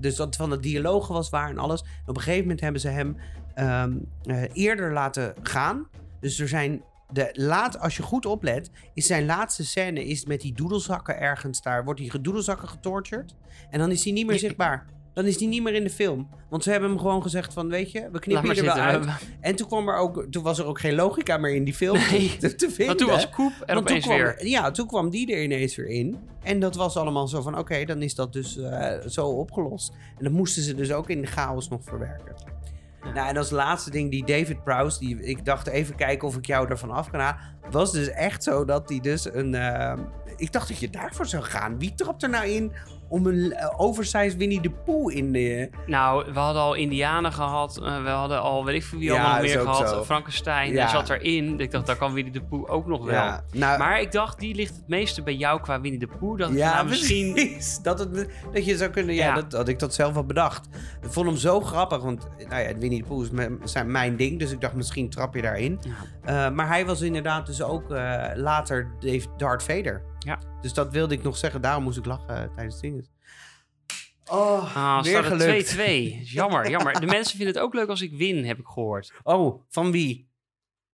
dus 0.00 0.16
dat 0.16 0.36
van 0.36 0.50
de 0.50 0.60
dialogen 0.60 1.14
was 1.14 1.30
waar 1.30 1.48
en 1.48 1.58
alles. 1.58 1.80
En 1.82 1.88
op 2.06 2.16
een 2.16 2.22
gegeven 2.22 2.42
moment 2.42 2.60
hebben 2.60 2.80
ze 2.80 2.88
hem 2.88 3.16
ehm, 3.56 3.92
eh, 4.22 4.42
eerder 4.52 4.92
laten 4.92 5.34
gaan. 5.42 5.88
Dus 6.20 6.38
er 6.38 6.48
zijn. 6.48 6.82
De 7.12 7.28
laat, 7.32 7.80
als 7.80 7.96
je 7.96 8.02
goed 8.02 8.26
oplet, 8.26 8.70
is 8.94 9.06
zijn 9.06 9.26
laatste 9.26 9.64
scène 9.64 10.04
is 10.04 10.24
met 10.24 10.40
die 10.40 10.52
doedelzakken 10.52 11.20
ergens 11.20 11.62
daar. 11.62 11.84
Wordt 11.84 12.00
hij 12.00 12.08
gedoedelzakken 12.08 12.68
getortured. 12.68 13.34
En 13.70 13.78
dan 13.78 13.90
is 13.90 14.04
hij 14.04 14.12
niet 14.12 14.26
meer 14.26 14.38
zichtbaar. 14.38 14.86
Dan 15.16 15.26
is 15.26 15.38
hij 15.38 15.46
niet 15.46 15.62
meer 15.62 15.74
in 15.74 15.84
de 15.84 15.90
film. 15.90 16.28
Want 16.48 16.62
ze 16.62 16.70
hebben 16.70 16.88
hem 16.90 16.98
gewoon 16.98 17.22
gezegd 17.22 17.52
van, 17.52 17.68
weet 17.68 17.92
je, 17.92 18.08
we 18.12 18.18
knippen 18.18 18.54
je 18.54 18.60
er 18.60 18.64
wel 18.64 18.74
uit. 18.74 19.06
En 19.40 19.56
toen, 19.56 19.66
kwam 19.66 19.88
er 19.88 19.96
ook, 19.96 20.26
toen 20.30 20.42
was 20.42 20.58
er 20.58 20.64
ook 20.64 20.80
geen 20.80 20.94
logica 20.94 21.36
meer 21.36 21.54
in 21.54 21.64
die 21.64 21.74
film 21.74 21.98
Nee. 22.10 22.36
te, 22.40 22.54
te 22.54 22.70
vinden. 22.70 22.86
Want 22.86 22.98
toen 22.98 23.08
was 23.08 23.30
Koep 23.30 23.52
er 23.66 23.76
opeens 23.76 24.04
kwam, 24.04 24.16
weer. 24.16 24.46
Ja, 24.46 24.70
toen 24.70 24.86
kwam 24.86 25.10
die 25.10 25.32
er 25.32 25.42
ineens 25.42 25.76
weer 25.76 25.86
in. 25.88 26.16
En 26.42 26.60
dat 26.60 26.74
was 26.74 26.96
allemaal 26.96 27.28
zo 27.28 27.42
van, 27.42 27.58
oké, 27.58 27.84
dan 27.84 28.02
is 28.02 28.14
dat 28.14 28.32
dus 28.32 28.58
eh, 28.58 29.06
zo 29.06 29.26
opgelost. 29.26 29.92
En 30.18 30.24
dat 30.24 30.32
moesten 30.32 30.62
ze 30.62 30.74
dus 30.74 30.92
ook 30.92 31.10
in 31.10 31.20
de 31.20 31.26
chaos 31.26 31.68
nog 31.68 31.80
verwerken. 31.84 32.34
Nou, 33.14 33.28
en 33.28 33.36
als 33.36 33.50
laatste 33.50 33.90
ding, 33.90 34.10
die 34.10 34.24
David 34.24 34.64
Prowse, 34.64 34.98
die, 34.98 35.22
ik 35.22 35.44
dacht 35.44 35.66
even 35.66 35.94
kijken 35.94 36.28
of 36.28 36.36
ik 36.36 36.46
jou 36.46 36.68
ervan 36.68 36.90
af 36.90 37.10
kan 37.10 37.20
halen. 37.20 37.40
Was 37.70 37.92
dus 37.92 38.08
echt 38.08 38.42
zo 38.42 38.64
dat 38.64 38.88
hij 38.88 39.00
dus 39.00 39.34
een... 39.34 39.54
eh, 39.54 39.98
ik 40.36 40.52
dacht 40.52 40.68
dat 40.68 40.78
je 40.78 40.90
daarvoor 40.90 41.26
zou 41.26 41.42
gaan. 41.42 41.78
Wie 41.78 41.94
trapt 41.94 42.22
er 42.22 42.28
nou 42.28 42.46
in 42.46 42.72
om 43.08 43.26
een 43.26 43.34
uh, 43.34 43.70
oversized 43.76 44.36
Winnie 44.36 44.60
de 44.60 44.70
Pooh 44.70 45.12
in 45.12 45.32
de... 45.32 45.70
Nou, 45.86 46.32
we 46.32 46.38
hadden 46.38 46.62
al 46.62 46.74
Indianen 46.74 47.32
gehad. 47.32 47.78
eh, 47.82 48.02
we 48.02 48.08
hadden 48.08 48.40
al, 48.42 48.64
weet 48.64 48.74
ik 48.74 48.82
veel 48.84 48.98
wie 48.98 49.08
Ja, 49.08 49.14
allemaal 49.14 49.34
nog 49.36 49.44
is 49.44 49.54
meer 49.54 49.62
gehad. 49.62 49.88
zo. 49.88 50.04
Frankenstein 50.04 50.72
Ja. 50.72 50.88
zat 50.88 51.10
erin. 51.10 51.60
Ik 51.60 51.70
dacht, 51.70 51.86
daar 51.86 51.96
kan 51.96 52.12
Winnie 52.12 52.32
de 52.32 52.42
Pooh 52.42 52.70
ook 52.70 52.86
nog 52.86 53.04
wel. 53.04 53.14
Ja, 53.14 53.44
nou, 53.52 53.78
Maar 53.78 54.00
ik 54.00 54.12
dacht, 54.12 54.38
die 54.38 54.54
ligt 54.54 54.76
het 54.76 54.88
meeste 54.88 55.22
bij 55.22 55.34
jou 55.34 55.60
qua 55.60 55.80
Winnie 55.80 56.00
de 56.00 56.08
Pooh. 56.18 56.38
Dat 56.38 56.52
Ja, 56.52 56.74
nou 56.74 56.88
misschien... 56.88 57.32
precies. 57.32 57.78
Dat, 57.82 57.98
het, 57.98 58.28
dat 58.52 58.64
je 58.64 58.76
zou 58.76 58.90
kunnen... 58.90 59.14
Ja. 59.14 59.34
Dat, 59.34 59.52
had 59.52 59.68
ik 59.68 59.78
dat 59.78 59.94
zelf 59.94 60.14
wel 60.14 60.24
bedacht. 60.24 60.68
Ik 61.02 61.10
vond 61.12 61.26
hem 61.26 61.36
zo 61.36 61.60
grappig, 61.60 62.02
want 62.02 62.28
nou 62.48 62.62
ja, 62.62 62.74
Winnie 62.78 63.02
de 63.02 63.08
Pooh 63.08 63.22
is 63.22 63.30
mijn, 63.30 63.58
zijn 63.64 63.90
mijn 63.90 64.16
ding. 64.16 64.38
Dus 64.38 64.50
ik 64.52 64.60
dacht, 64.60 64.74
misschien 64.74 65.10
trap 65.10 65.34
je 65.34 65.42
daarin. 65.42 65.78
Eh, 66.24 66.50
maar 66.50 66.68
hij 66.68 66.86
was 66.86 67.00
inderdaad 67.00 67.46
dus 67.46 67.62
ook 67.62 67.90
eh, 67.90 68.24
later 68.34 68.90
Dave 69.00 69.26
Darth 69.36 69.62
Vader. 69.62 70.02
Ja. 70.26 70.38
Dus 70.60 70.72
dat 70.74 70.92
wilde 70.92 71.14
ik 71.14 71.22
nog 71.22 71.36
zeggen. 71.36 71.60
Daarom 71.62 71.82
moest 71.82 71.98
ik 71.98 72.04
lachen 72.06 72.28
eh, 72.28 72.54
tijdens 72.54 72.74
het 72.74 72.84
zingen. 72.84 73.06
Oh, 74.30 74.76
Ah, 74.76 75.02
weer 75.02 75.24
gelukt. 75.24 75.76
het 75.76 75.88
2-2. 75.88 76.22
Jammer, 76.38 76.70
jammer. 76.70 77.00
De 77.00 77.06
mensen 77.06 77.36
vinden 77.36 77.54
het 77.54 77.62
ook 77.64 77.74
leuk 77.74 77.88
als 77.88 78.02
ik 78.02 78.12
win, 78.16 78.44
heb 78.44 78.58
ik 78.58 78.66
gehoord. 78.66 79.12
Oh, 79.22 79.62
van 79.68 79.90
wie? 79.90 80.28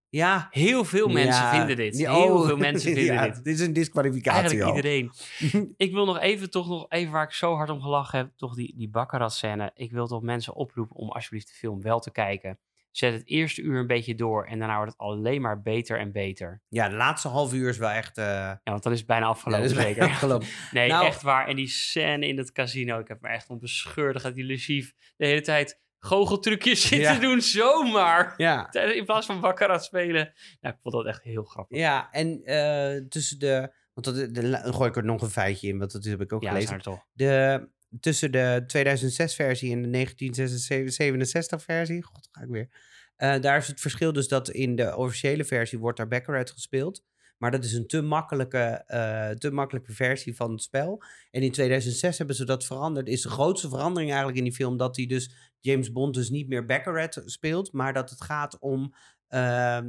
Ja. 0.08 0.48
Heel 0.50 0.84
veel 0.84 1.08
mensen 1.08 1.42
Ja, 1.42 1.50
vinden 1.50 1.76
dit. 1.76 1.96
Heel 1.98 2.34
oh, 2.38 2.46
veel 2.46 2.56
mensen 2.56 2.94
vinden 2.94 3.14
ja, 3.14 3.24
dit. 3.28 3.44
Dit 3.44 3.54
is 3.60 3.66
een 3.66 3.72
disqualificatie 3.72 4.40
Eigenlijk 4.40 4.70
al. 4.70 4.76
iedereen. 4.76 5.12
ik 5.86 5.92
wil 5.92 6.04
nog 6.04 6.18
even, 6.18 6.50
toch 6.50 6.68
nog 6.68 6.86
even 6.88 7.12
waar 7.12 7.24
ik 7.24 7.32
zo 7.32 7.54
hard 7.54 7.70
om 7.70 7.80
gelachen 7.80 8.18
heb, 8.18 8.30
toch 8.36 8.54
die, 8.54 8.74
die 8.76 8.88
Baccarat-scène. 8.88 9.70
Ik 9.74 9.90
wil 9.92 10.06
toch 10.06 10.22
mensen 10.22 10.54
oproepen 10.54 10.96
om 10.96 11.10
alsjeblieft 11.10 11.48
de 11.48 11.54
film 11.54 11.82
wel 11.82 12.00
te 12.00 12.10
kijken. 12.10 12.58
Zet 12.92 13.12
het 13.12 13.26
eerste 13.28 13.62
uur 13.62 13.78
een 13.78 13.86
beetje 13.86 14.14
door 14.14 14.46
en 14.46 14.58
daarna 14.58 14.76
wordt 14.76 14.92
het 14.92 15.00
alleen 15.00 15.40
maar 15.40 15.62
beter 15.62 15.98
en 15.98 16.12
beter. 16.12 16.62
Ja, 16.68 16.88
de 16.88 16.94
laatste 16.96 17.28
half 17.28 17.52
uur 17.54 17.68
is 17.68 17.78
wel 17.78 17.90
echt... 17.90 18.18
eh 18.18 18.24
Ja, 18.24 18.60
want 18.64 18.82
dan 18.82 18.92
is 18.92 18.98
het 18.98 19.06
bijna 19.06 19.26
afgelopen 19.26 19.68
dat 19.68 19.76
is 19.76 19.82
zeker. 19.84 20.02
afgelopen. 20.02 20.46
Nee, 20.72 20.88
Nou- 20.88 21.06
echt 21.06 21.22
waar. 21.22 21.48
En 21.48 21.56
die 21.56 21.68
scène 21.68 22.26
in 22.26 22.38
het 22.38 22.52
casino, 22.52 22.98
ik 22.98 23.08
heb 23.08 23.20
me 23.20 23.28
echt 23.28 23.48
om 23.48 23.58
bescheurd. 23.58 24.20
Gaat 24.20 24.34
die 24.34 24.44
Lucief 24.44 24.92
de 25.16 25.26
hele 25.26 25.40
tijd 25.40 25.80
goocheltrucjes 25.98 26.88
zitten 26.88 27.14
Ja. 27.14 27.18
doen 27.20 27.40
zomaar. 27.40 28.34
Ja. 28.36 28.72
In 28.98 29.04
plaats 29.04 29.26
van 29.26 29.40
baccarat 29.40 29.84
spelen. 29.84 30.32
Nou, 30.60 30.74
ik 30.74 30.80
vond 30.82 30.94
dat 30.94 31.06
echt 31.06 31.22
heel 31.22 31.44
grappig. 31.44 31.78
Ja, 31.78 32.08
en 32.10 32.42
eh, 32.44 33.02
tussen 33.08 33.38
de... 33.38 33.72
Want 33.94 34.06
dat, 34.06 34.34
de, 34.34 34.50
dan 34.50 34.74
gooi 34.74 34.88
ik 34.88 34.96
er 34.96 35.04
nog 35.04 35.22
een 35.22 35.28
feitje 35.30 35.68
in, 35.68 35.78
want 35.78 35.92
dat 35.92 36.04
heb 36.04 36.20
ik 36.20 36.32
ook 36.32 36.42
Ja, 36.42 36.48
gelezen. 36.50 36.80
De, 37.12 37.68
tussen 38.00 38.32
de 38.32 38.62
2006-versie 38.66 39.72
en 39.72 39.90
de 39.90 40.06
1967-versie, 40.08 42.02
god, 42.02 42.28
ga 42.32 42.42
ik 42.42 42.48
weer. 42.48 42.68
Eh, 43.16 43.40
daar 43.40 43.56
is 43.56 43.66
het 43.66 43.80
verschil 43.80 44.12
dus 44.12 44.28
dat 44.28 44.50
in 44.50 44.76
de 44.76 44.96
officiële 44.96 45.44
versie 45.44 45.78
wordt 45.78 45.96
daar 45.96 46.08
Baccarat 46.08 46.50
gespeeld. 46.50 47.04
Maar 47.38 47.50
dat 47.50 47.64
is 47.64 47.72
een 47.72 47.86
te 47.86 48.02
makkelijke, 48.02 48.84
eh, 48.86 49.30
te 49.30 49.50
makkelijke 49.50 49.92
versie 49.92 50.36
van 50.36 50.50
het 50.50 50.62
spel. 50.62 51.02
En 51.30 51.42
in 51.42 51.52
2006 51.52 52.18
hebben 52.18 52.36
ze 52.36 52.44
dat 52.44 52.64
veranderd. 52.64 53.08
Is 53.08 53.22
de 53.22 53.28
grootste 53.28 53.68
verandering 53.68 54.10
eigenlijk 54.10 54.38
in 54.38 54.44
die 54.44 54.54
film 54.54 54.76
dat 54.76 54.96
hij 54.96 55.06
dus 55.06 55.52
James 55.60 55.92
Bond 55.92 56.14
dus 56.14 56.30
niet 56.30 56.48
meer 56.48 56.66
Baccarat 56.66 57.22
speelt, 57.24 57.72
maar 57.72 57.92
dat 57.92 58.10
het 58.10 58.22
gaat 58.22 58.58
om 58.58 58.94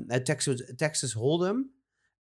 het 0.07 0.25
Texas, 0.25 0.73
Texas 0.75 1.13
Hold'em. 1.13 1.73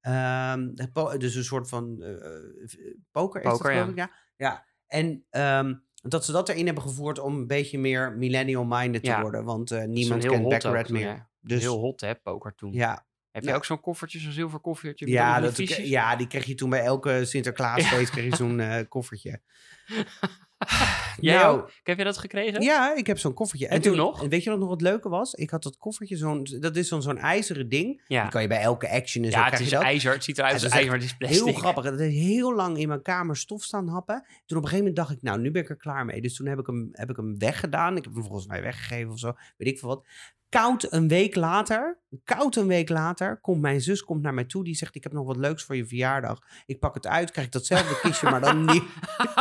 Ehm, 0.03 0.69
dus 1.17 1.35
een 1.35 1.43
soort 1.43 1.69
van 1.69 2.01
eh, 2.01 2.13
eh, 2.13 2.95
poker 3.11 3.41
is 3.41 3.51
Poker, 3.51 3.85
dat, 3.85 3.95
ja. 3.95 4.11
Ja, 4.35 4.65
en 4.93 5.25
ehm, 5.29 5.73
dat 6.01 6.25
ze 6.25 6.31
dat 6.31 6.49
erin 6.49 6.65
hebben 6.65 6.83
gevoerd 6.83 7.19
om 7.19 7.35
een 7.35 7.47
beetje 7.47 7.79
meer 7.79 8.13
millennial-minded 8.17 9.03
te 9.03 9.19
worden. 9.21 9.43
Want 9.43 9.71
eh, 9.71 9.83
niemand 9.83 10.25
kent 10.25 10.49
Baccarat 10.49 10.89
meer. 10.89 11.27
Dus 11.41 11.61
Heel 11.61 11.79
hot, 11.79 12.01
hè, 12.01 12.15
poker 12.15 12.55
toen. 12.55 12.73
ja, 12.73 13.05
Heb 13.31 13.43
je 13.43 13.53
ook 13.53 13.65
zo'n 13.65 13.79
koffertje, 13.81 14.19
zo'n 14.19 14.31
zilver 14.31 14.59
koffertje? 14.59 15.07
ja, 15.09 15.39
dat, 15.39 15.57
ja, 15.67 16.15
die 16.15 16.27
kreeg 16.27 16.45
je 16.45 16.55
toen 16.55 16.69
bij 16.69 16.83
elke 16.83 17.25
Sinterklaasfeest 17.25 18.11
kreeg 18.11 18.29
je 18.29 18.35
zo'n 18.35 18.59
eh, 18.59 18.83
koffertje. 18.89 19.41
Jij 21.19 21.35
Nou, 21.35 21.57
ook? 21.57 21.71
Heb 21.83 21.97
je 21.97 22.03
dat 22.03 22.17
gekregen? 22.17 22.61
Ja, 22.61 22.95
ik 22.95 23.07
heb 23.07 23.17
zo'n 23.19 23.33
koffertje. 23.33 23.67
En 23.67 23.81
toen 23.81 23.95
nog? 23.95 24.23
En 24.23 24.29
weet 24.29 24.43
je 24.43 24.49
wat 24.49 24.59
nog 24.59 24.69
wat 24.69 24.81
leuke 24.81 25.09
was? 25.09 25.33
Ik 25.33 25.49
had 25.49 25.63
dat 25.63 25.77
koffertje, 25.77 26.17
zo'n, 26.17 26.47
dat 26.59 26.75
is 26.75 26.87
zo'n 26.87 27.01
zo'n 27.01 27.17
ijzeren 27.17 27.69
ding. 27.69 28.01
Ja. 28.07 28.21
Die 28.21 28.31
kan 28.31 28.41
je 28.41 28.47
bij 28.47 28.61
elke 28.61 28.89
action 28.89 29.23
en 29.23 29.31
zo 29.31 29.37
Ja, 29.37 29.49
het 29.49 29.59
is 29.59 29.69
je 29.69 29.77
ijzer. 29.77 30.13
Het 30.13 30.23
ziet 30.23 30.37
eruit 30.37 30.51
Ja, 30.51 30.57
als 30.57 30.67
is 30.67 30.73
ijzer, 30.73 30.89
maar 30.91 30.99
het 30.99 31.09
is 31.09 31.17
plastic. 31.17 31.45
Heel 31.45 31.53
grappig. 31.53 31.83
Dat 31.83 31.99
heeft 31.99 32.15
heel 32.15 32.55
lang 32.55 32.77
in 32.77 32.87
mijn 32.87 33.01
kamer 33.01 33.37
stof 33.37 33.63
staan 33.63 33.87
happen. 33.87 34.25
Toen 34.45 34.57
op 34.57 34.63
een 34.63 34.69
gegeven 34.69 34.77
moment 34.77 34.95
dacht 34.95 35.11
ik, 35.11 35.21
nou, 35.21 35.39
nu 35.39 35.51
ben 35.51 35.61
ik 35.61 35.69
er 35.69 35.75
klaar 35.75 36.05
mee. 36.05 36.21
Dus 36.21 36.35
toen 36.35 36.47
heb 36.47 36.59
ik 36.59 36.65
hem, 36.65 36.89
heb 36.91 37.09
ik 37.09 37.15
hem 37.15 37.37
weggedaan. 37.37 37.97
Ik 37.97 38.03
heb 38.03 38.13
hem 38.13 38.23
volgens 38.23 38.47
mij 38.47 38.61
weggegeven 38.61 39.11
of 39.11 39.19
zo. 39.19 39.33
Weet 39.57 39.67
ik 39.67 39.79
veel 39.79 39.89
wat. 39.89 40.05
Koud 40.53 40.91
een 40.91 41.07
week 41.07 41.35
later, 41.35 41.99
koud 42.23 42.55
een 42.55 42.67
week 42.67 42.89
later, 42.89 43.39
komt 43.41 43.61
mijn 43.61 43.81
zus 43.81 44.03
komt 44.03 44.21
naar 44.21 44.33
mij 44.33 44.43
toe. 44.43 44.63
Die 44.63 44.75
zegt, 44.75 44.95
ik 44.95 45.03
heb 45.03 45.11
nog 45.11 45.25
wat 45.25 45.37
leuks 45.37 45.63
voor 45.63 45.75
je 45.75 45.85
verjaardag. 45.85 46.39
Ik 46.65 46.79
pak 46.79 46.93
het 46.93 47.07
uit, 47.07 47.31
krijg 47.31 47.47
ik 47.47 47.53
datzelfde 47.53 47.99
kistje, 47.99 48.29
maar 48.29 48.41
dan 48.41 48.65
niet. 48.65 48.83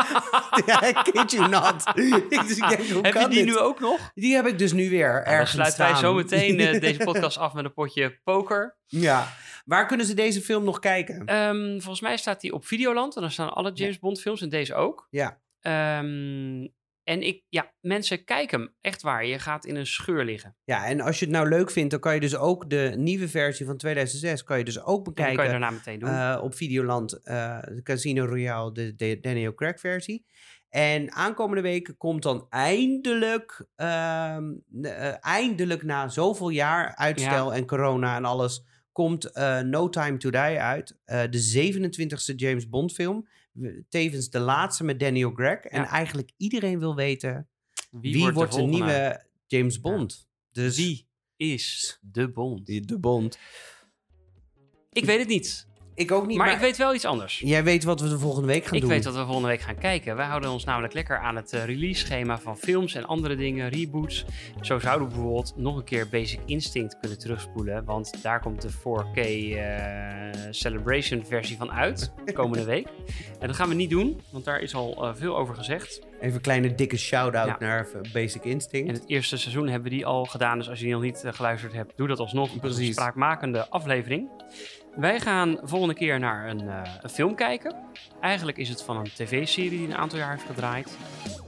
ja, 0.66 0.92
kid 1.02 1.30
you 1.30 1.48
not. 1.48 1.84
Dus 2.46 2.56
ik 2.56 2.68
denk, 2.68 2.88
hoe 2.88 3.02
Heb 3.02 3.14
je 3.14 3.28
die 3.28 3.28
dit? 3.28 3.44
nu 3.44 3.58
ook 3.58 3.80
nog? 3.80 4.10
Die 4.14 4.34
heb 4.34 4.46
ik 4.46 4.58
dus 4.58 4.72
nu 4.72 4.90
weer 4.90 5.12
Nou, 5.12 5.24
dan 5.24 5.32
ergens 5.32 5.50
sluiten 5.50 5.80
wij 5.80 5.94
zo 5.94 6.14
meteen 6.14 6.60
eh, 6.60 6.80
deze 6.90 7.04
podcast 7.04 7.38
af 7.38 7.52
met 7.52 7.64
een 7.64 7.72
potje 7.72 8.20
poker. 8.24 8.78
Ja. 8.86 9.32
Waar 9.64 9.86
kunnen 9.86 10.06
ze 10.06 10.14
deze 10.14 10.40
film 10.40 10.64
nog 10.64 10.78
kijken? 10.78 11.26
Ehm, 11.26 11.70
volgens 11.70 12.00
mij 12.00 12.16
staat 12.16 12.40
die 12.40 12.52
op 12.52 12.66
Videoland. 12.66 13.14
En 13.16 13.20
dan 13.20 13.30
staan 13.30 13.52
alle 13.52 13.72
James 13.72 13.98
Bond 13.98 14.20
films 14.20 14.40
en 14.40 14.48
deze 14.48 14.74
ook. 14.74 15.06
Ja. 15.10 15.40
Ehm, 15.60 16.66
en 17.04 17.22
ik, 17.22 17.42
ja, 17.48 17.72
mensen, 17.80 18.24
kijk 18.24 18.50
hem. 18.50 18.74
Echt 18.80 19.02
waar. 19.02 19.26
Je 19.26 19.38
gaat 19.38 19.64
in 19.64 19.76
een 19.76 19.86
scheur 19.86 20.24
liggen. 20.24 20.56
Ja, 20.64 20.86
en 20.86 21.00
als 21.00 21.18
je 21.18 21.24
het 21.24 21.34
nou 21.34 21.48
leuk 21.48 21.70
vindt, 21.70 21.90
dan 21.90 22.00
kan 22.00 22.14
je 22.14 22.20
dus 22.20 22.36
ook 22.36 22.70
de 22.70 22.92
nieuwe 22.96 23.28
versie 23.28 23.66
van 23.66 23.76
2006 23.76 24.42
kan 24.44 24.58
je 24.58 24.64
dus 24.64 24.82
ook 24.82 25.04
bekijken. 25.04 25.34
kan 25.34 25.44
je 25.44 25.50
daarna 25.50 25.70
meteen 25.70 25.98
doen. 25.98 26.08
eh, 26.08 26.40
op 26.42 26.54
Videoland 26.54 27.10
de 27.10 27.80
Casino 27.82 28.24
Royale, 28.24 28.72
de, 28.72 28.94
de 28.94 29.18
Daniel 29.20 29.54
Craig 29.54 29.80
versie. 29.80 30.26
En 30.68 31.12
aankomende 31.12 31.62
weken 31.62 31.96
komt 31.96 32.22
dan 32.22 32.46
eindelijk, 32.48 33.66
ehm, 33.76 34.44
eh, 34.82 35.24
eindelijk 35.24 35.82
na 35.82 36.08
zoveel 36.08 36.48
jaar 36.48 36.96
uitstel 36.96 37.54
en 37.54 37.66
corona 37.66 38.16
en 38.16 38.24
alles, 38.24 38.64
komt 38.92 39.30
No 39.64 39.88
Time 39.88 40.16
to 40.16 40.30
Die 40.30 40.40
uit. 40.40 40.96
De 41.04 41.38
27e 41.40 42.34
James 42.34 42.68
Bond 42.68 42.92
film. 42.92 43.28
Tevens 43.88 44.30
de 44.30 44.38
laatste 44.38 44.84
met 44.84 45.00
Daniel 45.00 45.32
Craig. 45.32 45.60
En 45.60 45.84
eigenlijk 45.84 46.30
iedereen 46.36 46.78
wil 46.78 46.94
weten 46.94 47.48
wie, 47.90 48.18
wordt, 48.18 48.36
wordt 48.36 48.52
de, 48.54 48.62
nieuwe 48.62 49.26
James 49.46 49.80
Bond. 49.80 50.28
Dus 50.52 50.76
Wie 50.76 51.08
is 51.36 51.98
de 52.00 52.30
Bond? 52.30 52.66
de 52.66 52.98
Bond. 52.98 53.38
Ik 54.92 55.04
weet 55.04 55.18
het 55.18 55.28
niet. 55.28 55.70
Ik 55.94 56.12
ook 56.12 56.26
niet, 56.26 56.36
Maar, 56.36 56.46
maar, 56.46 56.54
ik 56.56 56.60
weet 56.62 56.76
wel 56.76 56.94
iets 56.94 57.04
anders. 57.04 57.38
jij 57.44 57.64
weet 57.64 57.84
wat 57.84 58.00
we 58.00 58.08
de 58.08 58.18
volgende 58.18 58.46
week 58.48 58.64
gaan 58.64 58.74
Ik 58.74 58.80
doen. 58.80 58.90
weet 58.90 59.04
wat 59.04 59.14
we 59.14 59.24
volgende 59.24 59.48
week 59.48 59.60
gaan 59.60 59.78
kijken. 59.78 60.16
Wij 60.16 60.26
houden 60.26 60.50
ons 60.50 60.64
namelijk 60.64 60.92
lekker 60.94 61.18
aan 61.18 61.36
het 61.36 61.52
eh, 61.52 61.64
release-schema 61.64 62.38
van 62.38 62.56
films 62.58 62.94
en 62.94 63.04
andere 63.06 63.36
dingen, 63.36 63.68
reboots. 63.68 64.24
Zo 64.60 64.78
zouden 64.78 65.08
we 65.08 65.14
bijvoorbeeld 65.14 65.52
nog 65.56 65.76
een 65.76 65.84
keer 65.84 66.08
Basic 66.08 66.40
Instinct 66.46 66.98
kunnen 67.00 67.18
terugspoelen. 67.18 67.84
Want 67.84 68.22
daar 68.22 68.40
komt 68.40 68.62
de 68.62 68.70
4K 68.70 69.18
eh, 69.18 70.50
Celebration 70.50 71.24
versie 71.26 71.56
van 71.56 71.70
uit, 71.72 72.12
komende 72.34 72.64
week. 72.64 72.86
En 73.40 73.46
dat 73.46 73.56
gaan 73.56 73.68
we 73.68 73.74
niet 73.74 73.90
doen, 73.90 74.20
want 74.30 74.44
daar 74.44 74.60
is 74.60 74.74
al 74.74 75.04
eh, 75.06 75.14
veel 75.14 75.36
over 75.36 75.54
gezegd. 75.54 76.00
Even 76.20 76.34
een 76.34 76.40
kleine 76.40 76.74
dikke 76.74 76.96
shout-out 76.98 77.46
Ja. 77.46 77.56
naar 77.58 77.86
Basic 78.12 78.44
Instinct. 78.44 78.88
En 78.88 78.94
het 78.94 79.04
eerste 79.08 79.36
seizoen 79.36 79.68
hebben 79.68 79.90
we 79.90 79.96
die 79.96 80.06
al 80.06 80.24
gedaan. 80.24 80.58
Dus 80.58 80.68
als 80.68 80.78
je 80.78 80.84
die 80.84 80.94
nog 80.94 81.02
niet 81.02 81.22
geluisterd 81.26 81.72
hebt, 81.72 81.92
doe 81.96 82.08
dat 82.08 82.18
alsnog. 82.18 82.46
Is 82.48 82.54
een 82.54 82.60
Precies. 82.60 82.92
spraakmakende 82.92 83.68
aflevering. 83.68 84.28
Wij 84.96 85.20
gaan 85.20 85.58
volgende 85.62 85.94
keer 85.94 86.18
naar 86.18 86.48
een, 86.48 86.68
eh, 86.68 86.80
een 87.02 87.10
film 87.10 87.34
kijken. 87.34 87.74
Eigenlijk 88.20 88.58
is 88.58 88.68
het 88.68 88.82
van 88.82 88.96
een 88.96 89.10
tv-serie 89.14 89.70
die 89.70 89.86
een 89.86 89.96
aantal 89.96 90.18
jaar 90.18 90.30
heeft 90.30 90.46
gedraaid. 90.46 90.96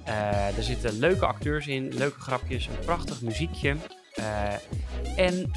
Eh, 0.04 0.56
er 0.56 0.62
zitten 0.62 0.98
leuke 0.98 1.26
acteurs 1.26 1.66
in, 1.66 1.94
leuke 1.94 2.20
grapjes, 2.20 2.66
een 2.66 2.84
prachtig 2.84 3.20
muziekje. 3.22 3.76
Eh, 4.14 4.52
en 5.26 5.50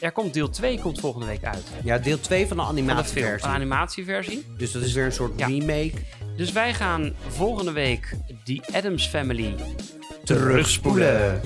er 0.00 0.12
komt 0.12 0.34
deel 0.34 0.50
2 0.50 0.80
komt 0.80 1.00
volgende 1.00 1.26
week 1.26 1.44
uit. 1.44 1.62
Ja, 1.84 1.98
deel 1.98 2.20
2 2.20 2.46
van 2.46 2.56
de 2.56 2.62
Van 2.62 2.74
de 2.74 2.80
animatieversie. 2.80 3.48
animatieversie. 3.48 4.46
Dus 4.56 4.72
dat 4.72 4.82
is 4.82 4.92
weer 4.92 5.04
een 5.04 5.12
soort 5.12 5.38
Ja. 5.38 5.46
remake. 5.46 5.92
Dus 6.36 6.52
wij 6.52 6.74
gaan 6.74 7.12
volgende 7.28 7.72
week 7.72 8.16
The 8.44 8.60
Addams 8.72 9.06
Family 9.08 9.54
Terugspoelen. 10.24 11.40